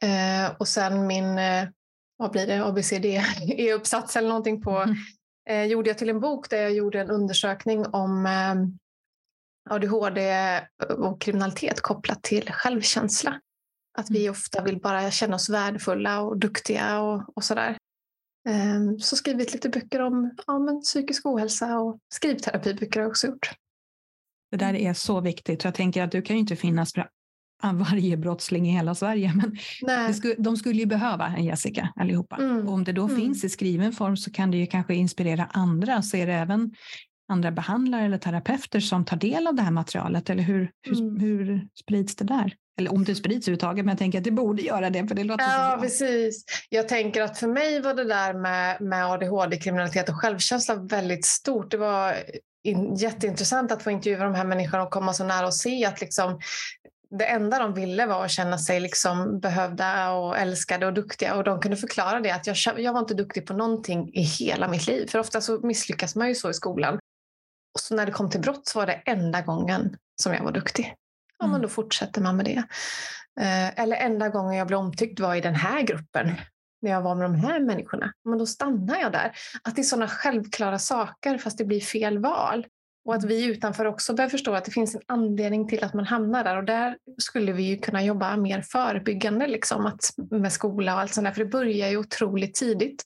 och 0.58 0.68
sen 0.68 1.06
min, 1.06 1.36
vad 2.16 2.30
blir 2.30 2.46
det, 2.46 2.64
ABCD-uppsats 2.64 4.16
eller 4.16 4.28
någonting 4.28 4.62
på 4.62 4.70
mm 4.70 4.94
eh, 5.48 5.64
gjorde 5.64 5.90
jag 5.90 5.98
till 5.98 6.10
en 6.10 6.20
bok 6.20 6.50
där 6.50 6.62
jag 6.62 6.72
gjorde 6.72 7.00
en 7.00 7.10
undersökning 7.10 7.86
om 7.86 8.26
eh, 8.26 8.54
ADHD 9.74 10.60
och 10.98 11.20
kriminalitet 11.20 11.80
kopplat 11.80 12.22
till 12.22 12.52
självkänsla. 12.52 13.40
Att 13.98 14.10
vi 14.10 14.20
mm. 14.20 14.30
ofta 14.30 14.62
vill 14.62 14.80
bara 14.80 15.10
känna 15.10 15.34
oss 15.34 15.48
värdefulla 15.48 16.20
och 16.20 16.38
duktiga 16.38 17.00
och, 17.00 17.36
och 17.36 17.44
sådär. 17.44 17.76
Um, 18.48 18.98
så 18.98 19.16
skrivit 19.16 19.52
lite 19.52 19.68
böcker 19.68 20.00
om 20.00 20.36
ja, 20.46 20.58
men 20.58 20.80
psykisk 20.80 21.26
ohälsa 21.26 21.78
och 21.78 21.98
skrivterapiböcker 22.14 23.00
har 23.00 23.04
jag 23.04 23.10
också 23.10 23.26
gjort. 23.26 23.50
Det 24.54 24.64
där 24.64 24.74
är 24.74 24.94
så 24.94 25.20
viktigt. 25.20 25.64
Jag 25.64 25.74
tänker 25.74 26.02
att 26.02 26.12
du 26.12 26.22
kan 26.22 26.36
ju 26.36 26.40
inte 26.40 26.56
finnas 26.56 26.92
för 26.92 27.08
varje 27.62 28.16
brottsling 28.16 28.68
i 28.68 28.72
hela 28.72 28.94
Sverige. 28.94 29.32
Men 29.82 30.14
skulle, 30.14 30.34
de 30.38 30.56
skulle 30.56 30.78
ju 30.78 30.86
behöva 30.86 31.26
en 31.26 31.44
Jessica 31.44 31.92
allihopa. 31.96 32.36
Mm. 32.36 32.68
Och 32.68 32.74
om 32.74 32.84
det 32.84 32.92
då 32.92 33.04
mm. 33.04 33.16
finns 33.16 33.44
i 33.44 33.48
skriven 33.48 33.92
form 33.92 34.16
så 34.16 34.30
kan 34.30 34.50
det 34.50 34.56
ju 34.56 34.66
kanske 34.66 34.94
inspirera 34.94 35.44
andra. 35.44 36.02
Så 36.02 36.16
är 36.16 36.26
det 36.26 36.32
även 36.32 36.74
andra 37.28 37.50
behandlare 37.50 38.04
eller 38.04 38.18
terapeuter 38.18 38.80
som 38.80 39.04
tar 39.04 39.16
del 39.16 39.46
av 39.46 39.54
det 39.54 39.62
här 39.62 39.70
materialet? 39.70 40.30
Eller 40.30 40.42
hur, 40.42 40.70
hur, 40.82 41.00
mm. 41.00 41.20
hur 41.20 41.68
sprids 41.74 42.16
det 42.16 42.24
där? 42.24 42.54
Eller 42.78 42.92
om 42.92 43.04
det 43.04 43.14
sprids 43.14 43.48
överhuvudtaget, 43.48 43.84
men 43.84 43.92
jag 43.92 43.98
tänker 43.98 44.18
att 44.18 44.24
det 44.24 44.30
borde 44.30 44.62
göra 44.62 44.90
det 44.90 45.06
för 45.06 45.14
det 45.14 45.24
låter 45.24 45.44
ja, 45.44 45.50
så 45.50 45.76
bra. 45.76 45.82
Precis. 45.82 46.44
Jag 46.68 46.88
tänker 46.88 47.22
att 47.22 47.38
för 47.38 47.48
mig 47.48 47.80
var 47.80 47.94
det 47.94 48.04
där 48.04 48.34
med, 48.34 48.80
med 48.80 49.06
ADHD, 49.06 49.56
kriminalitet 49.56 50.08
och 50.08 50.14
självkänsla 50.14 50.74
väldigt 50.74 51.24
stort. 51.24 51.70
Det 51.70 51.76
var 51.76 52.14
in, 52.64 52.94
jätteintressant 52.94 53.72
att 53.72 53.82
få 53.82 53.90
intervjua 53.90 54.24
de 54.24 54.34
här 54.34 54.44
människorna 54.44 54.82
och 54.82 54.90
komma 54.90 55.12
så 55.12 55.24
nära 55.24 55.46
och 55.46 55.54
se 55.54 55.84
att 55.84 56.00
liksom, 56.00 56.40
det 57.18 57.24
enda 57.24 57.58
de 57.58 57.74
ville 57.74 58.06
var 58.06 58.24
att 58.24 58.30
känna 58.30 58.58
sig 58.58 58.80
liksom 58.80 59.40
behövda 59.40 60.10
och 60.10 60.38
älskade 60.38 60.86
och 60.86 60.94
duktiga. 60.94 61.34
Och 61.34 61.44
de 61.44 61.60
kunde 61.60 61.76
förklara 61.76 62.20
det 62.20 62.30
att 62.30 62.46
jag, 62.46 62.56
jag 62.78 62.92
var 62.92 63.00
inte 63.00 63.14
duktig 63.14 63.46
på 63.46 63.54
någonting 63.54 64.10
i 64.14 64.22
hela 64.22 64.68
mitt 64.68 64.86
liv. 64.86 65.06
För 65.06 65.18
ofta 65.18 65.40
så 65.40 65.60
misslyckas 65.66 66.16
man 66.16 66.28
ju 66.28 66.34
så 66.34 66.50
i 66.50 66.54
skolan. 66.54 66.98
Och 67.74 67.80
så 67.80 67.96
när 67.96 68.06
det 68.06 68.12
kom 68.12 68.30
till 68.30 68.40
brott 68.40 68.66
så 68.66 68.78
var 68.78 68.86
det 68.86 69.02
enda 69.06 69.40
gången 69.40 69.96
som 70.22 70.34
jag 70.34 70.44
var 70.44 70.52
duktig. 70.52 70.94
Ja, 71.38 71.44
mm. 71.44 71.52
men 71.52 71.62
då 71.62 71.68
fortsätter 71.68 72.20
man 72.20 72.36
med 72.36 72.46
det. 72.46 72.62
Eh, 73.40 73.80
eller 73.80 73.96
enda 73.96 74.28
gången 74.28 74.54
jag 74.54 74.66
blev 74.66 74.78
omtyckt 74.78 75.20
var 75.20 75.34
i 75.34 75.40
den 75.40 75.54
här 75.54 75.82
gruppen. 75.82 76.32
När 76.84 76.90
jag 76.90 77.02
var 77.02 77.14
med 77.14 77.24
de 77.24 77.34
här 77.34 77.60
människorna. 77.60 78.12
Men 78.24 78.38
då 78.38 78.46
stannar 78.46 79.00
jag 79.00 79.12
där. 79.12 79.32
Att 79.62 79.76
det 79.76 79.82
är 79.82 79.84
sådana 79.84 80.08
självklara 80.08 80.78
saker 80.78 81.38
fast 81.38 81.58
det 81.58 81.64
blir 81.64 81.80
fel 81.80 82.18
val. 82.18 82.66
Och 83.04 83.14
att 83.14 83.24
vi 83.24 83.44
utanför 83.44 83.84
också 83.84 84.14
börjar 84.14 84.28
förstå 84.28 84.54
att 84.54 84.64
det 84.64 84.70
finns 84.70 84.94
en 84.94 85.00
anledning 85.06 85.68
till 85.68 85.84
att 85.84 85.94
man 85.94 86.06
hamnar 86.06 86.44
där. 86.44 86.56
Och 86.56 86.64
där 86.64 86.96
skulle 87.18 87.52
vi 87.52 87.62
ju 87.62 87.78
kunna 87.78 88.02
jobba 88.02 88.36
mer 88.36 88.62
förebyggande 88.62 89.46
liksom, 89.46 89.86
att, 89.86 90.10
med 90.30 90.52
skola 90.52 90.94
och 90.94 91.00
allt 91.00 91.14
sånt 91.14 91.24
där. 91.24 91.32
För 91.32 91.44
det 91.44 91.50
börjar 91.50 91.88
ju 91.88 91.96
otroligt 91.96 92.54
tidigt. 92.54 93.02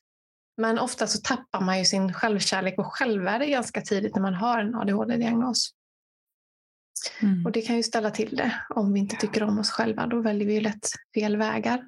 Men 0.57 0.79
ofta 0.79 1.07
så 1.07 1.19
tappar 1.19 1.61
man 1.61 1.79
ju 1.79 1.85
sin 1.85 2.13
självkärlek 2.13 2.79
och 2.79 2.95
självvärde 2.95 3.47
ganska 3.47 3.81
tidigt 3.81 4.15
när 4.15 4.23
man 4.23 4.35
har 4.35 4.59
en 4.59 4.75
ADHD-diagnos. 4.75 5.71
Mm. 7.23 7.47
Och 7.47 7.53
det 7.53 7.63
kan 7.63 7.77
ju 7.77 7.83
ställa 7.83 8.11
till 8.11 8.37
det 8.37 8.55
om 8.69 8.93
vi 8.93 9.01
inte 9.01 9.17
tycker 9.17 9.43
om 9.43 9.59
oss 9.59 9.71
själva. 9.71 10.07
Då 10.07 10.21
väljer 10.21 10.47
vi 10.47 10.55
ju 10.55 10.61
lätt 10.61 10.89
fel 11.15 11.37
vägar. 11.37 11.85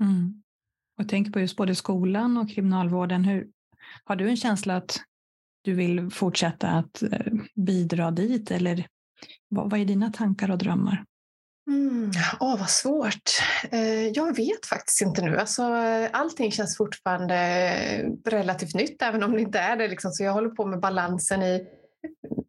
Mm. 0.00 0.41
Jag 1.02 1.08
tänker 1.08 1.32
på 1.32 1.40
just 1.40 1.56
både 1.56 1.74
skolan 1.74 2.36
och 2.36 2.50
kriminalvården. 2.50 3.24
Hur, 3.24 3.46
har 4.04 4.16
du 4.16 4.28
en 4.28 4.36
känsla 4.36 4.76
att 4.76 5.00
du 5.62 5.74
vill 5.74 6.10
fortsätta 6.10 6.68
att 6.68 7.02
eh, 7.02 7.32
bidra 7.54 8.10
dit 8.10 8.50
eller 8.50 8.86
vad, 9.48 9.70
vad 9.70 9.80
är 9.80 9.84
dina 9.84 10.12
tankar 10.12 10.50
och 10.50 10.58
drömmar? 10.58 11.04
Mm, 11.70 12.10
åh, 12.40 12.58
vad 12.58 12.70
svårt. 12.70 13.30
Eh, 13.70 14.08
jag 14.08 14.36
vet 14.36 14.66
faktiskt 14.66 15.02
inte 15.02 15.22
nu. 15.22 15.38
Alltså, 15.38 15.62
allting 16.12 16.52
känns 16.52 16.76
fortfarande 16.76 17.36
relativt 18.24 18.74
nytt, 18.74 19.02
även 19.02 19.22
om 19.22 19.32
det 19.32 19.40
inte 19.40 19.58
är 19.58 19.76
det. 19.76 19.88
Liksom. 19.88 20.10
Så 20.10 20.24
jag 20.24 20.32
håller 20.32 20.50
på 20.50 20.66
med 20.66 20.80
balansen 20.80 21.42
i, 21.42 21.66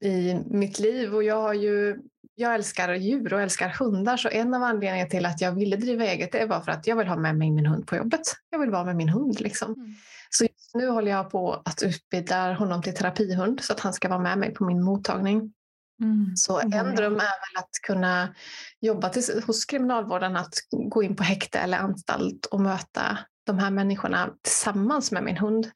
i 0.01 0.39
mitt 0.45 0.79
liv. 0.79 1.15
Och 1.15 1.23
jag, 1.23 1.41
har 1.41 1.53
ju, 1.53 1.99
jag 2.36 2.56
älskar 2.56 2.93
djur 2.93 3.34
och 3.34 3.41
älskar 3.41 3.69
hundar, 3.69 4.17
så 4.17 4.30
en 4.30 4.54
av 4.54 4.63
anledningarna 4.63 5.10
till 5.10 5.26
att 5.26 5.41
jag 5.41 5.52
ville 5.52 5.76
driva 5.76 6.06
eget 6.06 6.32
det 6.32 6.46
var 6.46 6.62
för 6.62 6.72
att 6.72 6.88
jag 6.88 6.96
vill 6.96 7.08
ha 7.08 7.17
med 7.17 7.38
mig 7.38 7.52
min 7.52 7.65
hund 7.65 7.88
på 7.88 7.96
jobbet. 7.96 8.22
Jag 8.50 8.60
vill 8.60 8.69
vara 8.69 8.86
med 8.86 8.96
min 8.96 9.10
hund. 9.10 9.39
Liksom. 9.39 9.74
Mm. 9.74 9.96
Så 10.30 10.43
just 10.43 10.76
nu 10.76 10.89
håller 10.89 11.12
jag 11.12 11.30
på 11.30 11.62
att 11.65 11.84
utbilda 11.84 12.54
honom 12.54 12.82
till 12.82 12.96
terapihund 12.96 13.62
så 13.62 13.74
att 13.74 13.80
han 13.80 13.93
ska 13.93 14.10
vara 14.10 14.19
med 14.19 14.38
mig 14.38 14.54
på 14.54 14.65
min 14.65 14.84
mottagning. 14.84 15.54
Mm. 16.02 16.36
Så 16.36 16.60
en 16.60 16.96
dröm 16.96 17.15
är 17.15 17.17
väl 17.17 17.58
att 17.58 17.69
kunna 17.88 18.36
jobba 18.82 19.10
till, 19.10 19.43
hos 19.48 19.65
kriminalvården, 19.65 20.38
att 20.38 20.54
gå 20.72 21.04
in 21.04 21.15
på 21.15 21.24
häkte 21.24 21.60
eller 21.60 21.78
anstalt 21.78 22.46
och 22.46 22.62
möta 22.62 23.17
de 23.46 23.60
här 23.60 23.72
människorna 23.72 24.34
tillsammans 24.41 25.12
med 25.12 25.24
min 25.24 25.38
hund. 25.38 25.72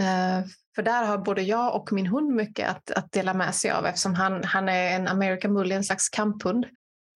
Eh, 0.00 0.44
för 0.74 0.82
där 0.82 1.04
har 1.04 1.18
både 1.18 1.42
jag 1.42 1.74
och 1.74 1.92
min 1.92 2.06
hund 2.06 2.34
mycket 2.34 2.68
att, 2.68 2.90
att 2.90 3.12
dela 3.12 3.34
med 3.34 3.54
sig 3.54 3.70
av 3.70 3.86
eftersom 3.86 4.14
han, 4.14 4.44
han 4.44 4.68
är 4.68 4.96
en 4.96 5.08
American 5.08 5.54
Bully, 5.54 5.74
en 5.74 5.84
slags 5.84 6.08
kamphund. 6.08 6.66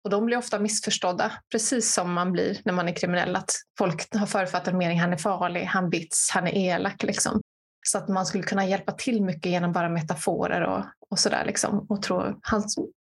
Och 0.04 0.10
de 0.10 0.26
blir 0.26 0.38
ofta 0.38 0.60
missförstådda, 0.60 1.32
precis 1.52 1.93
som 1.93 2.13
man 2.13 2.32
blir 2.32 2.62
när 2.65 2.74
man 2.74 2.88
är 2.88 2.96
kriminell. 2.96 3.36
Att 3.36 3.52
folk 3.78 4.15
har 4.15 4.26
förutfattad 4.26 4.76
mening, 4.76 5.00
han 5.00 5.13
är 5.13 5.17
farlig, 5.17 5.63
han 5.63 5.89
bits, 5.89 6.30
han 6.34 6.48
är 6.48 6.58
elak. 6.58 7.04
Liksom. 7.04 7.41
Så 7.86 7.98
att 7.98 8.10
man 8.10 8.26
skulle 8.26 8.43
kunna 8.43 8.65
hjälpa 8.65 8.91
till 8.91 9.24
mycket 9.24 9.52
genom 9.52 9.72
bara 9.72 9.89
metaforer 9.89 10.62
och, 10.62 10.86
och 11.10 11.19
sådär. 11.19 11.46
Liksom. 11.46 11.86
Och, 11.89 12.02
tro, 12.02 12.41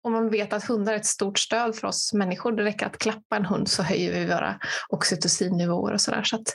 och 0.05 0.12
man 0.12 0.31
vet 0.31 0.53
att 0.53 0.64
hundar 0.64 0.92
är 0.92 0.97
ett 0.97 1.07
stort 1.07 1.38
stöd 1.38 1.77
för 1.77 1.87
oss 1.87 2.12
människor. 2.12 2.53
Det 2.53 2.64
räcker 2.64 2.87
att 2.87 2.99
klappa 2.99 3.37
en 3.37 3.47
hund 3.47 3.68
så 3.68 3.83
höjer 3.83 4.12
vi 4.12 4.27
våra 4.27 4.59
oxytocinnivåer 4.88 5.92
och 5.92 6.01
sådär. 6.01 6.23
Så 6.23 6.37
att, 6.37 6.55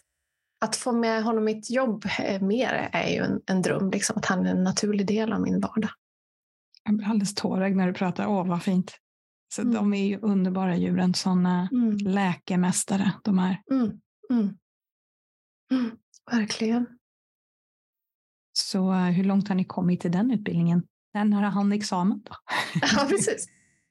att 0.59 0.75
få 0.75 0.91
med 0.91 1.23
honom 1.23 1.47
i 1.47 1.51
ett 1.57 1.69
jobb 1.69 2.05
mer 2.41 2.89
är 2.91 3.09
ju 3.09 3.23
en, 3.23 3.41
en 3.45 3.61
dröm, 3.61 3.91
liksom, 3.91 4.17
att 4.17 4.25
han 4.25 4.45
är 4.45 4.51
en 4.51 4.63
naturlig 4.63 5.07
del 5.07 5.33
av 5.33 5.41
min 5.41 5.59
vardag. 5.59 5.89
Jag 6.83 6.97
blir 6.97 7.07
alldeles 7.07 7.35
tårögd 7.35 7.77
när 7.77 7.87
du 7.87 7.93
pratar. 7.93 8.27
Åh, 8.27 8.47
vad 8.47 8.63
fint. 8.63 8.97
Så 9.53 9.61
mm. 9.61 9.73
De 9.73 9.93
är 9.93 10.07
ju 10.07 10.19
underbara 10.19 10.75
djuren, 10.75 11.13
sådana 11.13 11.69
mm. 11.71 11.97
läkemästare 11.97 13.13
de 13.23 13.39
är. 13.39 13.61
Mm. 13.71 13.99
mm. 14.29 14.57
mm. 15.71 15.91
Verkligen. 16.31 16.87
Så 18.53 18.93
eh, 18.93 19.03
hur 19.03 19.23
långt 19.23 19.47
har 19.47 19.55
ni 19.55 19.65
kommit 19.65 20.05
i 20.05 20.09
den 20.09 20.31
utbildningen? 20.31 20.83
När 21.13 21.41
har 21.41 21.51
han 21.51 21.71
examen? 21.71 22.21
Då? 22.25 22.35
Ja, 22.81 23.05
precis. 23.09 23.47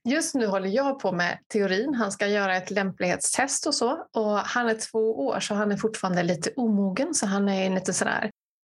Just 0.06 0.34
nu 0.34 0.46
håller 0.46 0.68
jag 0.68 0.98
på 0.98 1.12
med 1.12 1.38
teorin. 1.52 1.94
Han 1.94 2.12
ska 2.12 2.26
göra 2.26 2.56
ett 2.56 2.70
lämplighetstest 2.70 3.66
och 3.66 3.74
så. 3.74 4.06
Och 4.14 4.38
han 4.38 4.68
är 4.68 4.74
två 4.74 5.26
år 5.26 5.40
så 5.40 5.54
han 5.54 5.72
är 5.72 5.76
fortfarande 5.76 6.22
lite 6.22 6.50
omogen. 6.56 7.14
Så 7.14 7.26
han 7.26 7.48
är 7.48 7.70
lite 7.70 7.92
sådär, 7.92 8.30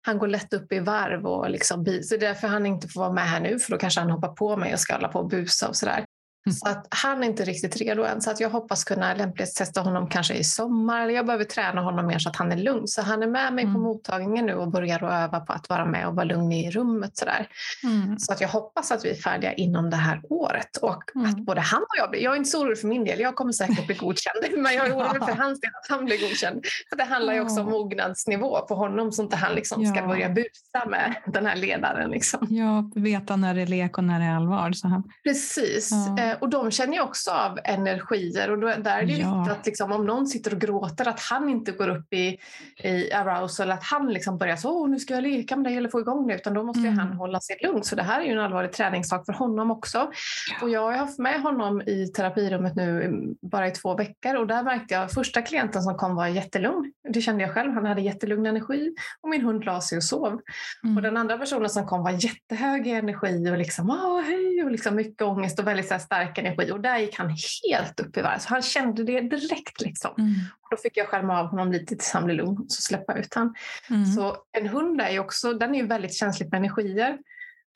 han 0.06 0.18
går 0.18 0.26
lätt 0.26 0.52
upp 0.52 0.72
i 0.72 0.78
varv 0.78 1.26
och 1.26 1.50
liksom, 1.50 1.84
så 1.84 2.16
det 2.16 2.16
är 2.16 2.28
därför 2.28 2.48
han 2.48 2.66
inte 2.66 2.88
får 2.88 3.00
vara 3.00 3.12
med 3.12 3.24
här 3.24 3.40
nu 3.40 3.58
för 3.58 3.70
då 3.70 3.78
kanske 3.78 4.00
han 4.00 4.10
hoppar 4.10 4.28
på 4.28 4.56
mig 4.56 4.72
och 4.72 4.80
ska 4.80 4.94
hålla 4.94 5.08
på 5.08 5.18
och 5.18 5.28
busa 5.28 5.68
och 5.68 5.76
sådär. 5.76 6.04
Mm. 6.46 6.54
Så 6.54 6.68
att 6.68 6.86
han 6.90 7.22
är 7.22 7.26
inte 7.26 7.44
riktigt 7.44 7.76
redo 7.76 8.02
än. 8.04 8.20
Så 8.20 8.30
att 8.30 8.40
jag 8.40 8.50
hoppas 8.50 8.84
kunna 8.84 9.14
lämplighetstesta 9.14 9.80
honom 9.80 10.08
kanske 10.08 10.34
i 10.34 10.44
sommar. 10.44 11.08
Jag 11.08 11.26
behöver 11.26 11.44
träna 11.44 11.80
honom 11.80 12.06
mer 12.06 12.18
så 12.18 12.28
att 12.28 12.36
han 12.36 12.52
är 12.52 12.56
lugn. 12.56 12.88
Så 12.88 13.02
han 13.02 13.22
är 13.22 13.26
med 13.26 13.52
mig 13.52 13.64
mm. 13.64 13.74
på 13.74 13.80
mottagningen 13.80 14.46
nu 14.46 14.54
och 14.54 14.70
börjar 14.70 15.04
att 15.04 15.24
öva 15.24 15.40
på 15.40 15.52
att 15.52 15.68
vara 15.68 15.86
med 15.86 16.08
och 16.08 16.14
vara 16.14 16.24
lugn 16.24 16.52
i 16.52 16.70
rummet. 16.70 17.16
Sådär. 17.16 17.48
Mm. 17.84 18.18
Så 18.18 18.32
att 18.32 18.40
jag 18.40 18.48
hoppas 18.48 18.92
att 18.92 19.04
vi 19.04 19.10
är 19.10 19.14
färdiga 19.14 19.52
inom 19.52 19.90
det 19.90 19.96
här 19.96 20.20
året. 20.30 20.76
Och 20.76 21.02
mm. 21.14 21.30
att 21.30 21.36
både 21.36 21.60
han 21.60 21.82
och 21.82 21.96
jag 21.98 22.10
blir, 22.10 22.20
jag 22.20 22.32
är 22.32 22.36
inte 22.36 22.50
så 22.50 22.62
orolig 22.62 22.80
för 22.80 22.88
min 22.88 23.04
del, 23.04 23.20
jag 23.20 23.34
kommer 23.34 23.52
säkert 23.52 23.86
bli 23.86 23.94
godkänd. 23.94 24.44
Men 24.62 24.74
jag 24.74 24.88
är 24.88 24.96
orolig 24.96 25.24
för 25.24 25.34
hans 25.34 25.60
del, 25.60 25.70
att 25.82 25.96
han 25.96 26.04
blir 26.04 26.28
godkänd. 26.28 26.64
För 26.88 26.96
det 26.96 27.04
handlar 27.04 27.34
ju 27.34 27.40
också 27.40 27.60
om 27.60 27.70
mognadsnivå 27.70 28.66
på 28.68 28.74
honom 28.74 29.12
så 29.12 29.22
att 29.22 29.24
inte 29.24 29.36
han 29.36 29.54
liksom 29.54 29.86
ska 29.86 30.06
börja 30.06 30.28
busa 30.28 30.88
med 30.88 31.14
den 31.26 31.46
här 31.46 31.56
ledaren. 31.56 32.10
Liksom. 32.10 32.46
Ja, 32.50 32.90
veta 32.94 33.36
när 33.36 33.54
det 33.54 33.62
är 33.62 33.66
lek 33.66 33.98
och 33.98 34.04
när 34.04 34.20
det 34.20 34.24
är 34.24 34.36
allvar. 34.36 34.72
Så 34.72 34.88
han... 34.88 35.02
Precis. 35.24 35.90
Ja. 35.92 36.27
Eh, 36.28 36.38
och 36.38 36.48
de 36.48 36.70
känner 36.70 36.94
ju 36.94 37.00
också 37.00 37.30
av 37.30 37.58
energier 37.64 38.50
och 38.50 38.58
då, 38.58 38.66
där 38.66 38.98
är 38.98 39.06
det 39.06 39.12
ja. 39.12 39.34
viktigt 39.34 39.58
att 39.58 39.66
liksom, 39.66 39.92
om 39.92 40.06
någon 40.06 40.26
sitter 40.26 40.54
och 40.54 40.60
gråter 40.60 41.08
att 41.08 41.20
han 41.20 41.48
inte 41.48 41.72
går 41.72 41.88
upp 41.88 42.12
i, 42.12 42.38
i 42.84 43.12
arousal, 43.12 43.70
att 43.70 43.84
han 43.84 44.12
liksom 44.12 44.38
börjar 44.38 44.56
så 44.56 44.86
nu 44.86 44.98
ska 44.98 45.14
jag 45.14 45.22
leka 45.22 45.56
med 45.56 45.64
dig 45.64 45.76
eller 45.76 45.88
få 45.88 46.00
igång 46.00 46.26
det 46.26 46.34
utan 46.34 46.54
då 46.54 46.62
måste 46.62 46.80
mm. 46.80 46.98
han 46.98 47.12
hålla 47.12 47.40
sig 47.40 47.56
lugn. 47.62 47.82
Så 47.82 47.96
det 47.96 48.02
här 48.02 48.20
är 48.20 48.24
ju 48.24 48.32
en 48.32 48.38
allvarlig 48.38 48.72
träningssak 48.72 49.26
för 49.26 49.32
honom 49.32 49.70
också. 49.70 49.98
Ja. 49.98 50.62
Och 50.62 50.70
jag 50.70 50.80
har 50.80 50.92
haft 50.92 51.18
med 51.18 51.42
honom 51.42 51.80
i 51.80 52.06
terapirummet 52.06 52.76
nu 52.76 53.18
bara 53.42 53.68
i 53.68 53.70
två 53.70 53.96
veckor 53.96 54.34
och 54.34 54.46
där 54.46 54.62
märkte 54.62 54.94
jag 54.94 55.10
första 55.10 55.42
klienten 55.42 55.82
som 55.82 55.96
kom 55.96 56.14
var 56.14 56.26
jättelugn. 56.26 56.92
Det 57.08 57.20
kände 57.20 57.42
jag 57.42 57.54
själv, 57.54 57.72
han 57.72 57.86
hade 57.86 58.00
jättelugn 58.00 58.46
energi 58.46 58.94
och 59.20 59.28
min 59.28 59.42
hund 59.42 59.64
la 59.64 59.80
sig 59.80 59.96
och 59.96 60.04
sov. 60.04 60.40
Mm. 60.84 60.96
Och 60.96 61.02
den 61.02 61.16
andra 61.16 61.38
personen 61.38 61.70
som 61.70 61.86
kom 61.86 62.02
var 62.02 62.24
jättehög 62.24 62.86
i 62.86 62.90
energi 62.90 63.50
och 63.50 63.58
liksom, 63.58 63.90
hej, 64.26 64.64
och 64.64 64.70
liksom 64.70 64.96
mycket 64.96 65.22
ångest 65.22 65.58
och 65.58 65.66
väldigt 65.66 65.88
så 65.88 65.98
stark 65.98 66.38
energi 66.38 66.70
och 66.72 66.80
där 66.80 66.98
gick 66.98 67.18
han 67.18 67.34
helt 67.70 68.00
upp 68.00 68.16
i 68.16 68.22
varv. 68.22 68.38
Så 68.38 68.48
han 68.48 68.62
kände 68.62 69.04
det 69.04 69.20
direkt. 69.20 69.80
Liksom. 69.80 70.10
Mm. 70.18 70.34
Och 70.60 70.68
då 70.70 70.76
fick 70.76 70.96
jag 70.96 71.08
skärma 71.08 71.40
av 71.40 71.46
honom 71.46 71.72
lite 71.72 71.86
tills 71.96 72.10
han 72.10 72.24
blev 72.24 72.36
lugn 72.36 72.58
och 72.58 72.72
så 72.72 72.82
släppa 72.82 73.18
ut 73.18 73.34
honom. 73.34 73.54
Mm. 73.90 74.06
Så 74.06 74.36
en 74.52 74.66
hund 74.66 75.00
är 75.00 75.10
ju 75.10 75.18
också, 75.18 75.52
den 75.52 75.74
är 75.74 75.78
ju 75.78 75.86
väldigt 75.86 76.14
känslig 76.14 76.50
för 76.50 76.56
energier. 76.56 77.18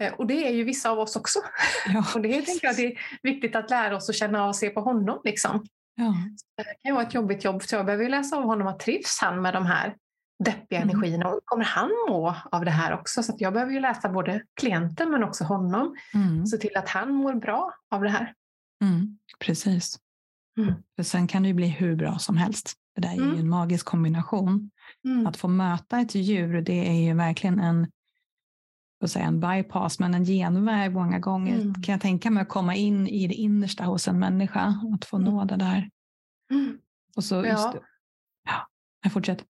Eh, 0.03 0.13
och 0.13 0.27
det 0.27 0.47
är 0.47 0.51
ju 0.51 0.65
vissa 0.65 0.91
av 0.91 0.99
oss 0.99 1.17
också. 1.17 1.39
Ja. 1.87 2.05
och 2.15 2.21
det 2.21 2.43
tänker 2.43 2.67
jag 2.67 2.77
det 2.77 2.87
är 2.87 2.99
viktigt 3.23 3.57
att 3.57 3.71
lära 3.71 3.97
oss 3.97 4.09
att 4.09 4.17
känna 4.17 4.43
av 4.43 4.49
och 4.49 4.57
se 4.57 4.71
på 4.71 4.81
honom. 4.81 5.21
Liksom. 5.25 5.67
Ja. 5.95 6.15
Det 6.57 6.65
kan 6.65 6.91
ju 6.91 6.93
vara 6.93 7.07
ett 7.07 7.15
jobbigt 7.15 7.45
jobb, 7.45 7.63
så 7.63 7.75
jag 7.75 7.87
behöver 7.87 8.09
läsa 8.09 8.37
av 8.37 8.43
honom 8.43 8.67
att 8.67 8.81
trivs 8.81 9.19
han 9.21 9.43
med 9.43 9.55
de 9.55 9.67
här 9.67 9.97
deppiga 10.45 10.81
mm. 10.81 10.91
energierna 10.91 11.29
och 11.29 11.41
kommer 11.45 11.65
han 11.65 11.91
må 12.09 12.37
av 12.53 12.65
det 12.65 12.71
här 12.71 12.93
också? 12.93 13.23
Så 13.23 13.35
jag 13.39 13.53
behöver 13.53 13.73
ju 13.73 13.81
läsa 13.81 14.09
både 14.09 14.43
klienten 14.61 15.11
men 15.11 15.25
också 15.25 15.45
honom. 15.45 15.97
Mm. 16.15 16.47
Se 16.47 16.57
till 16.57 16.77
att 16.77 16.89
han 16.89 17.15
mår 17.15 17.35
bra 17.35 17.75
av 17.91 18.03
det 18.03 18.09
här. 18.09 18.35
Mm, 18.85 19.19
precis. 19.39 19.99
Mm. 20.59 20.75
För 20.97 21.03
sen 21.03 21.27
kan 21.27 21.43
det 21.43 21.49
ju 21.49 21.55
bli 21.55 21.67
hur 21.67 21.97
bra 21.97 22.19
som 22.19 22.37
helst. 22.37 22.73
Det 22.95 23.01
där 23.01 23.09
är 23.09 23.15
ju 23.15 23.23
mm. 23.23 23.39
en 23.39 23.49
magisk 23.49 23.87
kombination. 23.87 24.71
Mm. 25.05 25.27
Att 25.27 25.37
få 25.37 25.49
möta 25.49 26.01
ett 26.01 26.15
djur, 26.15 26.61
det 26.61 26.89
är 26.89 27.09
ju 27.09 27.15
verkligen 27.15 27.61
en, 27.61 27.91
säga, 29.11 29.25
en 29.25 29.41
bypass, 29.41 29.99
men 29.99 30.15
en 30.15 30.25
genväg 30.25 30.93
många 30.93 31.19
gånger. 31.19 31.55
Mm. 31.55 31.75
Kan 31.75 31.93
jag 31.93 32.01
tänka 32.01 32.31
mig 32.31 32.43
att 32.43 32.49
komma 32.49 32.75
in 32.75 33.09
i 33.09 33.27
det 33.27 33.35
innersta 33.35 33.85
hos 33.85 34.09
en 34.09 34.19
människa, 34.19 34.75
att 34.95 35.05
få 35.05 35.19
nå 35.19 35.45
det 35.45 35.57
där. 35.57 35.91
Och 37.17 37.25
så 37.25 37.37
just, 37.37 37.71
ja. 37.75 37.75
ja, 38.45 38.69
jag 39.03 39.13
fortsätter. 39.13 39.47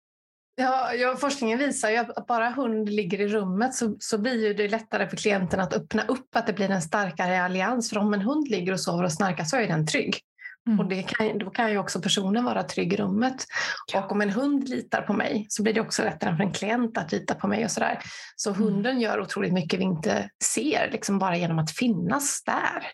Ja, 0.55 0.93
ja, 0.93 1.15
forskningen 1.15 1.59
visar 1.59 1.89
ju 1.89 1.97
att 1.97 2.27
bara 2.27 2.49
hund 2.49 2.89
ligger 2.89 3.21
i 3.21 3.27
rummet 3.27 3.75
så, 3.75 3.95
så 3.99 4.17
blir 4.17 4.53
det 4.53 4.67
lättare 4.67 5.07
för 5.07 5.17
klienten 5.17 5.59
att 5.59 5.73
öppna 5.73 6.03
upp 6.03 6.35
att 6.35 6.47
det 6.47 6.53
blir 6.53 6.69
en 6.69 6.81
starkare 6.81 7.43
allians. 7.43 7.89
För 7.89 7.97
om 7.97 8.13
en 8.13 8.21
hund 8.21 8.47
ligger 8.47 8.73
och 8.73 8.79
sover 8.79 9.03
och 9.03 9.13
snarkar 9.13 9.43
så 9.43 9.57
är 9.57 9.67
den 9.67 9.87
trygg. 9.87 10.19
Mm. 10.67 10.79
Och 10.79 10.85
det 10.85 11.03
kan, 11.03 11.37
då 11.37 11.49
kan 11.49 11.71
ju 11.71 11.77
också 11.77 12.01
personen 12.01 12.43
vara 12.45 12.63
trygg 12.63 12.93
i 12.93 12.97
rummet. 12.97 13.45
Ja. 13.93 14.03
Och 14.05 14.11
om 14.11 14.21
en 14.21 14.29
hund 14.29 14.69
litar 14.69 15.01
på 15.01 15.13
mig 15.13 15.45
så 15.49 15.63
blir 15.63 15.73
det 15.73 15.81
också 15.81 16.03
lättare 16.03 16.35
för 16.35 16.43
en 16.43 16.53
klient 16.53 16.97
att 16.97 17.11
lita 17.11 17.35
på 17.35 17.47
mig. 17.47 17.65
och 17.65 17.71
Så, 17.71 17.79
där. 17.79 17.99
så 18.35 18.49
mm. 18.49 18.61
hunden 18.61 18.99
gör 18.99 19.21
otroligt 19.21 19.53
mycket 19.53 19.79
vi 19.79 19.83
inte 19.83 20.29
ser, 20.43 20.89
liksom 20.91 21.19
bara 21.19 21.37
genom 21.37 21.59
att 21.59 21.71
finnas 21.71 22.43
där. 22.43 22.87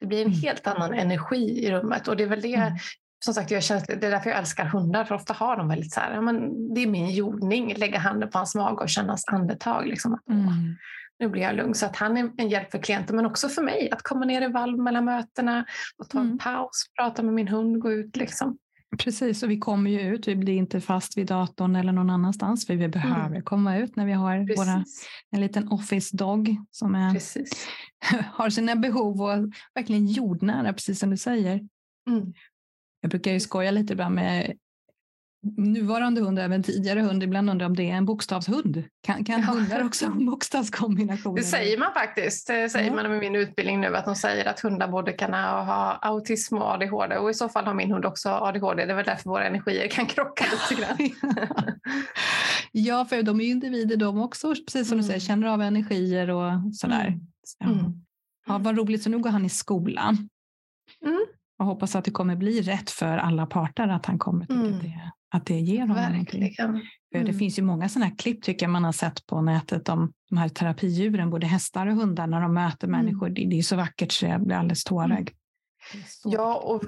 Det 0.00 0.06
blir 0.06 0.20
en 0.20 0.26
mm. 0.26 0.40
helt 0.40 0.66
annan 0.66 0.94
energi 0.94 1.66
i 1.66 1.70
rummet 1.70 2.08
och 2.08 2.16
det 2.16 2.22
är 2.22 2.28
väl 2.28 2.40
det 2.40 2.54
mm 2.54 2.72
som 3.24 3.34
sagt, 3.34 3.50
jag 3.50 3.62
känner, 3.62 3.86
det 3.86 4.06
är 4.06 4.10
därför 4.10 4.30
jag 4.30 4.38
älskar 4.38 4.64
hundar, 4.64 5.04
för 5.04 5.14
ofta 5.14 5.32
har 5.32 5.56
de 5.56 5.68
väldigt 5.68 5.92
så 5.92 6.00
här, 6.00 6.14
ja, 6.14 6.20
men 6.20 6.74
det 6.74 6.82
är 6.82 6.86
min 6.86 7.10
jordning, 7.10 7.74
lägga 7.74 7.98
handen 7.98 8.30
på 8.30 8.38
hans 8.38 8.54
mage 8.54 8.82
och 8.82 8.88
känna 8.88 9.08
hans 9.08 9.24
andetag. 9.28 9.86
Liksom, 9.86 10.18
mm. 10.30 10.76
Nu 11.18 11.28
blir 11.28 11.42
jag 11.42 11.56
lugn. 11.56 11.74
Så 11.74 11.86
att 11.86 11.96
han 11.96 12.16
är 12.16 12.30
en 12.36 12.48
hjälp 12.48 12.70
för 12.70 12.78
klienten, 12.78 13.16
men 13.16 13.26
också 13.26 13.48
för 13.48 13.62
mig. 13.62 13.88
Att 13.92 14.02
komma 14.02 14.24
ner 14.24 14.42
i 14.42 14.52
valv 14.52 14.78
mellan 14.78 15.04
mötena 15.04 15.64
och 15.98 16.08
ta 16.08 16.18
en 16.18 16.24
mm. 16.24 16.38
paus, 16.38 16.86
prata 16.98 17.22
med 17.22 17.34
min 17.34 17.48
hund, 17.48 17.80
gå 17.80 17.92
ut. 17.92 18.16
Liksom. 18.16 18.58
Precis, 18.98 19.42
och 19.42 19.50
vi 19.50 19.58
kommer 19.58 19.90
ju 19.90 20.00
ut. 20.00 20.28
Vi 20.28 20.36
blir 20.36 20.54
inte 20.54 20.80
fast 20.80 21.16
vid 21.16 21.26
datorn 21.26 21.76
eller 21.76 21.92
någon 21.92 22.10
annanstans, 22.10 22.66
för 22.66 22.76
vi 22.76 22.88
behöver 22.88 23.26
mm. 23.26 23.42
komma 23.42 23.78
ut 23.78 23.96
när 23.96 24.06
vi 24.06 24.12
har 24.12 24.56
våra, 24.56 24.84
en 25.30 25.40
liten 25.40 25.68
office 25.68 26.16
dog 26.16 26.56
som 26.70 26.94
är, 26.94 27.20
har 28.32 28.50
sina 28.50 28.76
behov 28.76 29.22
och 29.22 29.52
verkligen 29.74 30.06
jordnära, 30.06 30.72
precis 30.72 30.98
som 30.98 31.10
du 31.10 31.16
säger. 31.16 31.60
Mm. 32.08 32.32
Jag 33.00 33.10
brukar 33.10 33.32
ju 33.32 33.40
skoja 33.40 33.70
lite 33.70 33.92
ibland 33.92 34.14
med 34.14 34.56
nuvarande 35.56 36.20
hund 36.20 36.38
och 36.38 36.44
även 36.44 36.62
tidigare 36.62 37.00
hund. 37.00 37.22
Ibland 37.22 37.50
undrar 37.50 37.66
om 37.66 37.76
det 37.76 37.90
är 37.90 37.94
en 37.94 38.04
bokstavshund. 38.04 38.84
Kan, 39.02 39.24
kan 39.24 39.40
ja. 39.40 39.46
hundar 39.46 39.84
också 39.84 40.06
ha 40.06 40.14
bokstavskombinationer? 40.14 41.36
Det 41.36 41.46
säger 41.46 41.78
man 41.78 41.92
faktiskt. 41.92 42.46
Det 42.46 42.68
säger 42.68 42.90
ja. 42.90 42.94
man 42.94 43.10
med 43.10 43.20
min 43.20 43.36
utbildning 43.36 43.80
nu 43.80 43.96
att 43.96 44.04
de 44.04 44.16
säger 44.16 44.44
att 44.44 44.60
hundar 44.60 44.88
både 44.88 45.12
kan 45.12 45.32
ha 45.32 45.98
autism 46.02 46.56
och 46.56 46.72
ADHD 46.72 47.16
och 47.16 47.30
i 47.30 47.34
så 47.34 47.48
fall 47.48 47.64
har 47.64 47.74
min 47.74 47.92
hund 47.92 48.04
också 48.04 48.28
ADHD. 48.28 48.84
Det 48.84 48.92
är 48.92 48.96
väl 48.96 49.04
därför 49.04 49.30
våra 49.30 49.46
energier 49.46 49.88
kan 49.88 50.06
krocka 50.06 50.44
lite 50.44 50.82
grann. 50.82 51.10
ja, 52.72 53.04
för 53.04 53.22
de 53.22 53.40
är 53.40 53.44
ju 53.44 53.50
individer 53.50 53.96
de 53.96 54.20
också, 54.20 54.54
precis 54.54 54.88
som 54.88 54.94
mm. 54.94 54.98
du 54.98 55.06
säger, 55.06 55.20
känner 55.20 55.46
av 55.46 55.62
energier 55.62 56.30
och 56.30 56.52
sådär. 56.74 57.06
Mm. 57.06 57.20
Ja. 57.58 57.66
Mm. 57.66 57.92
Ja, 58.46 58.58
vad 58.58 58.78
roligt, 58.78 59.02
så 59.02 59.10
nu 59.10 59.18
går 59.18 59.30
han 59.30 59.44
i 59.44 59.48
skolan. 59.48 60.28
Mm. 61.04 61.26
Och 61.60 61.66
hoppas 61.66 61.96
att 61.96 62.04
det 62.04 62.10
kommer 62.10 62.36
bli 62.36 62.62
rätt 62.62 62.90
för 62.90 63.18
alla 63.18 63.46
parter, 63.46 63.88
att 63.88 64.06
han 64.06 64.18
kommer 64.18 64.46
tycka 64.46 64.60
mm. 64.60 64.74
att, 64.74 64.82
det, 64.82 65.12
att 65.30 65.46
det 65.46 65.60
ger 65.60 65.80
honom 65.80 65.96
Verkligen. 65.96 66.70
någonting. 66.70 66.90
Mm. 67.14 67.26
Det 67.26 67.34
finns 67.34 67.58
ju 67.58 67.62
många 67.62 67.88
sådana 67.88 68.06
här 68.06 68.16
klipp 68.16 68.42
tycker 68.42 68.66
jag 68.66 68.70
man 68.70 68.84
har 68.84 68.92
sett 68.92 69.26
på 69.26 69.40
nätet 69.40 69.88
om 69.88 70.12
de 70.30 70.38
här 70.38 70.48
terapidjuren, 70.48 71.30
både 71.30 71.46
hästar 71.46 71.86
och 71.86 71.94
hundar, 71.94 72.26
när 72.26 72.40
de 72.40 72.54
möter 72.54 72.88
mm. 72.88 73.00
människor. 73.00 73.28
Det, 73.28 73.46
det, 73.46 73.58
är 73.58 73.62
så 73.62 73.76
vackert 73.76 74.12
så 74.12 74.26
jag 74.26 74.46
blir 74.46 74.56
alldeles 74.56 74.84
tårögd. 74.84 75.30
Mm. 75.94 76.04
Ja, 76.24 76.54
och 76.54 76.82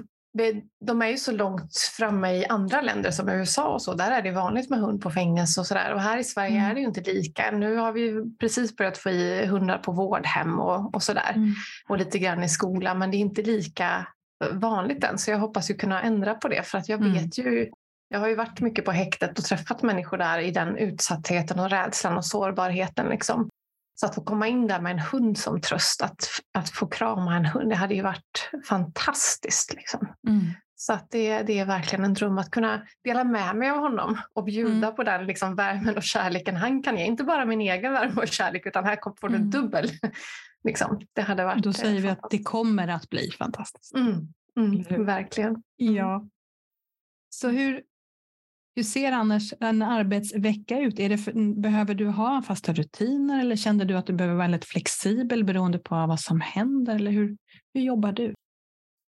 de 0.85 1.01
är 1.01 1.07
ju 1.07 1.17
så 1.17 1.31
långt 1.31 1.77
framme 1.97 2.31
i 2.31 2.45
andra 2.45 2.81
länder 2.81 3.11
som 3.11 3.29
USA 3.29 3.73
och 3.73 3.81
så. 3.81 3.93
Där 3.93 4.11
är 4.11 4.21
det 4.21 4.31
vanligt 4.31 4.69
med 4.69 4.79
hund 4.79 5.01
på 5.01 5.11
fängelse 5.11 5.59
och 5.59 5.67
sådär. 5.67 5.93
Och 5.93 6.01
här 6.01 6.17
i 6.17 6.23
Sverige 6.23 6.57
mm. 6.57 6.71
är 6.71 6.73
det 6.73 6.79
ju 6.81 6.87
inte 6.87 7.01
lika. 7.01 7.51
Nu 7.51 7.75
har 7.75 7.91
vi 7.91 8.23
precis 8.39 8.75
börjat 8.75 8.97
få 8.97 9.09
i 9.09 9.45
hundar 9.45 9.77
på 9.77 9.91
vårdhem 9.91 10.59
och, 10.59 10.95
och 10.95 11.03
sådär. 11.03 11.33
Mm. 11.35 11.53
Och 11.89 11.97
lite 11.97 12.19
grann 12.19 12.43
i 12.43 12.49
skolan. 12.49 12.99
Men 12.99 13.11
det 13.11 13.17
är 13.17 13.19
inte 13.19 13.41
lika 13.41 14.07
vanligt 14.51 15.03
än. 15.03 15.17
Så 15.17 15.31
jag 15.31 15.39
hoppas 15.39 15.69
ju 15.69 15.73
kunna 15.73 16.01
ändra 16.01 16.35
på 16.35 16.47
det. 16.47 16.63
För 16.63 16.77
att 16.77 16.89
jag 16.89 17.01
mm. 17.01 17.13
vet 17.13 17.37
ju 17.37 17.69
jag 18.13 18.19
har 18.19 18.27
ju 18.27 18.35
varit 18.35 18.61
mycket 18.61 18.85
på 18.85 18.91
häktet 18.91 19.39
och 19.39 19.45
träffat 19.45 19.81
människor 19.81 20.17
där 20.17 20.39
i 20.39 20.51
den 20.51 20.77
utsattheten 20.77 21.59
och 21.59 21.69
rädslan 21.69 22.17
och 22.17 22.25
sårbarheten. 22.25 23.09
Liksom. 23.09 23.49
Så 23.95 24.05
att 24.05 24.15
få 24.15 24.23
komma 24.23 24.47
in 24.47 24.67
där 24.67 24.81
med 24.81 24.91
en 24.91 24.99
hund 24.99 25.37
som 25.37 25.61
tröst, 25.61 26.01
att, 26.01 26.27
att 26.53 26.69
få 26.69 26.87
krama 26.87 27.35
en 27.35 27.45
hund, 27.45 27.69
det 27.69 27.75
hade 27.75 27.95
ju 27.95 28.01
varit 28.01 28.51
fantastiskt. 28.67 29.73
Liksom. 29.73 30.07
Mm. 30.27 30.41
Så 30.75 30.93
att 30.93 31.11
det, 31.11 31.43
det 31.43 31.59
är 31.59 31.65
verkligen 31.65 32.05
en 32.05 32.13
dröm 32.13 32.37
att 32.37 32.51
kunna 32.51 32.81
dela 33.03 33.23
med 33.23 33.55
mig 33.55 33.69
av 33.69 33.77
honom 33.77 34.17
och 34.33 34.43
bjuda 34.43 34.87
mm. 34.87 34.95
på 34.95 35.03
den 35.03 35.25
liksom 35.25 35.55
värmen 35.55 35.97
och 35.97 36.03
kärleken 36.03 36.55
han 36.55 36.83
kan 36.83 36.97
ge. 36.97 37.05
Inte 37.05 37.23
bara 37.23 37.45
min 37.45 37.61
egen 37.61 37.93
värme 37.93 38.21
och 38.21 38.27
kärlek 38.27 38.65
utan 38.65 38.85
här 38.85 38.97
får 39.21 39.29
du 39.29 39.35
mm. 39.35 39.49
dubbel. 39.49 39.89
Liksom. 40.63 41.01
det 41.13 41.21
hade 41.21 41.45
varit 41.45 41.63
Då 41.63 41.73
säger 41.73 42.01
vi 42.01 42.09
att 42.09 42.29
det 42.29 42.43
kommer 42.43 42.87
att 42.87 43.09
bli 43.09 43.31
fantastiskt. 43.31 43.95
Mm. 43.95 44.33
mm 44.57 45.05
verkligen. 45.05 45.63
Mm. 45.81 45.95
Ja. 45.95 46.27
Så 47.29 47.49
hur, 47.49 47.83
hur 48.75 48.83
ser 48.83 49.11
annars 49.11 49.53
en 49.59 49.81
arbetsvecka 49.81 50.79
ut? 50.79 50.95
För, 51.23 51.61
behöver 51.61 51.93
du 51.93 52.07
ha 52.07 52.41
fasta 52.41 52.73
rutiner 52.73 53.39
eller 53.39 53.55
kände 53.55 53.85
du 53.85 53.97
att 53.97 54.05
du 54.05 54.13
behöver 54.13 54.35
vara 54.35 54.43
väldigt 54.43 54.65
flexibel 54.65 55.43
beroende 55.43 55.79
på 55.79 55.95
vad 55.95 56.19
som 56.19 56.41
händer? 56.41 56.95
Eller 56.95 57.11
hur, 57.11 57.37
hur 57.73 57.81
jobbar 57.81 58.11
du? 58.11 58.33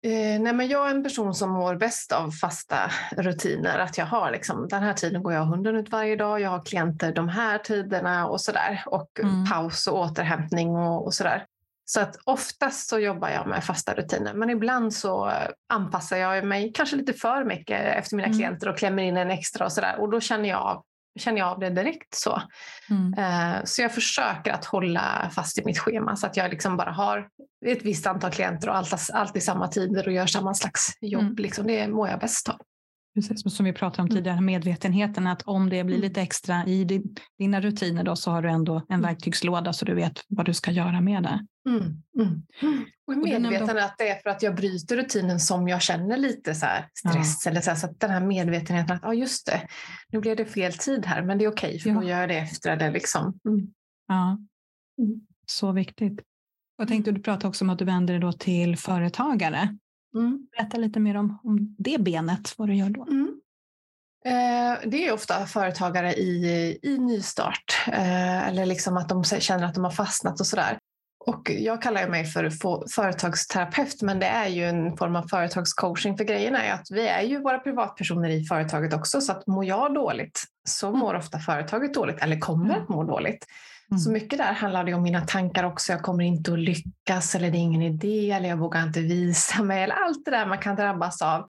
Eh, 0.08 0.40
nej 0.40 0.52
men 0.52 0.68
jag 0.68 0.86
är 0.86 0.94
en 0.94 1.02
person 1.02 1.34
som 1.34 1.50
mår 1.50 1.74
bäst 1.74 2.12
av 2.12 2.30
fasta 2.30 2.90
rutiner. 3.16 3.78
Att 3.78 3.98
jag 3.98 4.06
har 4.06 4.30
liksom, 4.30 4.68
den 4.68 4.82
här 4.82 4.92
tiden 4.92 5.22
går 5.22 5.32
jag 5.32 5.44
hunden 5.44 5.76
ut 5.76 5.90
varje 5.90 6.16
dag, 6.16 6.40
jag 6.40 6.50
har 6.50 6.64
klienter 6.64 7.12
de 7.12 7.28
här 7.28 7.58
tiderna 7.58 8.26
och 8.26 8.40
sådär. 8.40 8.82
Och 8.86 9.20
mm. 9.20 9.44
paus 9.44 9.86
och 9.86 9.98
återhämtning 9.98 10.76
och, 10.76 11.06
och 11.06 11.14
sådär. 11.14 11.46
Så 11.84 12.00
att 12.00 12.16
oftast 12.24 12.88
så 12.88 12.98
jobbar 12.98 13.28
jag 13.28 13.46
med 13.46 13.64
fasta 13.64 13.94
rutiner, 13.94 14.34
men 14.34 14.50
ibland 14.50 14.94
så 14.94 15.32
anpassar 15.68 16.16
jag 16.16 16.44
mig 16.44 16.72
kanske 16.74 16.96
lite 16.96 17.12
för 17.12 17.44
mycket 17.44 17.80
efter 17.96 18.16
mina 18.16 18.26
mm. 18.26 18.38
klienter 18.38 18.68
och 18.68 18.78
klämmer 18.78 19.02
in 19.02 19.16
en 19.16 19.30
extra 19.30 19.64
och 19.64 19.72
sådär. 19.72 20.00
Och 20.00 20.10
då 20.10 20.20
känner 20.20 20.48
jag 20.48 20.60
av, 20.60 20.82
känner 21.20 21.38
jag 21.38 21.48
av 21.48 21.58
det 21.58 21.70
direkt 21.70 22.14
så. 22.14 22.42
Mm. 22.90 23.14
Uh, 23.18 23.64
så 23.64 23.82
jag 23.82 23.94
försöker 23.94 24.52
att 24.52 24.64
hålla 24.64 25.30
fast 25.34 25.58
i 25.58 25.64
mitt 25.64 25.78
schema 25.78 26.16
så 26.16 26.26
att 26.26 26.36
jag 26.36 26.50
liksom 26.50 26.76
bara 26.76 26.90
har 26.90 27.28
ett 27.66 27.82
visst 27.82 28.06
antal 28.06 28.30
klienter 28.30 28.68
och 28.68 28.76
alltid, 28.76 28.98
alltid 29.12 29.42
samma 29.42 29.68
tider 29.68 30.06
och 30.06 30.12
gör 30.12 30.26
samma 30.26 30.54
slags 30.54 30.92
jobb. 31.00 31.22
Mm. 31.22 31.36
Liksom, 31.36 31.66
det 31.66 31.88
mår 31.88 32.08
jag 32.08 32.20
bäst 32.20 32.48
av. 32.48 32.60
Precis, 33.26 33.56
som 33.56 33.64
vi 33.64 33.72
pratade 33.72 34.02
om 34.02 34.06
mm. 34.06 34.16
tidigare, 34.16 34.40
medvetenheten 34.40 35.26
att 35.26 35.42
om 35.42 35.68
det 35.68 35.84
blir 35.84 35.96
mm. 35.96 36.08
lite 36.08 36.22
extra 36.22 36.66
i 36.66 37.02
dina 37.38 37.60
rutiner 37.60 38.04
då 38.04 38.16
så 38.16 38.30
har 38.30 38.42
du 38.42 38.50
ändå 38.50 38.76
en 38.76 38.82
mm. 38.88 39.00
verktygslåda 39.00 39.72
så 39.72 39.84
du 39.84 39.94
vet 39.94 40.20
vad 40.28 40.46
du 40.46 40.54
ska 40.54 40.70
göra 40.70 41.00
med 41.00 41.22
det. 41.22 41.46
Mm. 41.68 42.02
Mm. 42.18 42.42
Och 43.06 43.16
medveten 43.16 43.78
att 43.78 43.94
det 43.98 44.08
är 44.08 44.22
för 44.22 44.30
att 44.30 44.42
jag 44.42 44.54
bryter 44.54 44.96
rutinen 44.96 45.40
som 45.40 45.68
jag 45.68 45.82
känner 45.82 46.16
lite 46.16 46.54
så 46.54 46.66
stress. 46.94 47.42
Ja. 47.44 47.50
Eller 47.50 47.60
så, 47.60 47.70
här, 47.70 47.76
så 47.76 47.86
att 47.86 48.00
den 48.00 48.10
här 48.10 48.20
medvetenheten 48.20 48.96
att 48.96 49.02
ja, 49.02 49.14
just 49.14 49.46
det, 49.46 49.68
nu 50.08 50.20
blev 50.20 50.36
det 50.36 50.44
fel 50.44 50.72
tid 50.72 51.06
här 51.06 51.22
men 51.22 51.38
det 51.38 51.44
är 51.44 51.48
okej 51.48 51.68
okay, 51.68 51.78
för 51.78 51.90
ja. 51.90 51.96
då 51.96 52.02
gör 52.02 52.20
jag 52.20 52.28
det 52.28 52.38
efter 52.38 52.76
det. 52.76 52.90
Liksom. 52.90 53.40
Ja, 54.08 54.38
så 55.46 55.72
viktigt. 55.72 56.20
Jag 56.76 56.88
tänkte 56.88 57.12
du 57.12 57.22
pratade 57.22 57.48
också 57.48 57.64
om 57.64 57.70
att 57.70 57.78
du 57.78 57.84
vänder 57.84 58.14
dig 58.14 58.20
då 58.20 58.32
till 58.32 58.76
företagare. 58.76 59.78
Mm. 60.14 60.46
Berätta 60.56 60.76
lite 60.76 61.00
mer 61.00 61.16
om, 61.16 61.38
om 61.42 61.76
det 61.78 62.00
benet, 62.00 62.54
vad 62.56 62.68
du 62.68 62.74
gör 62.74 62.90
då. 62.90 63.02
Mm. 63.02 63.40
Eh, 64.24 64.88
det 64.88 65.06
är 65.06 65.12
ofta 65.12 65.46
företagare 65.46 66.14
i, 66.14 66.78
i 66.82 66.98
nystart 66.98 67.84
eh, 67.86 68.48
eller 68.48 68.66
liksom 68.66 68.96
att 68.96 69.08
de 69.08 69.24
känner 69.24 69.64
att 69.66 69.74
de 69.74 69.84
har 69.84 69.90
fastnat 69.90 70.40
och 70.40 70.46
sådär. 70.46 70.78
Och 71.26 71.50
jag 71.50 71.82
kallar 71.82 72.08
mig 72.08 72.24
för 72.24 72.50
företagsterapeut 72.94 74.02
men 74.02 74.18
det 74.18 74.26
är 74.26 74.48
ju 74.48 74.64
en 74.64 74.96
form 74.96 75.16
av 75.16 75.22
företagscoaching 75.22 76.16
för 76.16 76.24
grejen 76.24 76.54
är 76.54 76.72
att 76.72 76.86
vi 76.90 77.08
är 77.08 77.22
ju 77.22 77.42
våra 77.42 77.58
privatpersoner 77.58 78.30
i 78.30 78.44
företaget 78.44 78.94
också 78.94 79.20
så 79.20 79.32
att 79.32 79.46
mår 79.46 79.64
jag 79.64 79.94
dåligt 79.94 80.42
så 80.68 80.92
mår 80.92 81.14
ofta 81.14 81.38
företaget 81.38 81.94
dåligt 81.94 82.22
eller 82.22 82.38
kommer 82.38 82.76
att 82.76 82.88
må 82.88 83.04
dåligt. 83.04 83.46
Mm. 83.90 83.98
Så 83.98 84.10
mycket 84.10 84.38
där 84.38 84.52
handlar 84.52 84.84
det 84.84 84.94
om 84.94 85.02
mina 85.02 85.20
tankar 85.20 85.64
också. 85.64 85.92
Jag 85.92 86.02
kommer 86.02 86.24
inte 86.24 86.52
att 86.52 86.58
lyckas 86.58 87.34
eller 87.34 87.50
det 87.50 87.58
är 87.58 87.60
ingen 87.60 87.82
idé 87.82 88.30
eller 88.30 88.48
jag 88.48 88.56
vågar 88.56 88.82
inte 88.82 89.00
visa 89.00 89.62
mig 89.62 89.82
eller 89.82 89.94
allt 89.94 90.24
det 90.24 90.30
där 90.30 90.46
man 90.46 90.58
kan 90.58 90.76
drabbas 90.76 91.22
av. 91.22 91.48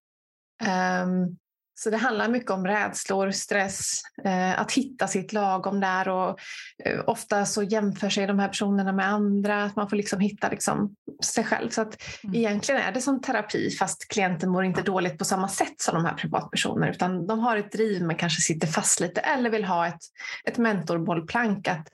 Um, 1.02 1.38
så 1.82 1.90
det 1.90 1.96
handlar 1.96 2.28
mycket 2.28 2.50
om 2.50 2.66
rädslor, 2.66 3.30
stress, 3.30 4.02
eh, 4.24 4.60
att 4.60 4.72
hitta 4.72 5.08
sitt 5.08 5.32
lagom 5.32 5.80
där 5.80 6.08
och 6.08 6.38
eh, 6.84 7.00
ofta 7.06 7.46
så 7.46 7.62
jämför 7.62 8.08
sig 8.08 8.26
de 8.26 8.38
här 8.38 8.48
personerna 8.48 8.92
med 8.92 9.08
andra, 9.08 9.64
att 9.64 9.76
man 9.76 9.88
får 9.88 9.96
liksom 9.96 10.20
hitta 10.20 10.48
liksom 10.48 10.94
sig 11.24 11.44
själv. 11.44 11.70
Så 11.70 11.82
att 11.82 11.96
mm. 12.24 12.36
egentligen 12.36 12.80
är 12.80 12.92
det 12.92 13.00
som 13.00 13.20
terapi 13.20 13.70
fast 13.70 14.08
klienten 14.08 14.50
mår 14.50 14.64
inte 14.64 14.82
dåligt 14.82 15.18
på 15.18 15.24
samma 15.24 15.48
sätt 15.48 15.80
som 15.80 15.94
de 15.94 16.04
här 16.04 16.14
privatpersonerna 16.14 16.90
utan 16.90 17.26
de 17.26 17.38
har 17.38 17.56
ett 17.56 17.72
driv 17.72 18.02
men 18.02 18.16
kanske 18.16 18.40
sitter 18.40 18.66
fast 18.66 19.00
lite 19.00 19.20
eller 19.20 19.50
vill 19.50 19.64
ha 19.64 19.86
ett, 19.86 20.02
ett 20.44 20.58
mentorbollplank 20.58 21.68
att 21.68 21.88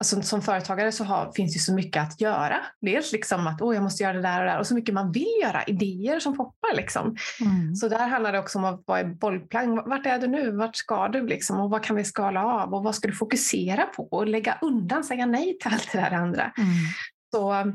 Alltså, 0.00 0.22
som 0.22 0.42
företagare 0.42 0.92
så 0.92 1.04
har, 1.04 1.32
finns 1.32 1.54
det 1.54 1.58
så 1.58 1.74
mycket 1.74 2.02
att 2.02 2.20
göra. 2.20 2.56
Dels 2.80 3.12
liksom 3.12 3.46
att 3.46 3.60
oh, 3.60 3.74
jag 3.74 3.82
måste 3.82 4.02
göra 4.02 4.12
det 4.12 4.22
där 4.22 4.38
och 4.38 4.44
det 4.44 4.50
där 4.50 4.58
och 4.58 4.66
så 4.66 4.74
mycket 4.74 4.94
man 4.94 5.12
vill 5.12 5.40
göra, 5.42 5.64
idéer 5.64 6.20
som 6.20 6.36
poppar. 6.36 6.76
Liksom. 6.76 7.16
Mm. 7.40 7.74
Så 7.74 7.88
där 7.88 8.08
handlar 8.08 8.32
det 8.32 8.38
också 8.38 8.58
om 8.58 8.64
att 8.64 8.82
vara 8.86 9.00
i 9.00 9.04
bollplank. 9.04 9.80
Vart 9.86 10.06
är 10.06 10.18
du 10.18 10.26
nu? 10.26 10.50
Vart 10.50 10.76
ska 10.76 11.08
du? 11.08 11.26
Liksom? 11.26 11.60
Och 11.60 11.70
vad 11.70 11.84
kan 11.84 11.96
vi 11.96 12.04
skala 12.04 12.44
av? 12.44 12.74
Och 12.74 12.84
vad 12.84 12.94
ska 12.94 13.08
du 13.08 13.14
fokusera 13.14 13.82
på? 13.82 14.08
Och 14.10 14.26
lägga 14.26 14.58
undan, 14.60 15.04
säga 15.04 15.26
nej 15.26 15.58
till 15.58 15.72
allt 15.72 15.92
det 15.92 15.98
där 15.98 16.10
andra. 16.10 16.42
Mm. 16.42 16.68
Så 17.34 17.72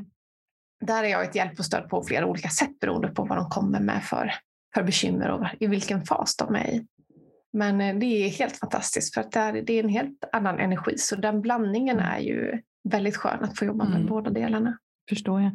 där 0.86 1.04
är 1.04 1.08
jag 1.08 1.24
ett 1.24 1.34
hjälp 1.34 1.58
och 1.58 1.64
stöd 1.64 1.88
på 1.88 2.04
flera 2.04 2.26
olika 2.26 2.48
sätt 2.48 2.80
beroende 2.80 3.08
på 3.08 3.24
vad 3.24 3.38
de 3.38 3.50
kommer 3.50 3.80
med 3.80 4.04
för, 4.04 4.34
för 4.74 4.82
bekymmer 4.82 5.30
och 5.30 5.46
i 5.60 5.66
vilken 5.66 6.04
fas 6.04 6.36
de 6.36 6.54
är 6.54 6.66
i. 6.66 6.86
Men 7.56 7.80
eh, 7.80 7.96
det 7.96 8.06
är 8.06 8.28
helt 8.28 8.56
fantastiskt 8.56 9.14
för 9.14 9.20
att 9.20 9.32
det 9.32 9.40
är, 9.40 9.52
det 9.52 9.72
är 9.72 9.84
en 9.84 9.88
helt 9.88 10.24
annan 10.32 10.58
energi. 10.58 10.98
Så 10.98 11.16
den 11.16 11.40
blandningen 11.40 11.98
mm. 11.98 12.10
är 12.10 12.18
ju 12.18 12.62
väldigt 12.88 13.16
skön 13.16 13.44
att 13.44 13.58
få 13.58 13.64
jobba 13.64 13.84
med 13.84 13.96
mm. 13.96 14.08
båda 14.08 14.30
delarna. 14.30 14.78
Förstår 15.08 15.42
jag. 15.42 15.50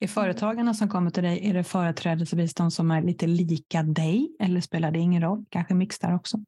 Är 0.00 0.08
företagarna 0.08 0.74
som 0.74 0.88
kommer 0.88 1.10
till 1.10 1.22
dig, 1.22 1.48
är 1.48 1.54
det 1.54 1.64
företrädesvis 1.64 2.54
de 2.54 2.70
som 2.70 2.90
är 2.90 3.02
lite 3.02 3.26
lika 3.26 3.82
dig 3.82 4.36
eller 4.40 4.60
spelar 4.60 4.90
det 4.90 4.98
ingen 4.98 5.22
roll? 5.22 5.44
Kanske 5.48 5.74
mix 5.74 5.98
där 5.98 6.14
också? 6.14 6.38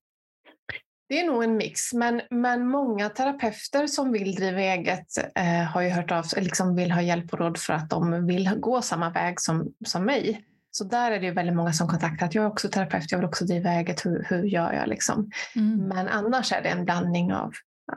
Det 1.09 1.21
är 1.21 1.27
nog 1.27 1.45
en 1.45 1.57
mix, 1.57 1.93
men, 1.93 2.21
men 2.31 2.69
många 2.69 3.09
terapeuter 3.09 3.87
som 3.87 4.13
vill 4.13 4.35
driva 4.35 4.61
eget 4.61 5.07
eh, 5.35 5.65
har 5.73 5.83
ju 5.83 5.89
hört 5.89 6.11
av 6.11 6.23
sig, 6.23 6.43
liksom 6.45 6.77
vill 6.77 6.91
ha 6.91 7.03
hjälp 7.03 7.33
och 7.33 7.39
råd 7.39 7.59
för 7.59 7.73
att 7.73 7.91
de 7.91 8.27
vill 8.27 8.51
gå 8.61 8.83
samma 8.83 9.11
väg 9.11 9.41
som, 9.41 9.73
som 9.87 10.05
mig. 10.05 10.45
Så 10.79 10.85
där 10.85 11.11
är 11.11 11.21
det 11.21 11.31
väldigt 11.31 11.57
många 11.57 11.73
som 11.73 11.89
kontaktar 11.89 12.27
att 12.27 12.35
jag 12.35 12.45
är 12.45 12.49
också 12.49 12.69
terapeut, 12.69 13.13
jag 13.13 13.19
vill 13.19 13.29
också 13.29 13.45
driva 13.45 13.71
eget, 13.71 14.07
hur, 14.07 14.27
hur 14.29 14.43
gör 14.43 14.73
jag 14.73 14.89
liksom? 14.89 15.31
Mm. 15.57 15.79
Men 15.79 16.09
annars 16.09 16.53
är 16.53 16.63
det 16.63 16.69
en 16.69 16.85
blandning 16.85 17.33
av 17.33 17.53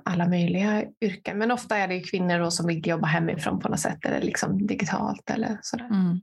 alla 0.05 0.27
möjliga 0.27 0.83
yrken. 1.01 1.37
Men 1.37 1.51
ofta 1.51 1.77
är 1.77 1.87
det 1.87 1.99
kvinnor 1.99 2.49
som 2.49 2.67
vill 2.67 2.87
jobba 2.87 3.07
hemifrån 3.07 3.59
på 3.59 3.69
något 3.69 3.79
sätt 3.79 4.05
eller 4.05 4.21
liksom 4.21 4.67
digitalt 4.67 5.29
eller 5.29 5.59
sådär. 5.61 5.85
Mm. 5.85 6.19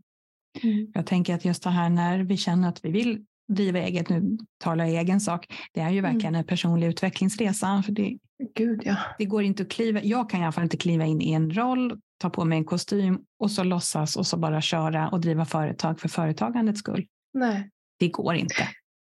Mm. 0.62 0.92
Jag 0.94 1.06
tänker 1.06 1.34
att 1.34 1.44
just 1.44 1.62
det 1.62 1.70
här 1.70 1.88
när 1.88 2.18
vi 2.18 2.36
känner 2.36 2.68
att 2.68 2.84
vi 2.84 2.90
vill 2.90 3.24
driva 3.48 3.78
eget, 3.78 4.08
nu 4.08 4.38
talar 4.58 4.84
jag 4.84 4.94
egen 4.94 5.20
sak, 5.20 5.46
det 5.72 5.80
är 5.80 5.90
ju 5.90 5.98
mm. 5.98 6.12
verkligen 6.12 6.34
en 6.34 6.44
personlig 6.44 6.86
utvecklingsresa. 6.86 7.82
För 7.86 7.92
det, 7.92 8.18
Gud, 8.54 8.82
ja. 8.84 8.96
det 9.18 9.24
går 9.24 9.42
inte 9.42 9.62
att 9.62 9.70
kliva, 9.70 10.02
jag 10.02 10.30
kan 10.30 10.40
i 10.40 10.42
alla 10.42 10.52
fall 10.52 10.64
inte 10.64 10.76
kliva 10.76 11.04
in 11.04 11.20
i 11.20 11.32
en 11.32 11.50
roll, 11.54 12.00
ta 12.18 12.30
på 12.30 12.44
mig 12.44 12.58
en 12.58 12.64
kostym 12.64 13.18
och 13.38 13.50
så 13.50 13.64
låtsas 13.64 14.16
och 14.16 14.26
så 14.26 14.36
bara 14.36 14.60
köra 14.60 15.08
och 15.08 15.20
driva 15.20 15.44
företag 15.44 16.00
för 16.00 16.08
företagandets 16.08 16.78
skull. 16.78 17.06
Nej. 17.34 17.70
Det 17.98 18.08
går 18.08 18.34
inte. 18.34 18.68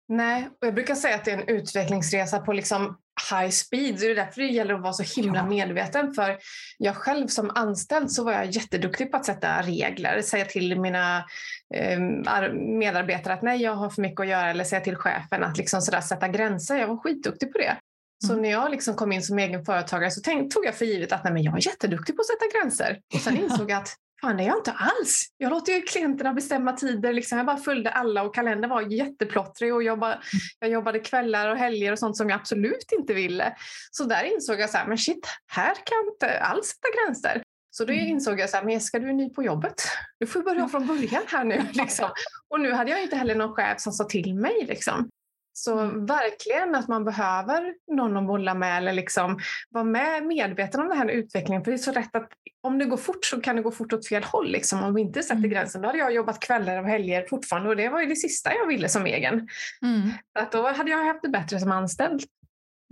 Nej, 0.09 0.49
och 0.61 0.67
jag 0.67 0.75
brukar 0.75 0.95
säga 0.95 1.15
att 1.15 1.25
det 1.25 1.31
är 1.31 1.39
en 1.39 1.49
utvecklingsresa 1.49 2.39
på 2.39 2.53
liksom 2.53 2.99
high 3.31 3.51
speed. 3.51 3.99
Så 3.99 4.05
det 4.05 4.11
är 4.11 4.15
därför 4.15 4.41
det 4.41 4.47
gäller 4.47 4.75
att 4.75 4.83
vara 4.83 4.93
så 4.93 5.21
himla 5.21 5.47
medveten. 5.47 6.15
För 6.15 6.39
jag 6.79 6.97
själv 6.97 7.27
som 7.27 7.51
anställd 7.55 8.11
så 8.11 8.25
var 8.25 8.33
jag 8.33 8.51
jätteduktig 8.51 9.11
på 9.11 9.17
att 9.17 9.27
sätta 9.27 9.63
regler. 9.63 10.23
Säga 10.23 10.45
till 10.45 10.81
mina 10.81 11.25
eh, 11.75 12.01
medarbetare 12.79 13.35
att 13.35 13.43
nej, 13.43 13.63
jag 13.63 13.75
har 13.75 13.91
för 13.91 14.03
mycket 14.03 14.21
att 14.21 14.29
göra. 14.29 14.51
Eller 14.51 14.65
säga 14.65 14.81
till 14.81 14.97
chefen 14.97 15.45
att 15.45 15.59
liksom 15.59 15.81
sådär, 15.81 16.01
sätta 16.01 16.29
gränser. 16.29 16.79
Jag 16.79 16.89
var 16.89 16.97
skitduktig 16.97 17.53
på 17.53 17.59
det. 17.59 17.77
Så 18.27 18.33
mm. 18.33 18.43
när 18.43 18.51
jag 18.51 18.71
liksom 18.71 18.95
kom 18.95 19.13
in 19.13 19.23
som 19.23 19.39
egen 19.39 19.65
företagare 19.65 20.11
så 20.11 20.21
tänk, 20.25 20.55
tog 20.55 20.65
jag 20.65 20.75
för 20.75 20.85
givet 20.85 21.13
att 21.13 21.25
nej, 21.25 21.33
men 21.33 21.43
jag 21.43 21.57
är 21.57 21.67
jätteduktig 21.67 22.17
på 22.17 22.21
att 22.21 22.27
sätta 22.27 22.59
gränser. 22.59 23.01
Och 23.15 23.21
sen 23.21 23.37
insåg 23.43 23.71
jag 23.71 23.79
att 23.79 23.97
Fan, 24.21 24.37
det 24.37 24.43
är 24.43 24.47
jag 24.47 24.59
inte 24.59 24.73
alls. 24.73 25.27
Jag 25.37 25.51
låter 25.51 25.73
ju 25.73 25.83
klienterna 25.83 26.33
bestämma 26.33 26.73
tider. 26.73 27.13
Liksom. 27.13 27.39
Jag 27.39 27.47
bara 27.47 27.57
följde 27.57 27.91
alla 27.91 28.23
och 28.23 28.35
kalendern 28.35 28.71
var 28.71 28.83
jätteplottrig 28.83 29.75
och 29.75 29.83
jobba, 29.83 30.23
jag 30.59 30.71
jobbade 30.71 30.99
kvällar 30.99 31.49
och 31.49 31.57
helger 31.57 31.93
och 31.93 31.99
sånt 31.99 32.17
som 32.17 32.29
jag 32.29 32.41
absolut 32.41 32.93
inte 32.93 33.15
ville. 33.15 33.57
Så 33.91 34.05
där 34.05 34.25
insåg 34.25 34.61
jag 34.61 34.71
så 34.71 34.79
här, 34.79 34.87
men 34.87 34.99
shit, 34.99 35.27
här 35.47 35.75
kan 35.75 35.99
jag 36.05 36.15
inte 36.15 36.41
alls 36.41 36.67
sätta 36.67 36.89
gränser. 36.97 37.43
Så 37.71 37.85
då 37.85 37.93
mm. 37.93 38.07
insåg 38.07 38.41
jag 38.41 38.51
så 38.51 38.57
här, 38.57 38.65
men 38.65 38.73
Jessica 38.73 38.99
du 38.99 39.09
är 39.09 39.13
ny 39.13 39.31
på 39.31 39.43
jobbet. 39.43 39.83
Du 40.19 40.27
får 40.27 40.43
börja 40.43 40.69
från 40.69 40.87
början 40.87 41.23
här 41.27 41.45
nu. 41.45 41.63
Liksom. 41.73 42.11
Och 42.49 42.61
nu 42.61 42.73
hade 42.73 42.91
jag 42.91 43.03
inte 43.03 43.17
heller 43.17 43.35
någon 43.35 43.55
chef 43.55 43.81
som 43.81 43.93
sa 43.93 44.05
till 44.05 44.35
mig. 44.35 44.67
Liksom. 44.69 45.11
Så 45.53 45.79
mm. 45.79 46.07
verkligen 46.07 46.75
att 46.75 46.89
man 46.89 47.05
behöver 47.05 47.75
någon 47.93 48.17
att 48.17 48.27
bolla 48.27 48.55
med 48.55 48.79
eller 48.79 48.93
liksom 48.93 49.39
vara 49.71 49.85
med, 49.85 50.27
medveten 50.27 50.81
om 50.81 50.89
den 50.89 50.99
här 50.99 51.09
utvecklingen. 51.09 51.65
För 51.65 51.71
det 51.71 51.75
är 51.75 51.79
så 51.79 51.93
rätt 51.93 52.17
att 52.17 52.29
om 52.63 52.79
det 52.79 52.85
går 52.85 52.97
fort 52.97 53.25
så 53.25 53.41
kan 53.41 53.57
det 53.57 53.63
gå 53.63 53.71
fort 53.71 53.93
åt 53.93 54.09
fel 54.09 54.25
håll. 54.25 54.51
Liksom. 54.51 54.83
Om 54.83 54.95
vi 54.95 55.01
inte 55.01 55.23
sätter 55.23 55.37
mm. 55.37 55.51
gränsen, 55.51 55.83
då 55.83 55.89
hade 55.89 55.99
jag 55.99 56.15
jobbat 56.15 56.41
kvällar 56.41 56.83
och 56.83 56.89
helger 56.89 57.27
fortfarande 57.31 57.69
och 57.69 57.77
det 57.77 57.89
var 57.89 58.01
ju 58.01 58.07
det 58.07 58.17
sista 58.17 58.55
jag 58.55 58.67
ville 58.67 58.89
som 58.89 59.07
egen. 59.07 59.49
Mm. 59.83 60.11
Att 60.39 60.53
då 60.53 60.73
hade 60.73 60.91
jag 60.91 61.05
haft 61.05 61.23
det 61.23 61.29
bättre 61.29 61.61
som 61.61 61.73
anställd. 61.73 62.23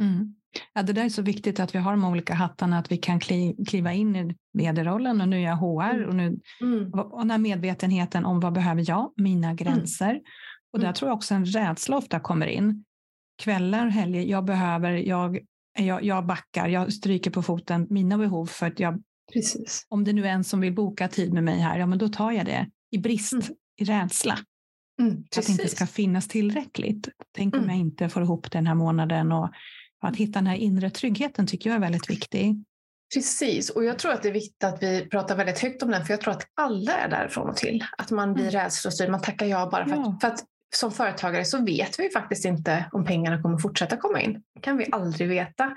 Mm. 0.01 0.35
Ja, 0.75 0.83
det 0.83 0.93
där 0.93 1.05
är 1.05 1.09
så 1.09 1.23
viktigt 1.23 1.61
att 1.61 1.75
vi 1.75 1.79
har 1.79 1.91
de 1.91 2.05
olika 2.05 2.35
hattarna, 2.35 2.79
att 2.79 2.93
vi 2.93 2.97
kan 2.97 3.21
kliva 3.69 3.93
in 3.93 4.17
i 4.17 4.37
vd-rollen 4.53 5.21
och 5.21 5.29
nu 5.29 5.37
är 5.37 5.45
jag 5.45 5.57
HR 5.57 5.95
mm. 5.95 6.09
och, 6.09 6.15
nu, 6.15 6.39
mm. 6.61 6.93
och 6.93 7.21
den 7.21 7.31
här 7.31 7.39
medvetenheten 7.39 8.25
om 8.25 8.41
vad 8.41 8.53
behöver 8.53 8.85
jag, 8.89 9.13
mina 9.17 9.47
mm. 9.47 9.57
gränser. 9.57 10.21
Och 10.73 10.79
där 10.79 10.87
mm. 10.87 10.95
tror 10.95 11.09
jag 11.09 11.17
också 11.17 11.35
en 11.35 11.47
rädsla 11.47 11.97
ofta 11.97 12.21
kommer 12.21 12.47
in. 12.47 12.85
Kvällar, 13.43 13.87
helger, 13.87 14.23
jag 14.23 14.45
behöver, 14.45 14.93
jag, 14.93 15.39
jag, 15.79 16.05
jag 16.05 16.27
backar, 16.27 16.69
jag 16.69 16.93
stryker 16.93 17.31
på 17.31 17.43
foten 17.43 17.87
mina 17.91 18.19
behov 18.19 18.47
för 18.47 18.67
att 18.67 18.81
jag, 18.81 19.03
Precis. 19.33 19.87
om 19.89 20.05
det 20.05 20.13
nu 20.13 20.27
är 20.27 20.31
en 20.31 20.45
som 20.45 20.61
vill 20.61 20.75
boka 20.75 21.09
tid 21.09 21.33
med 21.33 21.45
mig 21.45 21.59
här, 21.59 21.79
ja 21.79 21.87
men 21.87 21.99
då 21.99 22.09
tar 22.09 22.33
jag 22.33 22.47
det 22.47 22.71
i 22.91 22.99
brist, 22.99 23.33
mm. 23.33 23.47
i 23.81 23.85
rädsla. 23.85 24.39
Mm, 25.01 25.25
att 25.37 25.47
det 25.47 25.49
inte 25.49 25.69
ska 25.69 25.87
finnas 25.87 26.29
tillräckligt. 26.29 27.09
Tänk 27.33 27.55
om 27.55 27.61
mm. 27.61 27.71
jag 27.71 27.79
inte 27.79 28.09
får 28.09 28.23
ihop 28.23 28.51
den 28.51 28.67
här 28.67 28.75
månaden 28.75 29.33
och 29.33 29.51
att 30.01 30.17
hitta 30.17 30.39
den 30.39 30.47
här 30.47 30.57
inre 30.57 30.91
tryggheten 30.91 31.47
tycker 31.47 31.71
jag 31.71 31.77
är 31.77 31.81
väldigt 31.81 32.11
viktig. 32.11 32.65
Precis, 33.15 33.71
och 33.71 33.85
jag 33.85 33.99
tror 33.99 34.13
att 34.13 34.23
det 34.23 34.29
är 34.29 34.33
viktigt 34.33 34.65
att 34.65 34.83
vi 34.83 35.09
pratar 35.09 35.37
väldigt 35.37 35.59
högt 35.59 35.83
om 35.83 35.91
den, 35.91 36.05
för 36.05 36.13
jag 36.13 36.21
tror 36.21 36.33
att 36.33 36.43
alla 36.55 36.93
är 36.93 37.09
därifrån 37.09 37.49
och 37.49 37.57
till. 37.57 37.85
Att 37.99 38.11
man 38.11 38.35
blir 38.35 38.45
mm. 38.45 38.55
rädslostyrd, 38.55 39.11
man 39.11 39.23
tackar 39.23 39.47
ja 39.47 39.69
bara 39.71 39.87
för, 39.87 39.97
ja. 39.97 40.09
Att, 40.09 40.21
för 40.21 40.29
att 40.29 40.45
som 40.77 40.93
företagare 40.93 41.45
så 41.45 41.65
vet 41.65 42.01
vi 42.01 42.11
faktiskt 42.11 42.45
inte 42.45 42.85
om 42.93 43.05
pengarna 43.05 43.43
kommer 43.43 43.59
fortsätta 43.59 43.97
komma 43.97 44.21
in. 44.21 44.43
Det 44.55 44.61
kan 44.61 44.77
vi 44.77 44.87
aldrig 44.93 45.29
veta. 45.29 45.77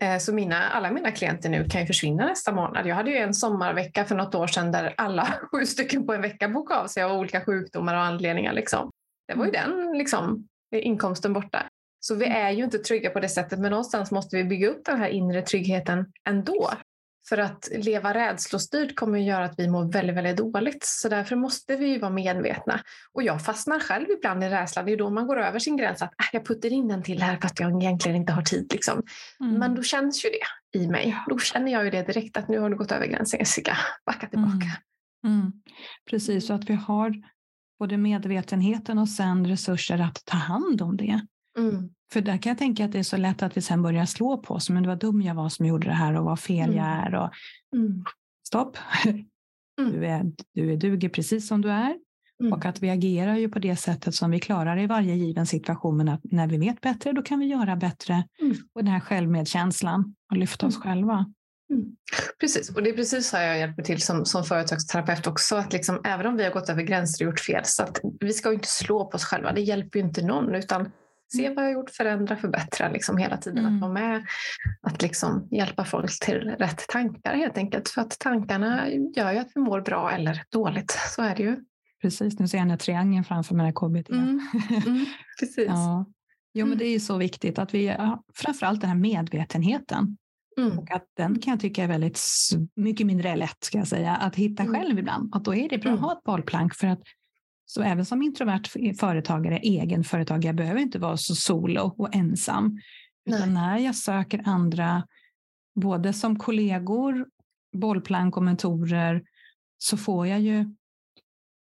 Eh, 0.00 0.18
så 0.18 0.34
mina, 0.34 0.68
alla 0.68 0.90
mina 0.90 1.10
klienter 1.10 1.48
nu 1.48 1.68
kan 1.68 1.80
ju 1.80 1.86
försvinna 1.86 2.26
nästa 2.26 2.52
månad. 2.52 2.86
Jag 2.86 2.96
hade 2.96 3.10
ju 3.10 3.16
en 3.16 3.34
sommarvecka 3.34 4.04
för 4.04 4.14
något 4.14 4.34
år 4.34 4.46
sedan 4.46 4.72
där 4.72 4.94
alla 4.96 5.34
sju 5.52 5.66
stycken 5.66 6.06
på 6.06 6.14
en 6.14 6.22
vecka 6.22 6.48
bokade 6.48 6.80
av 6.80 6.86
sig 6.86 7.02
av 7.02 7.12
olika 7.12 7.44
sjukdomar 7.44 7.94
och 7.94 8.02
anledningar. 8.02 8.52
Liksom. 8.52 8.90
Det 9.28 9.34
var 9.34 9.46
ju 9.46 9.54
mm. 9.54 9.76
den 9.76 9.98
liksom, 9.98 10.48
inkomsten 10.72 11.32
borta. 11.32 11.66
Så 12.00 12.14
vi 12.14 12.24
är 12.24 12.50
ju 12.50 12.64
inte 12.64 12.78
trygga 12.78 13.10
på 13.10 13.20
det 13.20 13.28
sättet, 13.28 13.58
men 13.58 13.70
någonstans 13.70 14.10
måste 14.10 14.36
vi 14.36 14.44
bygga 14.44 14.68
upp 14.68 14.84
den 14.84 14.98
här 14.98 15.08
inre 15.08 15.42
tryggheten 15.42 16.12
ändå. 16.28 16.70
För 17.28 17.38
att 17.38 17.68
leva 17.72 18.14
rädslostyrt 18.14 18.96
kommer 18.96 19.18
att 19.18 19.24
göra 19.24 19.44
att 19.44 19.54
vi 19.58 19.68
mår 19.68 19.92
väldigt, 19.92 20.16
väldigt 20.16 20.36
dåligt. 20.36 20.84
Så 20.84 21.08
därför 21.08 21.36
måste 21.36 21.76
vi 21.76 21.98
vara 21.98 22.10
medvetna. 22.10 22.80
Och 23.12 23.22
jag 23.22 23.44
fastnar 23.44 23.80
själv 23.80 24.06
ibland 24.10 24.44
i 24.44 24.48
rädsla. 24.48 24.82
Det 24.82 24.92
är 24.92 24.96
då 24.96 25.10
man 25.10 25.26
går 25.26 25.40
över 25.40 25.58
sin 25.58 25.76
gräns. 25.76 26.02
Att 26.02 26.12
äh, 26.20 26.26
jag 26.32 26.46
puttar 26.46 26.72
in 26.72 26.90
en 26.90 27.02
till 27.02 27.22
här 27.22 27.38
fast 27.42 27.60
jag 27.60 27.82
egentligen 27.82 28.16
inte 28.16 28.32
har 28.32 28.42
tid. 28.42 28.72
Liksom. 28.72 29.02
Mm. 29.40 29.58
Men 29.58 29.74
då 29.74 29.82
känns 29.82 30.24
ju 30.24 30.28
det 30.30 30.78
i 30.78 30.88
mig. 30.88 31.16
Då 31.28 31.38
känner 31.38 31.72
jag 31.72 31.84
ju 31.84 31.90
det 31.90 32.02
direkt 32.02 32.36
att 32.36 32.48
nu 32.48 32.58
har 32.58 32.70
du 32.70 32.76
gått 32.76 32.92
över 32.92 33.06
gränsen 33.06 33.40
Jessica. 33.40 33.76
Backa 34.06 34.26
tillbaka. 34.26 34.66
Mm. 35.24 35.40
Mm. 35.40 35.52
Precis, 36.10 36.46
så 36.46 36.52
att 36.52 36.70
vi 36.70 36.74
har 36.74 37.14
både 37.78 37.96
medvetenheten 37.96 38.98
och 38.98 39.08
sen 39.08 39.46
resurser 39.46 40.00
att 40.00 40.24
ta 40.24 40.36
hand 40.36 40.82
om 40.82 40.96
det. 40.96 41.20
Mm. 41.58 41.88
För 42.12 42.20
där 42.20 42.38
kan 42.38 42.50
jag 42.50 42.58
tänka 42.58 42.84
att 42.84 42.92
det 42.92 42.98
är 42.98 43.02
så 43.02 43.16
lätt 43.16 43.42
att 43.42 43.56
vi 43.56 43.60
sen 43.60 43.82
börjar 43.82 44.06
slå 44.06 44.36
på 44.38 44.54
oss, 44.54 44.70
men 44.70 44.82
det 44.82 44.88
var 44.88 44.96
dum 44.96 45.22
jag 45.22 45.34
var 45.34 45.48
som 45.48 45.66
gjorde 45.66 45.86
det 45.86 45.94
här 45.94 46.16
och 46.16 46.24
vad 46.24 46.40
fel 46.40 46.70
mm. 46.70 46.76
jag 46.76 46.86
är. 46.86 47.14
Och, 47.14 47.30
mm. 47.76 48.04
Stopp, 48.46 48.76
mm. 49.06 49.92
du, 49.92 50.06
är, 50.06 50.32
du 50.54 50.72
är 50.72 50.76
duger 50.76 51.08
precis 51.08 51.48
som 51.48 51.60
du 51.60 51.70
är. 51.70 51.96
Mm. 52.40 52.52
Och 52.52 52.64
att 52.64 52.82
vi 52.82 52.90
agerar 52.90 53.36
ju 53.36 53.48
på 53.48 53.58
det 53.58 53.76
sättet 53.76 54.14
som 54.14 54.30
vi 54.30 54.40
klarar 54.40 54.78
i 54.78 54.86
varje 54.86 55.14
given 55.14 55.46
situation, 55.46 55.96
men 55.96 56.08
att 56.08 56.20
när 56.24 56.46
vi 56.46 56.58
vet 56.58 56.80
bättre, 56.80 57.12
då 57.12 57.22
kan 57.22 57.38
vi 57.38 57.46
göra 57.46 57.76
bättre. 57.76 58.24
Mm. 58.42 58.56
Och 58.74 58.84
den 58.84 58.92
här 58.92 59.00
självmedkänslan 59.00 60.14
och 60.30 60.36
lyfta 60.36 60.66
oss 60.66 60.76
själva. 60.76 61.26
Mm. 61.70 61.96
Precis, 62.40 62.70
och 62.76 62.82
det 62.82 62.90
är 62.90 62.94
precis 62.94 63.28
så 63.28 63.36
jag 63.36 63.58
hjälper 63.58 63.82
till 63.82 64.02
som, 64.02 64.24
som 64.24 64.44
företagsterapeut 64.44 65.26
också. 65.26 65.56
Att 65.56 65.72
liksom, 65.72 66.00
även 66.04 66.26
om 66.26 66.36
vi 66.36 66.44
har 66.44 66.50
gått 66.50 66.68
över 66.68 66.82
gränser 66.82 67.24
och 67.24 67.30
gjort 67.30 67.40
fel, 67.40 67.62
så 67.64 67.82
att 67.82 68.00
vi 68.20 68.32
ska 68.32 68.52
inte 68.52 68.68
slå 68.68 69.04
på 69.04 69.14
oss 69.14 69.24
själva. 69.24 69.52
Det 69.52 69.60
hjälper 69.60 69.98
ju 69.98 70.04
inte 70.04 70.22
någon. 70.22 70.54
utan 70.54 70.90
se 71.36 71.48
vad 71.48 71.64
jag 71.64 71.68
har 71.68 71.72
gjort, 71.72 71.90
förändra, 71.90 72.36
förbättra 72.36 72.88
liksom 72.88 73.16
hela 73.16 73.36
tiden. 73.36 73.58
Mm. 73.58 73.74
Att 73.74 73.80
vara 73.80 73.92
med, 73.92 74.26
att 74.82 75.02
liksom 75.02 75.48
hjälpa 75.50 75.84
folk 75.84 76.20
till 76.20 76.40
rätt 76.40 76.88
tankar 76.88 77.34
helt 77.34 77.58
enkelt. 77.58 77.88
För 77.88 78.00
att 78.00 78.18
tankarna 78.18 78.90
gör 78.90 79.32
ju 79.32 79.38
att 79.38 79.48
vi 79.54 79.60
mår 79.60 79.80
bra 79.80 80.10
eller 80.10 80.44
dåligt. 80.50 80.90
Så 80.90 81.22
är 81.22 81.36
det 81.36 81.42
ju. 81.42 81.56
Precis, 82.02 82.38
nu 82.38 82.48
ser 82.48 82.58
jag 82.58 82.64
den 82.64 82.70
här 82.70 82.78
triangeln 82.78 83.24
framför 83.24 83.54
mig, 83.54 83.72
KBT. 83.72 84.10
Mm. 84.10 84.40
Mm. 84.86 85.06
Precis. 85.40 85.66
ja. 85.66 86.06
Jo, 86.54 86.66
men 86.66 86.78
det 86.78 86.84
är 86.84 86.92
ju 86.92 87.00
så 87.00 87.16
viktigt 87.16 87.58
att 87.58 87.74
vi, 87.74 87.96
framförallt 88.34 88.80
den 88.80 88.90
här 88.90 88.96
medvetenheten. 88.96 90.16
Mm. 90.60 90.78
Och 90.78 90.90
att 90.90 91.04
den 91.16 91.38
kan 91.38 91.50
jag 91.50 91.60
tycka 91.60 91.84
är 91.84 91.88
väldigt 91.88 92.20
mycket 92.76 93.06
mindre 93.06 93.36
lätt 93.36 93.64
ska 93.64 93.78
jag 93.78 93.88
säga, 93.88 94.16
att 94.16 94.36
hitta 94.36 94.62
mm. 94.62 94.74
själv 94.74 94.98
ibland. 94.98 95.34
Att 95.34 95.44
då 95.44 95.54
är 95.54 95.68
det 95.68 95.78
bra 95.78 95.92
att 95.92 95.98
mm. 95.98 96.04
ha 96.04 96.12
ett 96.12 96.24
bollplank 96.24 96.74
för 96.74 96.86
att 96.86 97.02
så 97.72 97.82
även 97.82 98.06
som 98.06 98.22
introvert 98.22 98.94
företagare, 98.98 99.58
egenföretagare, 99.58 100.46
jag 100.46 100.56
behöver 100.56 100.80
inte 100.80 100.98
vara 100.98 101.16
så 101.16 101.34
solo 101.34 101.94
och 101.98 102.14
ensam. 102.14 102.80
Utan 103.30 103.54
när 103.54 103.78
jag 103.78 103.96
söker 103.96 104.42
andra, 104.44 105.06
både 105.80 106.12
som 106.12 106.38
kollegor, 106.38 107.26
bollplank 107.76 108.36
och 108.36 108.42
mentorer, 108.42 109.22
så 109.78 109.96
får 109.96 110.26
jag 110.26 110.40
ju 110.40 110.74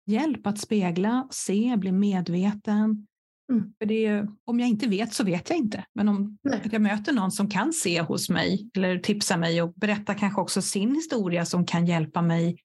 hjälp 0.06 0.48
att 0.48 0.60
spegla, 0.60 1.28
se, 1.32 1.78
bli 1.78 1.92
medveten. 1.92 3.08
Mm. 3.52 3.74
För 3.80 3.86
det 3.86 4.06
är, 4.06 4.28
om 4.46 4.60
jag 4.60 4.70
inte 4.70 4.88
vet 4.88 5.14
så 5.14 5.24
vet 5.24 5.50
jag 5.50 5.58
inte. 5.58 5.86
Men 5.94 6.10
om 6.10 6.38
jag 6.72 6.82
möter 6.82 7.14
någon 7.14 7.32
som 7.32 7.50
kan 7.50 7.74
se 7.74 8.02
hos 8.02 8.30
mig 8.30 8.70
eller 8.76 9.00
tipsa 9.00 9.38
mig 9.38 9.62
och 9.62 9.74
berätta 9.74 10.14
kanske 10.14 10.42
också 10.42 10.62
sin 10.62 10.96
historia 10.96 11.46
som 11.46 11.66
kan 11.66 11.86
hjälpa 11.86 12.22
mig 12.22 12.58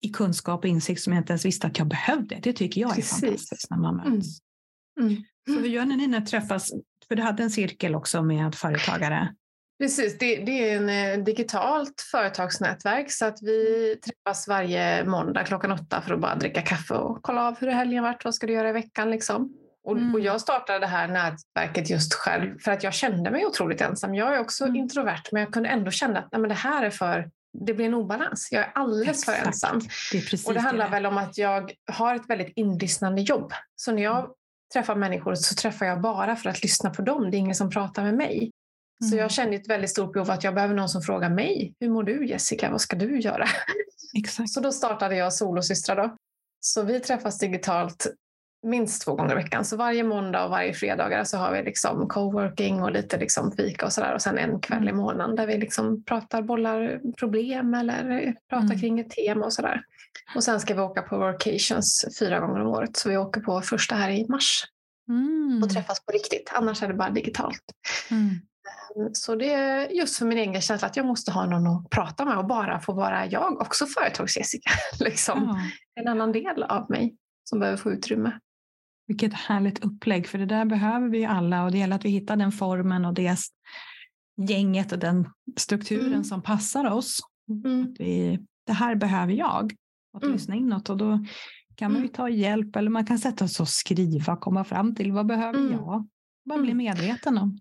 i 0.00 0.08
kunskap 0.08 0.60
och 0.60 0.68
insikt 0.70 1.00
som 1.00 1.12
jag 1.12 1.20
inte 1.20 1.32
ens 1.32 1.44
visste 1.44 1.66
att 1.66 1.78
jag 1.78 1.86
behövde. 1.86 2.38
Det 2.42 2.52
tycker 2.52 2.80
jag 2.80 2.90
är 2.90 2.94
Precis. 2.94 3.20
fantastiskt 3.20 3.70
när 3.70 3.78
man 3.78 3.96
möts. 3.96 4.38
Mm. 5.00 5.08
Mm. 5.10 5.22
Så 5.48 5.60
hur 5.60 5.68
gör 5.68 5.84
ni 5.84 6.06
när 6.06 6.20
ni 6.20 6.26
träffas? 6.26 6.72
För 7.08 7.16
du 7.16 7.22
hade 7.22 7.42
en 7.42 7.50
cirkel 7.50 7.94
också 7.94 8.22
med 8.22 8.54
företagare. 8.54 9.34
Precis, 9.78 10.18
det, 10.18 10.36
det 10.36 10.70
är 10.70 10.76
en 10.76 10.88
eh, 11.18 11.24
digitalt 11.24 12.00
företagsnätverk 12.10 13.12
så 13.12 13.24
att 13.24 13.38
vi 13.42 13.96
träffas 14.04 14.48
varje 14.48 15.04
måndag 15.04 15.44
klockan 15.44 15.72
åtta 15.72 16.02
för 16.02 16.14
att 16.14 16.20
bara 16.20 16.34
dricka 16.34 16.62
kaffe 16.62 16.94
och 16.94 17.22
kolla 17.22 17.48
av 17.48 17.58
hur 17.58 17.68
helgen 17.68 18.02
varit, 18.02 18.24
vad 18.24 18.34
ska 18.34 18.46
du 18.46 18.52
göra 18.52 18.68
i 18.68 18.72
veckan 18.72 19.10
liksom. 19.10 19.52
Och, 19.84 19.96
mm. 19.96 20.14
och, 20.14 20.20
jag 20.20 20.40
startade 20.40 20.78
det 20.78 20.86
här 20.86 21.08
nätverket 21.08 21.90
just 21.90 22.14
själv 22.14 22.58
för 22.58 22.72
att 22.72 22.82
jag 22.82 22.94
kände 22.94 23.30
mig 23.30 23.46
otroligt 23.46 23.80
ensam. 23.80 24.14
Jag 24.14 24.34
är 24.34 24.40
också 24.40 24.64
mm. 24.64 24.76
introvert 24.76 25.22
men 25.32 25.42
jag 25.42 25.52
kunde 25.52 25.68
ändå 25.68 25.90
känna 25.90 26.18
att 26.18 26.28
nej, 26.32 26.40
men 26.40 26.48
det 26.48 26.54
här 26.54 26.82
är 26.82 26.90
för 26.90 27.30
det 27.60 27.74
blir 27.74 27.86
en 27.86 27.94
obalans. 27.94 28.48
Jag 28.52 28.62
är 28.62 28.72
alldeles 28.74 29.08
Exakt. 29.08 29.38
för 29.38 29.46
ensam. 29.46 29.80
Det 30.12 30.46
och 30.46 30.54
det 30.54 30.60
handlar 30.60 30.84
det. 30.84 30.90
väl 30.90 31.06
om 31.06 31.18
att 31.18 31.38
jag 31.38 31.72
har 31.92 32.14
ett 32.14 32.30
väldigt 32.30 32.52
inlyssnande 32.56 33.22
jobb. 33.22 33.52
Så 33.76 33.92
när 33.92 34.02
jag 34.02 34.18
mm. 34.18 34.30
träffar 34.72 34.96
människor 34.96 35.34
så 35.34 35.54
träffar 35.54 35.86
jag 35.86 36.00
bara 36.00 36.36
för 36.36 36.50
att 36.50 36.62
lyssna 36.62 36.90
på 36.90 37.02
dem. 37.02 37.30
Det 37.30 37.36
är 37.36 37.38
ingen 37.38 37.54
som 37.54 37.70
pratar 37.70 38.04
med 38.04 38.14
mig. 38.14 38.52
Mm. 39.02 39.10
Så 39.10 39.16
jag 39.16 39.30
känner 39.30 39.52
ett 39.52 39.68
väldigt 39.68 39.90
stort 39.90 40.12
behov 40.12 40.30
att 40.30 40.44
jag 40.44 40.54
behöver 40.54 40.74
någon 40.74 40.88
som 40.88 41.02
frågar 41.02 41.30
mig. 41.30 41.74
Hur 41.80 41.90
mår 41.90 42.02
du 42.02 42.26
Jessica? 42.26 42.70
Vad 42.70 42.80
ska 42.80 42.96
du 42.96 43.20
göra? 43.20 43.46
Exakt. 44.18 44.50
Så 44.50 44.60
då 44.60 44.72
startade 44.72 45.16
jag 45.16 45.32
Solosystrar. 45.32 45.96
Då. 45.96 46.16
Så 46.60 46.82
vi 46.82 47.00
träffas 47.00 47.38
digitalt 47.38 48.06
minst 48.62 49.02
två 49.02 49.14
gånger 49.14 49.32
i 49.32 49.34
veckan. 49.34 49.64
Så 49.64 49.76
varje 49.76 50.04
måndag 50.04 50.44
och 50.44 50.50
varje 50.50 50.74
fredag 50.74 51.24
så 51.24 51.38
har 51.38 51.52
vi 51.52 51.62
liksom 51.62 52.08
coworking 52.08 52.82
och 52.82 52.92
lite 52.92 53.18
liksom 53.18 53.52
fika 53.52 53.86
och 53.86 53.92
sådär. 53.92 54.14
Och 54.14 54.22
sen 54.22 54.38
en 54.38 54.60
kväll 54.60 54.84
i 54.84 54.90
mm. 54.90 54.96
månaden 54.96 55.36
där 55.36 55.46
vi 55.46 55.58
liksom 55.58 56.04
pratar, 56.04 56.42
bollar 56.42 57.00
problem 57.18 57.74
eller 57.74 58.34
pratar 58.50 58.66
mm. 58.66 58.80
kring 58.80 59.00
ett 59.00 59.10
tema 59.10 59.46
och 59.46 59.52
sådär. 59.52 59.82
Och 60.34 60.44
sen 60.44 60.60
ska 60.60 60.74
vi 60.74 60.80
åka 60.80 61.02
på 61.02 61.18
workations 61.18 62.04
fyra 62.18 62.40
gånger 62.40 62.60
om 62.60 62.66
året. 62.66 62.96
Så 62.96 63.08
vi 63.08 63.16
åker 63.16 63.40
på 63.40 63.60
första 63.60 63.94
här 63.94 64.10
i 64.10 64.26
mars. 64.28 64.64
mm. 65.08 65.62
och 65.62 65.70
träffas 65.70 66.04
på 66.04 66.12
riktigt. 66.12 66.50
Annars 66.54 66.82
är 66.82 66.88
det 66.88 66.94
bara 66.94 67.10
digitalt. 67.10 67.62
Mm. 68.10 68.30
Ehm, 68.30 69.14
så 69.14 69.34
det 69.34 69.52
är 69.52 69.88
just 69.88 70.18
för 70.18 70.26
min 70.26 70.38
egen 70.38 70.60
känsla 70.60 70.88
att 70.88 70.96
jag 70.96 71.06
måste 71.06 71.32
ha 71.32 71.46
någon 71.46 71.66
att 71.66 71.90
prata 71.90 72.24
med 72.24 72.38
och 72.38 72.46
bara 72.46 72.80
få 72.80 72.92
vara 72.92 73.26
jag, 73.26 73.60
också 73.60 73.86
företags-Jessica. 73.86 74.70
Liksom. 75.00 75.60
En 76.00 76.08
annan 76.08 76.32
del 76.32 76.62
av 76.62 76.90
mig 76.90 77.16
som 77.44 77.60
behöver 77.60 77.78
få 77.78 77.92
utrymme. 77.92 78.32
Vilket 79.06 79.34
härligt 79.34 79.84
upplägg, 79.84 80.26
för 80.26 80.38
det 80.38 80.46
där 80.46 80.64
behöver 80.64 81.08
vi 81.08 81.24
alla 81.24 81.64
och 81.64 81.72
det 81.72 81.78
gäller 81.78 81.96
att 81.96 82.04
vi 82.04 82.08
hittar 82.08 82.36
den 82.36 82.52
formen 82.52 83.04
och 83.04 83.14
det 83.14 83.36
gänget 84.36 84.92
och 84.92 84.98
den 84.98 85.28
strukturen 85.56 86.06
mm. 86.06 86.24
som 86.24 86.42
passar 86.42 86.90
oss. 86.90 87.20
Mm. 87.64 87.94
Vi, 87.98 88.38
det 88.66 88.72
här 88.72 88.94
behöver 88.94 89.32
jag. 89.32 89.74
Att 90.12 90.22
mm. 90.22 90.32
lyssna 90.32 90.54
inåt 90.54 90.90
och 90.90 90.96
då 90.96 91.24
kan 91.74 91.92
man 91.92 92.00
ju 92.00 92.06
mm. 92.06 92.14
ta 92.14 92.28
hjälp 92.28 92.76
eller 92.76 92.90
man 92.90 93.06
kan 93.06 93.18
sätta 93.18 93.48
sig 93.48 93.62
och 93.62 93.68
skriva 93.68 94.32
och 94.32 94.40
komma 94.40 94.64
fram 94.64 94.94
till 94.94 95.12
vad 95.12 95.26
behöver 95.26 95.58
mm. 95.58 95.72
jag? 95.72 96.08
Bara 96.44 96.58
bli 96.58 96.70
mm. 96.70 96.84
medveten 96.84 97.38
om. 97.38 97.60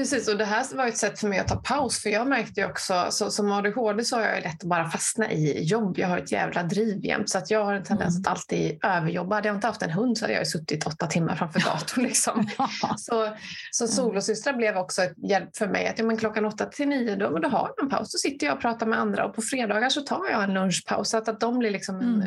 Precis, 0.00 0.28
och 0.28 0.38
det 0.38 0.44
här 0.44 0.76
var 0.76 0.86
ett 0.86 0.96
sätt 0.96 1.20
för 1.20 1.28
mig 1.28 1.38
att 1.38 1.48
ta 1.48 1.56
paus. 1.56 2.02
För 2.02 2.10
jag 2.10 2.26
märkte 2.26 2.60
ju 2.60 2.66
också, 2.66 3.06
så, 3.10 3.30
som 3.30 3.52
ADHD 3.52 4.04
så 4.04 4.16
har 4.16 4.22
jag 4.22 4.42
lätt 4.42 4.62
att 4.62 4.68
bara 4.68 4.90
fastna 4.90 5.32
i 5.32 5.62
jobb. 5.62 5.98
Jag 5.98 6.08
har 6.08 6.18
ett 6.18 6.32
jävla 6.32 6.62
driv 6.62 7.04
jämt. 7.04 7.30
Så 7.30 7.38
att 7.38 7.50
jag 7.50 7.64
har 7.64 7.74
en 7.74 7.84
tendens 7.84 8.16
mm. 8.16 8.20
att 8.20 8.38
alltid 8.38 8.84
överjobba. 8.84 9.34
Hade 9.34 9.48
jag 9.48 9.56
inte 9.56 9.66
haft 9.66 9.82
en 9.82 9.90
hund 9.90 10.18
så 10.18 10.24
hade 10.24 10.34
jag 10.34 10.46
suttit 10.46 10.86
åtta 10.86 11.06
timmar 11.06 11.36
framför 11.36 11.60
datorn. 11.60 12.04
Liksom. 12.04 12.48
så 12.96 13.36
så 13.70 13.88
solosystrar 13.88 14.52
blev 14.52 14.76
också 14.76 15.02
ett 15.02 15.14
hjälp 15.28 15.56
för 15.56 15.66
mig. 15.66 15.88
Att 15.88 15.98
ja, 15.98 16.04
men 16.04 16.16
klockan 16.16 16.44
åtta 16.44 16.66
till 16.66 16.88
nio 16.88 17.16
då, 17.16 17.38
då 17.38 17.48
har 17.48 17.70
jag 17.76 17.84
en 17.84 17.90
paus. 17.90 18.12
Då 18.12 18.18
sitter 18.18 18.46
jag 18.46 18.54
och 18.54 18.62
pratar 18.62 18.86
med 18.86 18.98
andra. 18.98 19.24
Och 19.24 19.34
på 19.34 19.42
fredagar 19.42 19.88
så 19.88 20.00
tar 20.00 20.30
jag 20.30 20.44
en 20.44 20.54
lunchpaus. 20.54 21.10
Så 21.10 21.16
att, 21.16 21.28
att 21.28 21.40
de 21.40 21.58
blir 21.58 21.70
liksom 21.70 22.00
mm. 22.00 22.22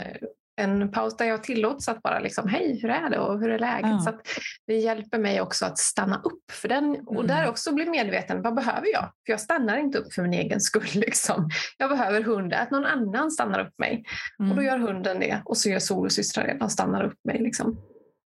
En 0.56 0.92
paus 0.92 1.18
där 1.18 1.26
jag 1.26 1.44
tillåts 1.44 1.90
att 1.90 2.02
bara 2.02 2.20
liksom, 2.20 2.48
hej, 2.48 2.80
hur 2.82 2.90
är 2.90 3.10
det 3.10 3.20
och 3.20 3.40
hur 3.40 3.50
är 3.50 3.60
läget? 3.60 3.92
Ja. 3.92 4.00
Så 4.00 4.20
det 4.68 4.76
hjälper 4.76 5.20
mig 5.20 5.42
också 5.42 5.66
att 5.66 5.78
stanna 5.78 6.22
upp 6.24 6.52
för 6.52 6.68
den 6.68 7.00
och 7.06 7.16
mm. 7.16 7.28
där 7.28 7.50
också 7.50 7.74
bli 7.74 7.86
medveten, 7.86 8.42
vad 8.42 8.56
behöver 8.56 8.88
jag? 8.94 9.04
För 9.26 9.34
jag 9.34 9.40
stannar 9.40 9.78
inte 9.78 9.98
upp 9.98 10.14
för 10.14 10.22
min 10.22 10.34
egen 10.34 10.62
skull. 10.62 10.88
Liksom. 10.94 11.50
Jag 11.78 11.90
behöver 11.90 12.22
hunden, 12.22 12.62
att 12.62 12.72
någon 12.72 12.86
annan 12.86 13.32
stannar 13.32 13.60
upp 13.60 13.80
mig. 13.80 14.04
Mm. 14.40 14.52
Och 14.52 14.58
då 14.58 14.62
mm. 14.62 14.66
gör 14.66 14.88
hunden 14.88 15.20
det 15.20 15.42
och 15.46 15.58
så 15.58 15.70
gör 15.70 15.80
solosystrar 15.80 16.48
det, 16.48 16.58
de 16.60 16.70
stannar 16.70 17.04
upp 17.04 17.20
mig. 17.24 17.40
Liksom. 17.40 17.78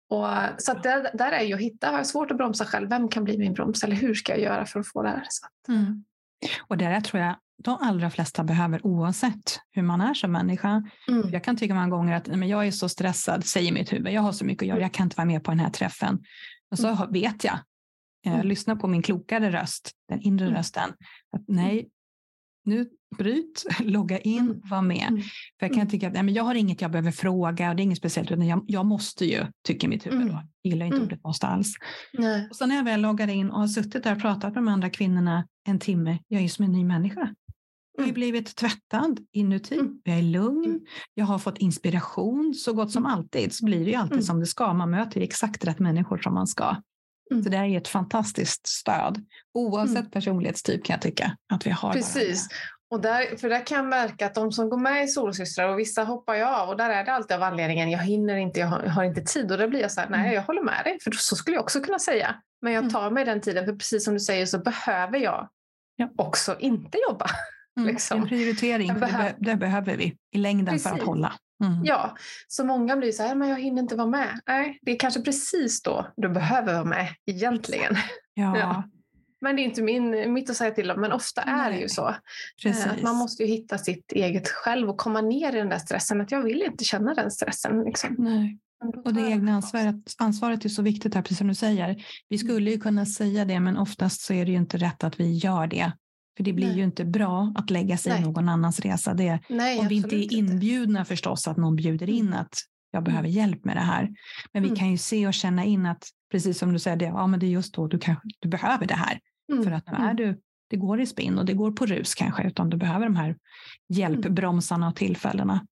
Och, 0.10 0.28
så 0.58 0.74
där, 0.74 1.10
där 1.14 1.32
är 1.32 1.44
ju 1.44 1.54
att 1.54 1.60
hitta, 1.60 1.88
har 1.88 1.98
jag 1.98 2.08
svårt 2.08 2.32
att 2.32 2.38
bromsa 2.38 2.66
själv, 2.66 2.90
vem 2.90 3.10
kan 3.10 3.24
bli 3.24 3.38
min 3.38 3.54
broms? 3.54 3.84
Eller 3.84 3.96
hur 3.96 4.14
ska 4.14 4.32
jag 4.32 4.42
göra 4.42 4.66
för 4.66 4.80
att 4.80 4.88
få 4.88 5.04
det 5.04 5.10
här? 5.10 5.26
Så 5.30 5.46
att, 5.46 5.68
mm. 5.68 6.04
Och 6.68 6.78
där 6.78 7.02
tror 7.02 7.24
jag 7.24 7.36
de 7.64 7.78
allra 7.82 8.10
flesta 8.10 8.44
behöver 8.44 8.86
oavsett 8.86 9.60
hur 9.72 9.82
man 9.82 10.02
är 10.02 10.14
som 10.14 10.32
människa. 10.32 10.84
Mm. 11.08 11.30
Jag 11.30 11.44
kan 11.44 11.58
tycka 11.58 11.74
många 11.74 11.90
gånger 11.90 12.16
att 12.16 12.28
men 12.28 12.48
jag 12.48 12.68
är 12.68 12.72
så 12.72 12.90
stressad, 12.90 13.46
säger 13.46 13.72
mitt 13.72 13.94
huvud, 13.94 14.14
jag 14.14 14.22
har 14.22 14.32
så 14.32 14.46
mycket 14.46 14.62
att 14.62 14.68
göra, 14.68 14.80
jag 14.80 14.94
kan 14.94 15.04
inte 15.04 15.16
vara 15.16 15.26
med 15.26 15.44
på 15.44 15.52
den 15.52 15.60
här 15.60 15.70
träffen. 15.70 16.20
Och 16.72 16.80
så 16.80 16.88
mm. 16.88 17.12
vet 17.12 17.44
jag, 17.44 17.60
jag 18.24 18.34
mm. 18.34 18.48
lyssnar 18.48 18.76
på 18.76 18.88
min 18.88 19.02
klokare 19.02 19.52
röst, 19.52 19.92
den 20.10 20.22
inre 20.22 20.46
mm. 20.46 20.58
rösten, 20.58 20.90
att 21.32 21.44
nej, 21.48 21.90
nu 22.66 22.90
bryt, 23.18 23.66
logga 23.80 24.20
in, 24.20 24.40
mm. 24.40 24.62
var 24.64 24.82
med. 24.82 25.08
Mm. 25.08 25.22
För 25.60 25.68
jag 25.68 25.74
kan 25.74 25.90
tycka 25.90 26.08
att 26.08 26.14
nej, 26.14 26.24
men 26.24 26.34
jag 26.34 26.44
har 26.44 26.56
inget 26.56 26.82
jag 26.82 26.92
behöver 26.92 27.12
fråga 27.12 27.70
och 27.70 27.76
det 27.76 27.82
är 27.82 27.84
inget 27.84 27.98
speciellt, 27.98 28.32
utan 28.32 28.48
jag, 28.48 28.66
jag 28.68 28.86
måste 28.86 29.26
ju, 29.26 29.46
tycker 29.68 29.88
mitt 29.88 30.06
huvud 30.06 30.28
då. 30.28 30.44
Jag 30.62 30.72
gillar 30.72 30.86
inte 30.86 30.98
mm. 30.98 31.08
ordet 31.08 31.24
måste 31.24 31.48
alls. 31.48 31.74
Nej. 32.14 32.48
Och 32.50 32.56
så 32.56 32.66
när 32.66 32.76
jag 32.76 32.84
väl 32.84 33.02
loggar 33.02 33.28
in 33.28 33.50
och 33.50 33.60
har 33.60 33.68
suttit 33.68 34.04
där 34.04 34.16
och 34.16 34.22
pratat 34.22 34.54
med 34.54 34.64
de 34.64 34.68
andra 34.68 34.90
kvinnorna 34.90 35.48
en 35.68 35.80
timme, 35.80 36.20
jag 36.28 36.42
är 36.42 36.48
som 36.48 36.66
en 36.66 36.72
ny 36.72 36.86
människa. 36.86 37.36
Jag 37.94 38.04
har 38.04 38.10
mm. 38.10 38.14
blivit 38.14 38.56
tvättad 38.56 39.20
inuti, 39.32 39.76
mm. 39.76 40.02
jag 40.04 40.18
är 40.18 40.22
lugn, 40.22 40.66
mm. 40.66 40.80
jag 41.14 41.26
har 41.26 41.40
fått 41.40 41.58
inspiration. 41.58 42.54
Så 42.54 42.74
gott 42.74 42.92
som 42.92 43.06
alltid 43.06 43.54
så 43.54 43.66
blir 43.66 43.86
det 43.86 43.92
ju 43.92 43.96
alltid 43.96 44.14
mm. 44.14 44.24
som 44.24 44.40
det 44.40 44.46
ska. 44.46 44.74
Man 44.74 44.90
möter 44.90 45.22
exakt 45.22 45.66
rätt 45.66 45.80
människor 45.80 46.18
som 46.18 46.34
man 46.34 46.48
ska. 46.48 46.76
Mm. 47.32 47.44
Så 47.44 47.50
det 47.50 47.58
är 47.58 47.78
ett 47.78 47.88
fantastiskt 47.88 48.68
stöd, 48.68 49.26
oavsett 49.54 49.98
mm. 49.98 50.12
personlighetstyp 50.12 50.86
kan 50.86 50.94
jag 50.94 51.02
tycka. 51.02 51.38
att 51.54 51.68
vi 51.68 51.70
har 51.70 51.94
Precis. 51.94 52.48
Och 52.92 53.02
där, 53.02 53.38
för 53.38 53.50
där 53.50 53.66
kan 53.66 53.78
jag 53.78 53.86
märka 53.86 54.26
att 54.26 54.36
de 54.36 54.52
som 54.52 54.70
går 54.70 54.78
med 54.78 55.04
i 55.04 55.08
Solsystrar 55.08 55.70
och 55.70 55.80
vissa 55.80 56.04
hoppar 56.04 56.36
jag 56.36 56.54
av 56.54 56.70
och 56.70 56.78
där 56.78 56.90
är 56.90 57.06
det 57.06 57.14
alltid 57.14 57.38
av 57.38 57.44
anledningen 57.44 57.92
jag 57.92 58.00
hinner 58.00 58.36
inte, 58.36 58.60
jag 58.60 58.68
har, 58.68 58.84
jag 58.84 58.92
har 58.92 59.04
inte 59.04 59.22
tid 59.22 59.52
och 59.52 59.58
då 59.58 59.68
blir 59.68 59.82
jag 59.82 59.92
så 59.92 60.02
här, 60.02 60.10
nej 60.10 60.34
jag 60.34 60.42
håller 60.42 60.62
med 60.62 60.82
dig 60.86 60.98
för 61.04 61.12
så 61.12 61.36
skulle 61.36 61.56
jag 61.56 61.64
också 61.64 61.82
kunna 61.82 62.00
säga. 62.00 62.36
Men 62.62 62.74
jag 62.74 62.90
tar 62.90 63.12
mig 63.12 63.26
den 63.26 63.42
tiden 63.42 63.66
för 63.66 63.74
precis 63.74 64.06
som 64.06 64.14
du 64.14 64.20
säger 64.20 64.46
så 64.46 64.60
behöver 64.60 65.20
jag 65.20 65.50
ja. 65.96 66.10
också 66.18 66.56
inte 66.60 66.98
jobba. 67.10 67.26
Mm, 67.78 67.90
liksom. 67.90 68.22
En 68.22 68.28
prioritering, 68.28 69.00
behöver... 69.00 69.24
Det, 69.24 69.52
det, 69.52 69.56
behöver 69.56 69.98
vi 69.98 70.18
i 70.32 70.38
längden 70.38 70.66
precis. 70.66 70.90
för 70.90 70.96
att 70.96 71.02
hålla. 71.02 71.34
Mm. 71.62 71.86
Ja, 71.86 72.18
så 72.48 72.66
många 72.66 72.98
blir 72.98 73.12
så 73.12 73.24
här, 73.24 73.36
men 73.36 73.50
jag 73.50 73.62
hinner 73.62 73.82
inte 73.82 73.96
vara 73.96 74.08
med. 74.08 74.40
Nej, 74.48 74.80
det 74.82 74.92
är 74.92 75.00
kanske 75.00 75.22
precis 75.22 75.82
då 75.82 76.08
du 76.18 76.30
behöver 76.30 76.74
vara 76.74 76.86
med 76.86 77.08
egentligen. 77.26 77.96
Ja. 78.34 78.58
ja. 78.60 78.84
Men 79.42 79.56
det 79.56 79.62
är 79.62 79.64
inte 79.64 79.82
min, 79.82 80.34
mitt 80.34 80.50
att 80.50 80.56
säga 80.56 80.72
till 80.72 80.92
om, 80.92 81.02
men 81.02 81.12
ofta 81.12 81.44
Nej. 81.46 81.66
är 81.66 81.72
det 81.72 81.78
ju 81.78 81.90
så. 81.90 82.08
Eh, 82.10 82.16
precis. 82.64 83.04
Man 83.04 83.16
måste 83.16 83.44
ju 83.44 83.50
hitta 83.50 83.78
sitt 83.78 84.12
eget 84.12 84.50
själv 84.50 84.90
och 84.90 84.98
komma 84.98 85.22
ner 85.22 85.56
i 85.56 85.58
den 85.58 85.70
där 85.70 85.78
stressen. 85.78 86.22
Att 86.22 86.32
jag 86.32 86.44
vill 86.44 86.62
inte 86.62 86.84
känna 86.84 87.14
den 87.14 87.32
stressen. 87.32 87.84
Liksom. 87.84 88.16
Nej. 88.20 88.60
Och 89.06 89.14
det 89.14 89.22
egna 89.22 89.54
ansvaret, 89.54 89.96
ansvaret 90.18 90.66
är 90.66 90.70
så 90.70 90.82
viktigt 90.82 91.16
här, 91.16 91.22
precis 91.22 91.38
som 91.38 91.48
du 91.48 91.56
säger. 91.56 91.88
Vi 92.30 92.36
mm. 92.36 92.48
skulle 92.48 92.72
ju 92.72 92.80
kunna 92.80 93.06
säga 93.06 93.46
det, 93.46 93.60
men 93.60 93.78
oftast 93.78 94.22
så 94.22 94.34
är 94.34 94.46
det 94.46 94.52
ju 94.52 94.58
inte 94.58 94.78
rätt 94.78 95.04
att 95.04 95.20
vi 95.20 95.38
gör 95.38 95.68
det. 95.68 95.92
För 96.38 96.44
det 96.44 96.54
blir 96.54 96.68
Nej. 96.68 96.78
ju 96.78 96.84
inte 96.84 97.06
bra 97.06 97.54
att 97.56 97.70
lägga 97.70 97.98
sig 97.98 98.12
Nej. 98.12 98.22
i 98.22 98.26
någon 98.26 98.50
annans 98.50 98.80
resa. 98.80 99.14
Det, 99.14 99.40
Nej, 99.50 99.80
om 99.80 99.88
vi 99.88 99.96
inte 99.96 100.16
är 100.16 100.34
inbjudna 100.34 101.00
inte. 101.00 101.10
förstås, 101.10 101.48
att 101.48 101.58
någon 101.58 101.76
bjuder 101.76 102.10
in 102.10 102.28
mm. 102.28 102.40
att 102.40 102.54
jag 102.92 103.04
behöver 103.04 103.30
mm. 103.30 103.38
hjälp 103.38 103.66
med 103.66 103.76
det 103.76 103.82
här. 103.82 104.10
Men 104.54 104.64
mm. 104.64 104.74
vi 104.74 104.80
kan 104.80 104.92
ju 104.92 104.98
se 104.98 105.28
och 105.28 105.34
känna 105.34 105.66
in 105.66 105.86
att, 105.86 106.04
precis 106.32 106.58
som 106.58 106.74
du 106.74 106.80
säger, 106.80 106.98
det, 106.98 107.06
ja, 107.06 107.28
men 107.28 107.40
det 107.40 107.46
är 107.46 107.52
just 107.52 107.74
då 107.74 107.88
du, 107.88 108.00
kanske, 108.00 108.28
du 108.40 108.50
behöver 108.50 108.86
det 108.86 108.94
här. 108.94 109.20
Mm. 109.52 109.64
För 109.64 109.72
att 109.72 109.88
nu 109.88 109.94
är 109.94 110.02
mm. 110.02 110.16
du, 110.16 110.40
det 110.70 110.78
går 110.78 111.02
i 111.02 111.06
spinn 111.06 111.38
och 111.38 111.46
det 111.46 111.54
går 111.54 111.72
på 111.72 111.86
rus 111.86 112.16
kanske, 112.16 112.44
utan 112.44 112.70
du 112.70 112.78
behöver 112.78 113.06
de 113.06 113.16
här 113.16 113.26
mm. 113.26 113.38
hjälpbromsarna 113.90 114.88
och 114.88 114.96
tillfällena. 114.96 115.66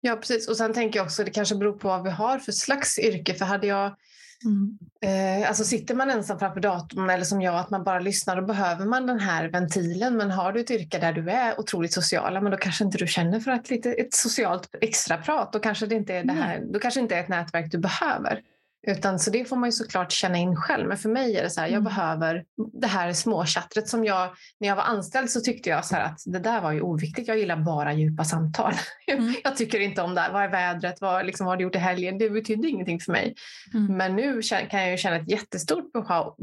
Ja, 0.00 0.16
precis. 0.16 0.48
Och 0.48 0.56
sen 0.56 0.72
tänker 0.72 0.98
jag 0.98 1.04
också, 1.04 1.22
att 1.22 1.26
det 1.26 1.32
kanske 1.32 1.56
beror 1.56 1.72
på 1.72 1.88
vad 1.88 2.02
vi 2.02 2.10
har 2.10 2.38
för 2.38 2.52
slags 2.52 2.98
yrke. 2.98 3.34
För 3.34 3.44
hade 3.44 3.66
jag 3.66 3.96
Mm. 4.44 4.78
Eh, 5.00 5.48
alltså 5.48 5.64
sitter 5.64 5.94
man 5.94 6.10
ensam 6.10 6.38
framför 6.38 6.60
datorn 6.60 7.10
eller 7.10 7.24
som 7.24 7.42
jag 7.42 7.54
att 7.54 7.70
man 7.70 7.84
bara 7.84 7.98
lyssnar 7.98 8.36
då 8.36 8.46
behöver 8.46 8.84
man 8.84 9.06
den 9.06 9.20
här 9.20 9.48
ventilen. 9.48 10.16
Men 10.16 10.30
har 10.30 10.52
du 10.52 10.60
ett 10.60 10.70
yrke 10.70 10.98
där 10.98 11.12
du 11.12 11.30
är 11.30 11.60
otroligt 11.60 11.92
social, 11.92 12.42
men 12.42 12.50
då 12.52 12.56
kanske 12.56 12.84
inte 12.84 12.98
du 12.98 13.06
känner 13.06 13.40
för 13.40 13.50
ett, 13.50 13.70
lite, 13.70 13.92
ett 13.92 14.14
socialt 14.14 14.74
extraprat. 14.80 15.52
Då 15.52 15.58
kanske 15.58 15.86
det 15.86 15.94
inte 15.94 16.14
är 16.14 16.24
det 16.24 16.32
här, 16.32 16.62
då 16.72 16.78
kanske 16.78 17.00
inte 17.00 17.16
är 17.16 17.20
ett 17.20 17.28
nätverk 17.28 17.70
du 17.70 17.78
behöver. 17.78 18.40
Utan, 18.86 19.18
så 19.18 19.30
det 19.30 19.44
får 19.44 19.56
man 19.56 19.68
ju 19.68 19.72
såklart 19.72 20.12
känna 20.12 20.38
in 20.38 20.56
själv. 20.56 20.88
Men 20.88 20.98
för 20.98 21.08
mig 21.08 21.36
är 21.36 21.42
det 21.42 21.50
så 21.50 21.60
här, 21.60 21.66
jag 21.66 21.72
mm. 21.72 21.84
behöver 21.84 22.44
det 22.72 22.86
här 22.86 23.12
småchattret 23.12 23.88
som 23.88 24.04
jag, 24.04 24.34
när 24.60 24.68
jag 24.68 24.76
var 24.76 24.82
anställd 24.82 25.30
så 25.30 25.40
tyckte 25.40 25.70
jag 25.70 25.84
så 25.84 25.96
att 25.96 26.20
det 26.26 26.38
där 26.38 26.60
var 26.60 26.72
ju 26.72 26.80
oviktigt. 26.80 27.28
Jag 27.28 27.38
gillar 27.38 27.56
bara 27.56 27.92
djupa 27.92 28.24
samtal. 28.24 28.72
Mm. 29.06 29.34
jag 29.44 29.56
tycker 29.56 29.80
inte 29.80 30.02
om 30.02 30.14
det 30.14 30.20
här. 30.20 30.32
Vad 30.32 30.42
är 30.42 30.48
vädret? 30.48 31.00
Vad, 31.00 31.26
liksom, 31.26 31.46
vad 31.46 31.52
har 31.52 31.56
du 31.56 31.62
gjort 31.62 31.74
i 31.74 31.78
helgen? 31.78 32.18
Det 32.18 32.30
betydde 32.30 32.68
ingenting 32.68 33.00
för 33.00 33.12
mig. 33.12 33.34
Mm. 33.74 33.96
Men 33.96 34.16
nu 34.16 34.42
kan 34.42 34.80
jag 34.80 34.90
ju 34.90 34.96
känna 34.96 35.16
ett 35.16 35.30
jättestort 35.30 35.84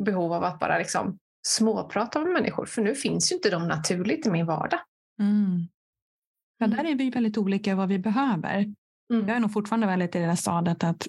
behov 0.05 0.33
av 0.33 0.43
att 0.43 0.59
bara 0.59 0.77
liksom 0.77 1.17
småprata 1.47 2.19
med 2.19 2.33
människor. 2.33 2.65
För 2.65 2.81
nu 2.81 2.95
finns 2.95 3.31
ju 3.31 3.35
inte 3.35 3.49
de 3.49 3.67
naturligt 3.67 4.27
i 4.27 4.29
min 4.31 4.45
vardag. 4.45 4.79
Mm. 5.19 5.67
Ja, 6.57 6.67
där 6.67 6.85
är 6.85 6.95
vi 6.95 7.09
väldigt 7.09 7.37
olika 7.37 7.75
vad 7.75 7.89
vi 7.89 7.99
behöver. 7.99 8.57
Mm. 9.13 9.27
Jag 9.27 9.29
är 9.29 9.39
nog 9.39 9.53
fortfarande 9.53 9.87
väldigt 9.87 10.15
i 10.15 10.19
det 10.19 10.25
där 10.25 10.35
stadiet 10.35 10.83
att 10.83 11.07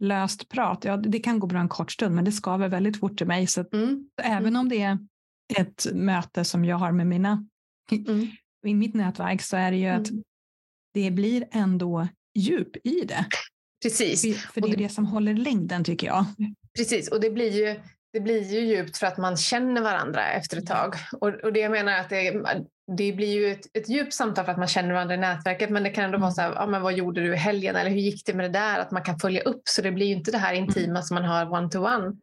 löst 0.00 0.48
prat, 0.48 0.84
ja 0.84 0.96
det 0.96 1.18
kan 1.18 1.40
gå 1.40 1.46
bra 1.46 1.60
en 1.60 1.68
kort 1.68 1.92
stund 1.92 2.14
men 2.14 2.24
det 2.24 2.32
skaver 2.32 2.68
väldigt 2.68 3.00
fort 3.00 3.20
i 3.20 3.24
mig. 3.24 3.46
Så 3.46 3.64
mm. 3.72 4.08
även 4.22 4.46
mm. 4.46 4.60
om 4.60 4.68
det 4.68 4.82
är 4.82 4.98
ett 5.56 5.86
möte 5.92 6.44
som 6.44 6.64
jag 6.64 6.76
har 6.76 6.92
med 6.92 7.06
mina, 7.06 7.46
mm. 7.92 8.28
i 8.66 8.74
mitt 8.74 8.94
nätverk 8.94 9.42
så 9.42 9.56
är 9.56 9.70
det 9.70 9.76
ju 9.76 9.86
att 9.86 10.10
mm. 10.10 10.22
det 10.94 11.10
blir 11.10 11.48
ändå 11.50 12.08
djup 12.34 12.86
i 12.86 13.04
det. 13.04 13.26
Precis. 13.82 14.46
För 14.46 14.60
det 14.60 14.68
är 14.68 14.76
det, 14.76 14.82
det 14.82 14.88
som 14.88 15.06
håller 15.06 15.34
längden 15.34 15.84
tycker 15.84 16.06
jag. 16.06 16.24
Precis, 16.78 17.08
och 17.08 17.20
det 17.20 17.30
blir 17.30 17.50
ju 17.50 17.80
det 18.12 18.20
blir 18.20 18.52
ju 18.52 18.60
djupt 18.60 18.96
för 18.96 19.06
att 19.06 19.18
man 19.18 19.36
känner 19.36 19.80
varandra 19.80 20.32
efter 20.32 20.56
ett 20.56 20.66
tag. 20.66 20.94
Och, 21.20 21.28
och 21.28 21.52
det 21.52 21.60
jag 21.60 21.72
menar 21.72 21.92
att 21.92 22.08
det, 22.08 22.42
det 22.96 23.12
blir 23.12 23.32
ju 23.32 23.52
ett, 23.52 23.76
ett 23.76 23.88
djupt 23.88 24.14
samtal 24.14 24.44
för 24.44 24.52
att 24.52 24.58
man 24.58 24.68
känner 24.68 24.92
varandra 24.92 25.14
i 25.14 25.18
nätverket 25.18 25.70
men 25.70 25.82
det 25.82 25.90
kan 25.90 26.04
ändå 26.04 26.18
vara 26.18 26.26
mm. 26.26 26.34
så 26.34 26.40
här, 26.40 26.52
ja, 26.54 26.66
men 26.66 26.82
vad 26.82 26.92
gjorde 26.92 27.20
du 27.20 27.34
i 27.34 27.36
helgen 27.36 27.76
eller 27.76 27.90
hur 27.90 28.00
gick 28.00 28.26
det 28.26 28.34
med 28.34 28.44
det 28.44 28.58
där? 28.58 28.78
Att 28.78 28.90
man 28.90 29.02
kan 29.02 29.18
följa 29.18 29.42
upp 29.42 29.62
så 29.64 29.82
det 29.82 29.92
blir 29.92 30.06
ju 30.06 30.12
inte 30.12 30.30
det 30.30 30.38
här 30.38 30.54
intima 30.54 30.84
mm. 30.84 31.02
som 31.02 31.14
man 31.14 31.24
har 31.24 31.52
one-to-one. 31.52 32.16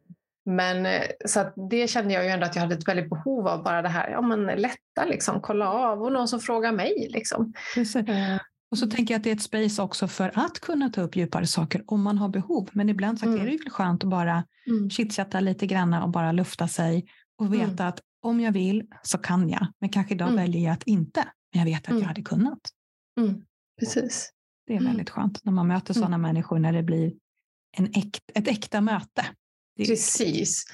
Men 0.46 0.86
eh, 0.86 1.02
så 1.26 1.68
det 1.70 1.90
kände 1.90 2.14
jag 2.14 2.24
ju 2.24 2.30
ändå 2.30 2.46
att 2.46 2.54
jag 2.54 2.62
hade 2.62 2.74
ett 2.74 2.88
väldigt 2.88 3.10
behov 3.10 3.48
av 3.48 3.62
bara 3.62 3.82
det 3.82 3.88
här, 3.88 4.10
ja 4.10 4.20
men 4.20 4.46
lätta 4.46 5.04
liksom, 5.06 5.40
kolla 5.40 5.68
av 5.68 6.02
och 6.02 6.12
någon 6.12 6.28
som 6.28 6.40
frågar 6.40 6.72
mig 6.72 7.08
liksom. 7.10 7.52
Uh, 7.96 8.38
och 8.70 8.78
så 8.78 8.86
tänker 8.86 9.14
jag 9.14 9.18
att 9.18 9.24
det 9.24 9.30
är 9.30 9.34
ett 9.34 9.42
space 9.42 9.82
också 9.82 10.08
för 10.08 10.32
att 10.34 10.60
kunna 10.60 10.88
ta 10.88 11.00
upp 11.00 11.16
djupare 11.16 11.46
saker 11.46 11.82
om 11.86 12.02
man 12.02 12.18
har 12.18 12.28
behov. 12.28 12.68
Men 12.72 12.88
ibland 12.88 13.18
så 13.18 13.26
mm. 13.26 13.40
är 13.40 13.44
det 13.44 13.52
ju 13.52 13.70
skönt 13.70 14.04
att 14.04 14.10
bara 14.10 14.44
mm. 14.66 14.90
chitchatta 14.90 15.40
lite 15.40 15.66
grann 15.66 15.94
och 15.94 16.10
bara 16.10 16.32
lufta 16.32 16.68
sig 16.68 17.06
och 17.38 17.46
mm. 17.46 17.58
veta 17.58 17.82
mm. 17.82 17.88
att 17.88 18.00
om 18.28 18.40
jag 18.40 18.52
vill 18.52 18.86
så 19.02 19.18
kan 19.18 19.48
jag. 19.48 19.66
Men 19.80 19.90
kanske 19.90 20.14
idag 20.14 20.28
mm. 20.28 20.40
väljer 20.40 20.64
jag 20.64 20.72
att 20.72 20.82
inte. 20.82 21.24
Men 21.52 21.58
jag 21.58 21.64
vet 21.64 21.82
att 21.82 21.88
jag 21.88 21.96
mm. 21.96 22.08
hade 22.08 22.22
kunnat. 22.22 22.60
Precis. 23.80 24.30
Det 24.66 24.76
är 24.76 24.80
väldigt 24.80 25.10
skönt 25.10 25.44
när 25.44 25.52
man 25.52 25.66
möter 25.66 25.94
sådana 25.94 26.18
människor 26.18 26.58
när 26.58 26.72
det 26.72 26.82
blir 26.82 27.12
en 27.76 27.86
äkt, 27.86 28.22
ett 28.34 28.48
äkta 28.48 28.80
möte. 28.80 29.26
Precis. 29.86 30.64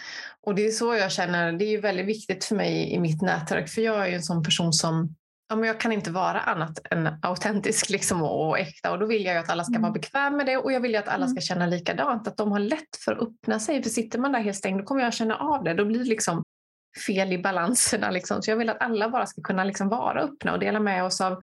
Och 0.41 0.55
det 0.55 0.67
är 0.67 0.71
så 0.71 0.95
jag 0.95 1.13
känner, 1.13 1.53
det 1.53 1.65
är 1.65 1.81
väldigt 1.81 2.07
viktigt 2.07 2.45
för 2.45 2.57
mig 2.57 2.93
i 2.93 2.99
mitt 2.99 3.23
nätverk, 3.23 3.69
för 3.69 3.83
jag 3.83 4.05
är 4.05 4.07
ju 4.07 4.15
en 4.15 4.23
sån 4.23 4.43
person 4.43 4.73
som 4.73 5.15
ja, 5.49 5.57
men 5.57 5.67
jag 5.67 5.81
kan 5.81 5.93
inte 5.93 6.11
vara 6.11 6.41
annat 6.41 6.79
än 6.91 7.09
autentisk 7.23 7.91
liksom, 7.91 8.23
och, 8.23 8.59
äkta 8.59 8.93
och 8.93 8.99
då 8.99 9.07
vill 9.07 9.25
jag 9.25 9.37
att 9.37 9.51
alla 9.51 9.65
ska 9.65 9.73
vara 9.73 9.89
mm. 9.89 9.93
bekväma 9.93 10.37
med 10.37 10.47
det 10.47 10.57
och 10.57 10.73
jag 10.73 10.81
vill 10.81 10.91
ju 10.91 10.97
att 10.97 11.09
alla 11.09 11.27
ska 11.27 11.33
mm. 11.33 11.43
känna 11.43 11.67
likadant, 11.67 12.29
att 12.29 12.37
de 12.37 12.53
har 12.53 12.59
lätt 12.59 12.97
för 13.05 13.13
att 13.13 13.19
öppna 13.19 13.61
sig. 13.61 13.83
För 13.83 13.91
sitter 13.91 14.19
man 14.19 14.33
där 14.33 14.41
helt 14.41 14.57
stängd 14.57 14.81
då 14.81 14.85
kommer 14.85 15.03
jag 15.03 15.15
känna 15.15 15.37
av 15.37 15.65
det. 15.65 15.75
Då 15.75 15.85
blir 15.85 15.99
det 15.99 16.05
liksom 16.05 16.43
fel 17.07 17.33
i 17.33 17.39
balanserna. 17.39 18.11
Liksom. 18.11 18.43
Så 18.43 18.51
jag 18.51 18.57
vill 18.57 18.71
att 18.71 18.83
alla 18.83 19.09
bara 19.09 19.27
ska 19.27 19.43
kunna 19.43 19.65
liksom 19.65 19.89
vara 19.89 20.21
öppna 20.21 20.53
och 20.53 20.59
dela 20.59 20.81
med 20.81 21.05
oss 21.05 21.21
av 21.21 21.43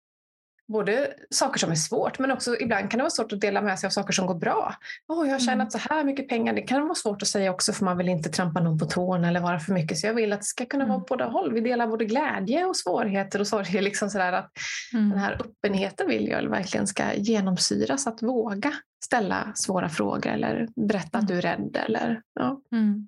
både 0.70 1.14
saker 1.30 1.60
som 1.60 1.72
är 1.72 1.76
svårt 1.76 2.20
men 2.20 2.32
också 2.32 2.56
ibland 2.60 2.92
kan 2.92 2.98
det 2.98 3.04
vara 3.04 3.10
svårt 3.10 3.34
att 3.34 3.42
dela 3.42 3.62
med 3.62 3.80
sig 3.80 3.88
av 3.88 3.92
saker 3.92 4.14
som 4.14 4.28
går 4.28 4.36
bra. 4.36 4.76
Oh, 5.08 5.28
jag 5.28 5.34
har 5.34 5.40
tjänat 5.40 5.56
mm. 5.56 5.70
så 5.70 5.78
här 5.78 6.04
mycket 6.04 6.30
pengar. 6.30 6.54
Det 6.54 6.62
kan 6.62 6.84
vara 6.84 6.96
svårt 6.96 7.22
att 7.22 7.28
säga 7.28 7.52
också 7.52 7.74
för 7.74 7.86
man 7.86 7.98
vill 7.98 8.10
inte 8.10 8.30
trampa 8.30 8.62
någon 8.62 8.78
på 8.78 8.86
tårna 8.86 9.28
eller 9.28 9.40
vara 9.40 9.60
för 9.60 9.74
mycket. 9.74 9.98
Så 9.98 10.08
jag 10.08 10.14
vill 10.14 10.34
att 10.34 10.40
det 10.40 10.46
ska 10.46 10.66
kunna 10.66 10.84
mm. 10.84 10.96
vara 10.96 11.06
båda 11.10 11.26
håll. 11.26 11.54
Vi 11.54 11.62
delar 11.62 11.88
både 11.88 12.06
glädje 12.06 12.66
och 12.66 12.78
svårigheter 12.78 13.40
och 13.40 13.48
sorger. 13.48 13.82
Liksom 13.82 14.10
sådär 14.10 14.34
att 14.34 14.52
mm. 14.94 15.10
Den 15.10 15.20
här 15.20 15.42
öppenheten 15.42 16.08
vill 16.08 16.28
jag 16.28 16.50
verkligen 16.50 16.88
ska 16.88 17.14
genomsyras. 17.14 18.08
Att 18.08 18.22
våga 18.22 18.74
ställa 19.06 19.52
svåra 19.56 19.90
frågor 19.90 20.28
eller 20.28 20.68
berätta 20.88 21.18
att 21.18 21.24
mm. 21.24 21.28
du 21.28 21.38
är 21.38 21.42
rädd. 21.42 21.78
Eller, 21.86 22.22
ja. 22.34 22.62
Mm. 22.72 23.08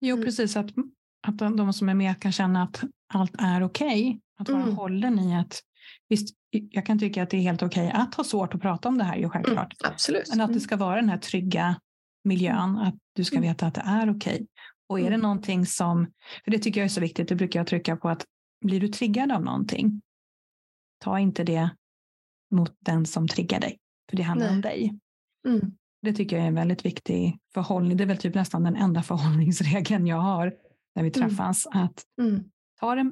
Jo, 0.00 0.22
precis. 0.22 0.56
Att, 0.56 0.70
att 1.22 1.38
de 1.38 1.72
som 1.72 1.88
är 1.88 1.94
med 1.94 2.20
kan 2.20 2.32
känna 2.32 2.62
att 2.62 2.84
allt 3.14 3.34
är 3.38 3.62
okej. 3.62 4.02
Okay. 4.02 4.20
Att 4.38 4.48
vara 4.48 4.62
mm. 4.62 4.76
hållen 4.76 5.18
i 5.18 5.36
att 5.36 5.62
Visst, 6.08 6.34
jag 6.50 6.86
kan 6.86 6.98
tycka 6.98 7.22
att 7.22 7.30
det 7.30 7.36
är 7.36 7.40
helt 7.40 7.62
okej 7.62 7.88
okay 7.88 8.00
att 8.00 8.14
ha 8.14 8.24
svårt 8.24 8.54
att 8.54 8.60
prata 8.60 8.88
om 8.88 8.98
det 8.98 9.04
här, 9.04 9.16
ju 9.16 9.28
självklart. 9.28 9.82
Mm, 9.82 9.92
absolut. 9.92 10.28
Men 10.30 10.40
att 10.40 10.48
det 10.48 10.52
mm. 10.52 10.60
ska 10.60 10.76
vara 10.76 10.96
den 10.96 11.08
här 11.08 11.18
trygga 11.18 11.80
miljön, 12.24 12.78
att 12.78 12.94
du 13.12 13.24
ska 13.24 13.36
mm. 13.36 13.48
veta 13.48 13.66
att 13.66 13.74
det 13.74 13.82
är 13.86 14.10
okej. 14.10 14.34
Okay. 14.34 14.46
Och 14.88 14.98
är 14.98 15.02
det 15.02 15.08
mm. 15.08 15.20
någonting 15.20 15.66
som, 15.66 16.06
för 16.44 16.50
det 16.50 16.58
tycker 16.58 16.80
jag 16.80 16.84
är 16.84 16.88
så 16.88 17.00
viktigt, 17.00 17.28
det 17.28 17.34
brukar 17.34 17.60
jag 17.60 17.66
trycka 17.66 17.96
på 17.96 18.08
att 18.08 18.24
blir 18.64 18.80
du 18.80 18.88
triggad 18.88 19.32
av 19.32 19.42
någonting, 19.42 20.02
ta 21.04 21.18
inte 21.18 21.44
det 21.44 21.70
mot 22.50 22.76
den 22.78 23.06
som 23.06 23.28
triggar 23.28 23.60
dig, 23.60 23.78
för 24.10 24.16
det 24.16 24.22
handlar 24.22 24.46
Nej. 24.46 24.54
om 24.54 24.60
dig. 24.60 24.98
Mm. 25.48 25.72
Det 26.02 26.12
tycker 26.12 26.36
jag 26.36 26.44
är 26.44 26.48
en 26.48 26.54
väldigt 26.54 26.84
viktig 26.84 27.38
förhållning. 27.54 27.96
Det 27.96 28.04
är 28.04 28.08
väl 28.08 28.16
typ 28.16 28.34
nästan 28.34 28.62
den 28.62 28.76
enda 28.76 29.02
förhållningsregeln 29.02 30.06
jag 30.06 30.20
har 30.20 30.54
när 30.94 31.02
vi 31.02 31.10
träffas. 31.10 31.66
Mm. 31.66 31.84
Att 31.84 32.04
ta 32.80 32.94
det 32.94 33.10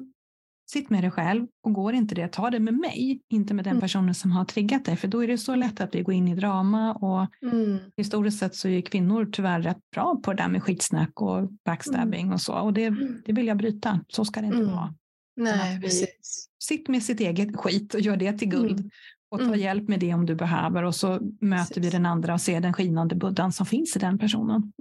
Sitt 0.71 0.89
med 0.89 1.03
dig 1.03 1.11
själv 1.11 1.47
och 1.63 1.73
går 1.73 1.93
inte 1.93 2.15
det, 2.15 2.27
ta 2.27 2.49
det 2.49 2.59
med 2.59 2.73
mig, 2.73 3.21
inte 3.29 3.53
med 3.53 3.65
den 3.65 3.71
mm. 3.71 3.81
personen 3.81 4.15
som 4.15 4.31
har 4.31 4.45
triggat 4.45 4.85
dig. 4.85 4.95
För 4.95 5.07
då 5.07 5.23
är 5.23 5.27
det 5.27 5.37
så 5.37 5.55
lätt 5.55 5.81
att 5.81 5.95
vi 5.95 6.01
går 6.01 6.13
in 6.13 6.27
i 6.27 6.35
drama 6.35 6.93
och 6.93 7.51
mm. 7.51 7.79
historiskt 7.97 8.39
sett 8.39 8.55
så 8.55 8.67
är 8.67 8.81
kvinnor 8.81 9.29
tyvärr 9.31 9.61
rätt 9.61 9.91
bra 9.95 10.19
på 10.23 10.33
det 10.33 10.43
där 10.43 10.49
med 10.49 10.63
skitsnack 10.63 11.21
och 11.21 11.49
backstabbing 11.65 12.21
mm. 12.21 12.33
och 12.33 12.41
så. 12.41 12.53
Och 12.53 12.73
det, 12.73 12.85
mm. 12.85 13.21
det 13.25 13.33
vill 13.33 13.47
jag 13.47 13.57
bryta, 13.57 13.99
så 14.07 14.25
ska 14.25 14.41
det 14.41 14.47
inte 14.47 14.57
mm. 14.57 14.71
vara. 14.71 14.93
Nej, 15.35 15.81
precis. 15.81 16.49
Sitt 16.59 16.87
med 16.87 17.03
sitt 17.03 17.19
eget 17.19 17.57
skit 17.57 17.93
och 17.93 18.01
gör 18.01 18.17
det 18.17 18.33
till 18.33 18.49
guld. 18.49 18.79
Mm. 18.79 18.89
Och 19.31 19.39
ta 19.39 19.55
hjälp 19.55 19.87
med 19.87 19.99
det 19.99 20.13
om 20.13 20.25
du 20.25 20.35
behöver 20.35 20.83
och 20.83 20.95
så 20.95 21.19
möter 21.41 21.65
precis. 21.65 21.77
vi 21.85 21.89
den 21.89 22.05
andra 22.05 22.33
och 22.33 22.41
ser 22.41 22.61
den 22.61 22.73
skinande 22.73 23.15
buddhan 23.15 23.51
som 23.51 23.65
finns 23.65 23.95
i 23.95 23.99
den 23.99 24.17
personen. 24.17 24.73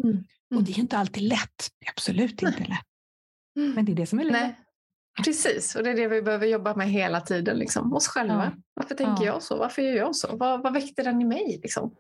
Och 0.55 0.63
det 0.63 0.73
är 0.73 0.79
inte 0.79 0.99
alltid 0.99 1.23
lätt, 1.23 1.69
absolut 1.97 2.43
inte 2.43 2.65
lätt. 2.65 2.90
Men 3.75 3.85
det 3.85 3.93
är 3.93 3.97
det 3.97 4.07
som 4.07 4.21
är 4.21 4.25
livet. 4.25 4.55
Precis, 5.25 5.75
och 5.75 5.83
det 5.83 5.91
är 5.91 5.95
det 5.95 6.09
vi 6.09 6.23
behöver 6.23 6.47
jobba 6.47 6.75
med 6.75 6.89
hela 6.89 7.21
tiden. 7.21 7.59
Liksom. 7.59 7.93
Oss 7.93 8.09
själva. 8.09 8.53
Ja. 8.57 8.63
Varför 8.75 8.95
tänker 8.95 9.25
ja. 9.25 9.33
jag 9.33 9.43
så? 9.43 9.57
Varför 9.57 9.83
gör 9.83 9.95
jag 9.95 10.17
så? 10.17 10.37
Vad, 10.37 10.63
vad 10.63 10.73
väckte 10.73 11.03
den 11.03 11.21
i 11.21 11.25
mig? 11.25 11.61
Liksom? 11.63 11.95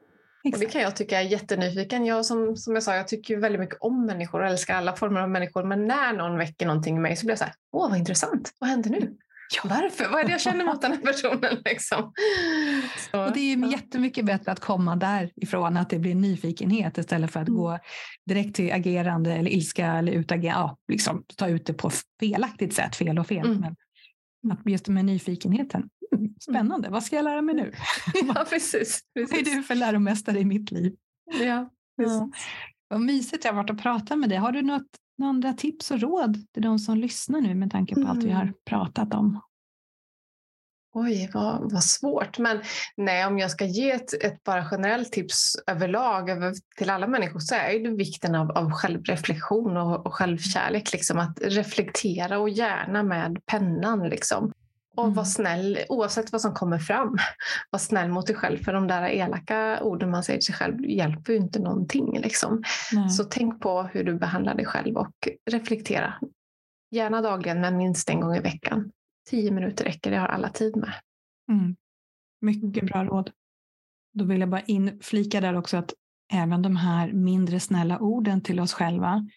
Och 0.52 0.58
det 0.58 0.66
kan 0.66 0.82
jag 0.82 0.96
tycka 0.96 1.20
är 1.20 1.24
jättenyfiken. 1.24 2.06
Jag, 2.06 2.26
som, 2.26 2.56
som 2.56 2.74
jag 2.74 2.82
sa, 2.82 2.94
jag 2.94 3.08
tycker 3.08 3.36
väldigt 3.36 3.61
mycket 3.61 3.76
om 3.80 4.06
människor 4.06 4.40
och 4.40 4.46
älskar 4.46 4.74
alla 4.74 4.96
former 4.96 5.20
av 5.20 5.30
människor. 5.30 5.64
Men 5.64 5.86
när 5.86 6.12
någon 6.12 6.38
väcker 6.38 6.66
någonting 6.66 6.96
i 6.96 7.00
mig 7.00 7.16
så 7.16 7.26
blir 7.26 7.32
jag 7.32 7.38
så 7.38 7.44
här, 7.44 7.54
åh 7.72 7.90
vad 7.90 7.98
intressant, 7.98 8.54
vad 8.58 8.70
händer 8.70 8.90
nu? 8.90 9.16
Ja. 9.53 9.62
Varför? 9.64 10.09
Vad 10.09 10.20
är 10.20 10.24
det 10.24 10.30
jag 10.30 10.40
känner 10.40 10.64
mot 10.64 10.82
den 10.82 10.92
här 10.92 11.01
personen? 11.01 11.62
Liksom? 11.64 12.05
och 13.12 13.32
det 13.34 13.40
är 13.40 13.57
ju 13.57 13.70
jättemycket 13.70 14.24
bättre 14.24 14.53
att 14.53 14.61
komma 14.61 14.96
därifrån, 14.96 15.76
att 15.76 15.90
det 15.90 15.98
blir 15.98 16.14
nyfikenhet 16.14 16.98
istället 16.98 17.32
för 17.32 17.40
att 17.40 17.48
mm. 17.48 17.61
gå 17.61 17.78
direkt 18.26 18.57
till 18.57 18.72
agerande 18.72 19.32
eller 19.32 19.51
ilska 19.51 19.86
eller 19.86 20.12
utagera, 20.12 20.53
ja, 20.53 20.78
liksom, 20.88 21.24
ta 21.36 21.48
ut 21.48 21.66
det 21.66 21.74
på 21.74 21.90
felaktigt 22.20 22.74
sätt, 22.74 22.96
fel 22.96 23.18
och 23.18 23.26
fel. 23.26 23.46
Mm. 23.46 23.74
Men 24.42 24.53
att 24.53 24.66
just 24.66 24.88
med 24.88 25.05
nyfikenheten, 25.05 25.80
mm, 26.12 26.24
mm. 26.24 26.34
spännande, 26.40 26.88
vad 26.88 27.03
ska 27.03 27.16
jag 27.16 27.24
lära 27.24 27.42
mig 27.42 27.55
nu? 27.55 27.72
ja, 28.14 28.46
precis, 28.51 29.01
precis. 29.14 29.32
Vad 29.32 29.40
är 29.40 29.57
du 29.57 29.62
för 29.62 29.74
läromästare 29.74 30.38
i 30.38 30.44
mitt 30.44 30.70
liv? 30.70 30.96
Ja, 31.40 31.70
ja. 31.96 32.30
Vad 32.88 33.01
mysigt 33.01 33.42
det 33.42 33.48
har 33.48 33.57
varit 33.57 33.70
att 33.70 33.82
prata 33.82 34.16
med 34.16 34.28
dig. 34.28 34.38
Har 34.38 34.53
du 34.53 34.62
något 34.62 34.88
några 35.21 35.31
andra 35.31 35.53
tips 35.53 35.91
och 35.91 36.01
råd 36.01 36.53
till 36.53 36.62
de 36.62 36.79
som 36.79 36.99
lyssnar 36.99 37.41
nu 37.41 37.55
med 37.55 37.71
tanke 37.71 37.95
på 37.95 38.01
mm. 38.01 38.11
allt 38.11 38.25
vi 38.25 38.31
har 38.31 38.43
mm. 38.43 38.55
pratat 38.64 39.14
om? 39.14 39.41
Oj, 40.93 41.31
vad, 41.35 41.73
vad 41.73 41.85
svårt. 41.85 42.39
Men 42.39 42.61
nej, 42.97 43.27
om 43.27 43.39
jag 43.39 43.51
ska 43.51 43.64
ge 43.64 43.91
ett, 43.91 44.25
ett 44.25 44.45
bara 44.45 44.68
generellt 44.71 45.12
tips 45.12 45.57
överlag 45.66 46.31
över, 46.31 46.55
till 46.77 46.91
alla 46.91 47.07
människor 47.07 47.41
så 47.41 47.55
är 47.55 47.79
det 47.79 47.91
vikten 47.91 48.35
av, 48.35 48.51
av 48.51 48.71
självreflektion 48.71 49.77
och, 49.77 50.07
och 50.07 50.14
självkärlek. 50.14 50.93
Liksom, 50.93 51.18
att 51.18 51.39
reflektera 51.43 52.39
och 52.39 52.49
gärna 52.49 53.03
med 53.03 53.47
pennan. 53.47 54.09
Liksom. 54.09 54.53
Och 54.97 55.05
mm. 55.05 55.14
vara 55.14 55.26
snäll 55.26 55.78
oavsett 55.88 56.32
vad 56.32 56.41
som 56.41 56.55
kommer 56.55 56.78
fram. 56.78 57.18
Var 57.70 57.78
snäll 57.78 58.09
mot 58.09 58.26
dig 58.26 58.36
själv 58.36 58.59
för 58.64 58.72
de 58.72 58.86
där 58.86 59.09
elaka 59.09 59.82
orden 59.82 60.11
man 60.11 60.22
säger 60.24 60.38
till 60.38 60.47
sig 60.47 60.55
själv 60.55 60.84
hjälper 60.84 61.32
ju 61.32 61.38
inte 61.38 61.59
någonting. 61.59 62.20
Liksom. 62.20 62.62
Så 63.16 63.24
tänk 63.24 63.61
på 63.61 63.82
hur 63.82 64.05
du 64.05 64.14
behandlar 64.14 64.55
dig 64.55 64.66
själv 64.66 64.97
och 64.97 65.28
reflektera. 65.51 66.14
Gärna 66.91 67.22
dagligen 67.22 67.61
men 67.61 67.76
minst 67.76 68.11
en 68.11 68.20
gång 68.20 68.36
i 68.36 68.41
veckan. 68.41 68.93
Tio 69.30 69.51
minuter 69.51 69.84
räcker, 69.84 70.11
det 70.11 70.16
har 70.16 70.28
alla 70.28 70.49
tid 70.49 70.76
med. 70.76 70.93
Mm. 71.49 71.76
Mycket 72.41 72.86
bra 72.86 73.05
råd. 73.05 73.30
Då 74.12 74.24
vill 74.24 74.41
jag 74.41 74.49
bara 74.49 74.61
inflika 74.61 75.41
där 75.41 75.57
också 75.57 75.76
att 75.76 75.95
även 76.32 76.62
de 76.62 76.76
här 76.76 77.12
mindre 77.12 77.61
snälla 77.61 77.99
orden 77.99 78.41
till 78.41 78.61
oss 78.61 78.72
själva 78.72 79.28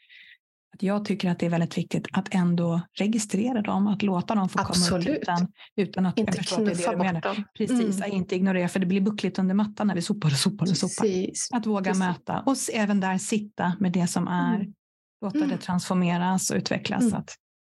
att 0.73 0.83
jag 0.83 1.05
tycker 1.05 1.29
att 1.29 1.39
det 1.39 1.45
är 1.45 1.49
väldigt 1.49 1.77
viktigt 1.77 2.07
att 2.11 2.33
ändå 2.33 2.81
registrera 2.99 3.61
dem, 3.61 3.87
att 3.87 4.01
låta 4.01 4.35
dem 4.35 4.49
få 4.49 4.59
Absolut. 4.59 5.05
komma 5.05 5.15
ut 5.15 5.21
utan, 5.21 5.47
utan 5.75 6.05
att 6.05 6.19
inte 6.19 6.37
det 6.57 6.91
du 6.91 6.97
menar. 6.97 7.21
Dem. 7.21 7.43
Precis, 7.57 7.97
mm. 7.97 8.11
inte 8.11 8.35
ignorera 8.35 8.67
för 8.67 8.79
det 8.79 8.85
blir 8.85 9.01
buckligt 9.01 9.39
under 9.39 9.55
mattan 9.55 9.87
när 9.87 9.95
vi 9.95 10.01
sopar 10.01 10.29
och 10.29 10.37
sopar 10.37 10.69
och 10.69 10.77
sopar. 10.77 11.03
Precis. 11.03 11.49
Att 11.53 11.65
våga 11.65 11.83
Precis. 11.83 11.99
möta 11.99 12.43
och 12.45 12.55
även 12.73 12.99
där 12.99 13.17
sitta 13.17 13.75
med 13.79 13.91
det 13.91 14.07
som 14.07 14.27
är, 14.27 14.55
mm. 14.55 14.73
låta 15.21 15.37
mm. 15.37 15.49
det 15.49 15.57
transformeras 15.57 16.51
och 16.51 16.57
utvecklas. 16.57 17.01
Mm. 17.01 17.13
Att, 17.13 17.29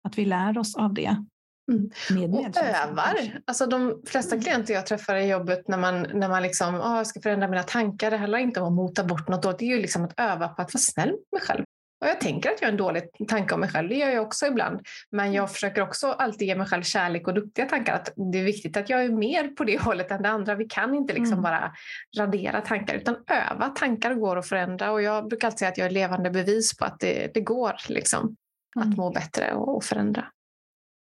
att 0.08 0.18
vi 0.18 0.24
lär 0.24 0.58
oss 0.58 0.76
av 0.76 0.94
det. 0.94 1.24
Mm. 1.72 2.34
Och 2.34 2.56
övar. 2.56 3.40
Alltså 3.46 3.66
de 3.66 4.02
flesta 4.06 4.34
mm. 4.34 4.44
klienter 4.44 4.74
jag 4.74 4.86
träffar 4.86 5.16
i 5.16 5.30
jobbet 5.30 5.68
när 5.68 5.78
man, 5.78 6.06
när 6.14 6.28
man 6.28 6.42
liksom, 6.42 6.74
oh, 6.74 6.96
jag 6.96 7.06
ska 7.06 7.20
förändra 7.20 7.48
mina 7.48 7.62
tankar, 7.62 8.10
det 8.10 8.16
handlar 8.16 8.38
inte 8.38 8.60
om 8.60 8.66
att 8.66 8.72
mota 8.72 9.04
bort 9.04 9.28
något. 9.28 9.58
Det 9.58 9.64
är 9.64 9.76
ju 9.76 9.82
liksom 9.82 10.04
att 10.04 10.20
öva 10.20 10.48
på 10.48 10.62
att 10.62 10.74
vara 10.74 10.80
snäll 10.80 11.08
med 11.08 11.18
mig 11.32 11.40
själv. 11.40 11.64
Och 12.00 12.06
jag 12.06 12.20
tänker 12.20 12.50
att 12.50 12.60
jag 12.60 12.68
har 12.68 12.72
en 12.72 12.78
dålig 12.78 13.02
tanke 13.28 13.54
om 13.54 13.60
mig 13.60 13.68
själv, 13.68 13.88
det 13.88 13.94
gör 13.94 14.10
jag 14.10 14.26
också 14.26 14.46
ibland. 14.46 14.80
Men 15.10 15.32
jag 15.32 15.42
mm. 15.42 15.48
försöker 15.48 15.82
också 15.82 16.06
alltid 16.06 16.48
ge 16.48 16.56
mig 16.56 16.66
själv 16.66 16.82
kärlek 16.82 17.28
och 17.28 17.34
duktiga 17.34 17.66
tankar. 17.66 17.94
Att 17.94 18.12
det 18.32 18.38
är 18.38 18.44
viktigt 18.44 18.76
att 18.76 18.90
jag 18.90 19.04
är 19.04 19.08
mer 19.08 19.48
på 19.48 19.64
det 19.64 19.80
hållet 19.80 20.10
än 20.10 20.22
det 20.22 20.28
andra. 20.28 20.54
Vi 20.54 20.64
kan 20.64 20.94
inte 20.94 21.12
liksom 21.12 21.32
mm. 21.32 21.42
bara 21.42 21.72
radera 22.18 22.60
tankar 22.60 22.94
utan 22.94 23.16
öva. 23.26 23.68
Tankar 23.68 24.14
går 24.14 24.36
att 24.36 24.48
förändra 24.48 24.92
och 24.92 25.02
jag 25.02 25.28
brukar 25.28 25.48
alltid 25.48 25.58
säga 25.58 25.68
att 25.68 25.78
jag 25.78 25.86
är 25.86 25.90
levande 25.90 26.30
bevis 26.30 26.76
på 26.76 26.84
att 26.84 27.00
det, 27.00 27.34
det 27.34 27.40
går 27.40 27.76
liksom, 27.88 28.36
mm. 28.76 28.88
att 28.88 28.96
må 28.96 29.10
bättre 29.10 29.54
och, 29.54 29.76
och 29.76 29.84
förändra. 29.84 30.24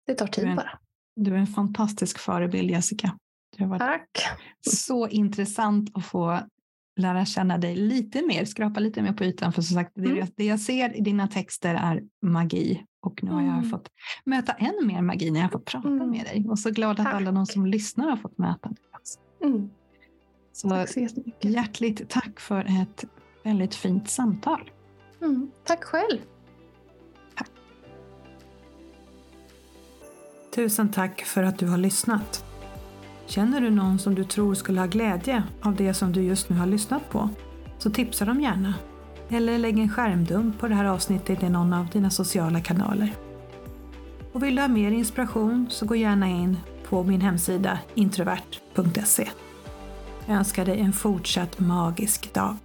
Det 0.07 0.13
tar 0.13 0.27
tid 0.27 0.43
du 0.43 0.49
en, 0.49 0.55
bara. 0.55 0.79
Du 1.15 1.33
är 1.33 1.37
en 1.37 1.47
fantastisk 1.47 2.19
förebild 2.19 2.71
Jessica. 2.71 3.17
Tack. 3.79 4.09
så 4.69 5.07
intressant 5.07 5.97
att 5.97 6.05
få 6.05 6.39
lära 6.99 7.25
känna 7.25 7.57
dig 7.57 7.75
lite 7.75 8.21
mer, 8.27 8.45
skrapa 8.45 8.79
lite 8.79 9.01
mer 9.01 9.13
på 9.13 9.23
ytan. 9.23 9.53
För 9.53 9.61
som 9.61 9.75
sagt, 9.75 9.97
mm. 9.97 10.15
det, 10.15 10.31
det, 10.35 10.45
jag 10.45 10.59
ser 10.59 10.97
i 10.97 11.01
dina 11.01 11.27
texter 11.27 11.75
är 11.75 12.03
magi. 12.21 12.83
Och 13.01 13.23
nu 13.23 13.31
har 13.31 13.41
jag 13.41 13.53
mm. 13.53 13.69
fått 13.69 13.89
möta 14.25 14.51
ännu 14.53 14.85
mer 14.85 15.01
magi 15.01 15.31
när 15.31 15.39
jag 15.39 15.51
fått 15.51 15.65
prata 15.65 15.87
mm. 15.87 16.09
med 16.09 16.25
dig. 16.25 16.45
Och 16.49 16.59
så 16.59 16.69
glad 16.69 16.97
tack. 16.97 17.07
att 17.07 17.13
alla 17.13 17.31
de 17.31 17.45
som 17.45 17.65
lyssnar 17.65 18.09
har 18.09 18.17
fått 18.17 18.37
möta 18.37 18.69
dig. 18.69 18.77
Mm. 19.43 19.69
Så, 20.53 20.69
tack 20.69 20.89
så 20.89 21.07
hjärtligt 21.41 22.09
tack 22.09 22.39
för 22.39 22.81
ett 22.81 23.05
väldigt 23.43 23.75
fint 23.75 24.09
samtal. 24.09 24.71
Mm. 25.21 25.51
Tack 25.63 25.83
själv. 25.83 26.19
Tack. 27.35 27.51
Tusen 30.55 30.91
tack 30.91 31.21
för 31.21 31.43
att 31.43 31.59
du 31.59 31.67
har 31.67 31.77
lyssnat. 31.77 32.48
Känner 33.29 33.61
du 33.61 33.69
någon 33.69 33.99
som 33.99 34.15
du 34.15 34.23
tror 34.23 34.55
skulle 34.55 34.79
ha 34.79 34.87
glädje 34.87 35.43
av 35.61 35.75
det 35.75 35.93
som 35.93 36.11
du 36.11 36.21
just 36.21 36.49
nu 36.49 36.55
har 36.55 36.65
lyssnat 36.65 37.09
på? 37.09 37.29
Så 37.77 37.89
tipsa 37.89 38.25
dem 38.25 38.41
gärna. 38.41 38.73
Eller 39.29 39.57
lägg 39.57 39.79
en 39.79 39.89
skärmdump 39.89 40.59
på 40.59 40.67
det 40.67 40.75
här 40.75 40.85
avsnittet 40.85 41.43
i 41.43 41.49
någon 41.49 41.73
av 41.73 41.87
dina 41.87 42.09
sociala 42.09 42.61
kanaler. 42.61 43.13
Och 44.31 44.43
vill 44.43 44.55
du 44.55 44.61
ha 44.61 44.67
mer 44.67 44.91
inspiration 44.91 45.67
så 45.69 45.85
gå 45.85 45.95
gärna 45.95 46.27
in 46.27 46.57
på 46.89 47.03
min 47.03 47.21
hemsida 47.21 47.79
introvert.se. 47.95 49.29
Jag 50.25 50.35
önskar 50.37 50.65
dig 50.65 50.79
en 50.79 50.93
fortsatt 50.93 51.59
magisk 51.59 52.33
dag. 52.33 52.55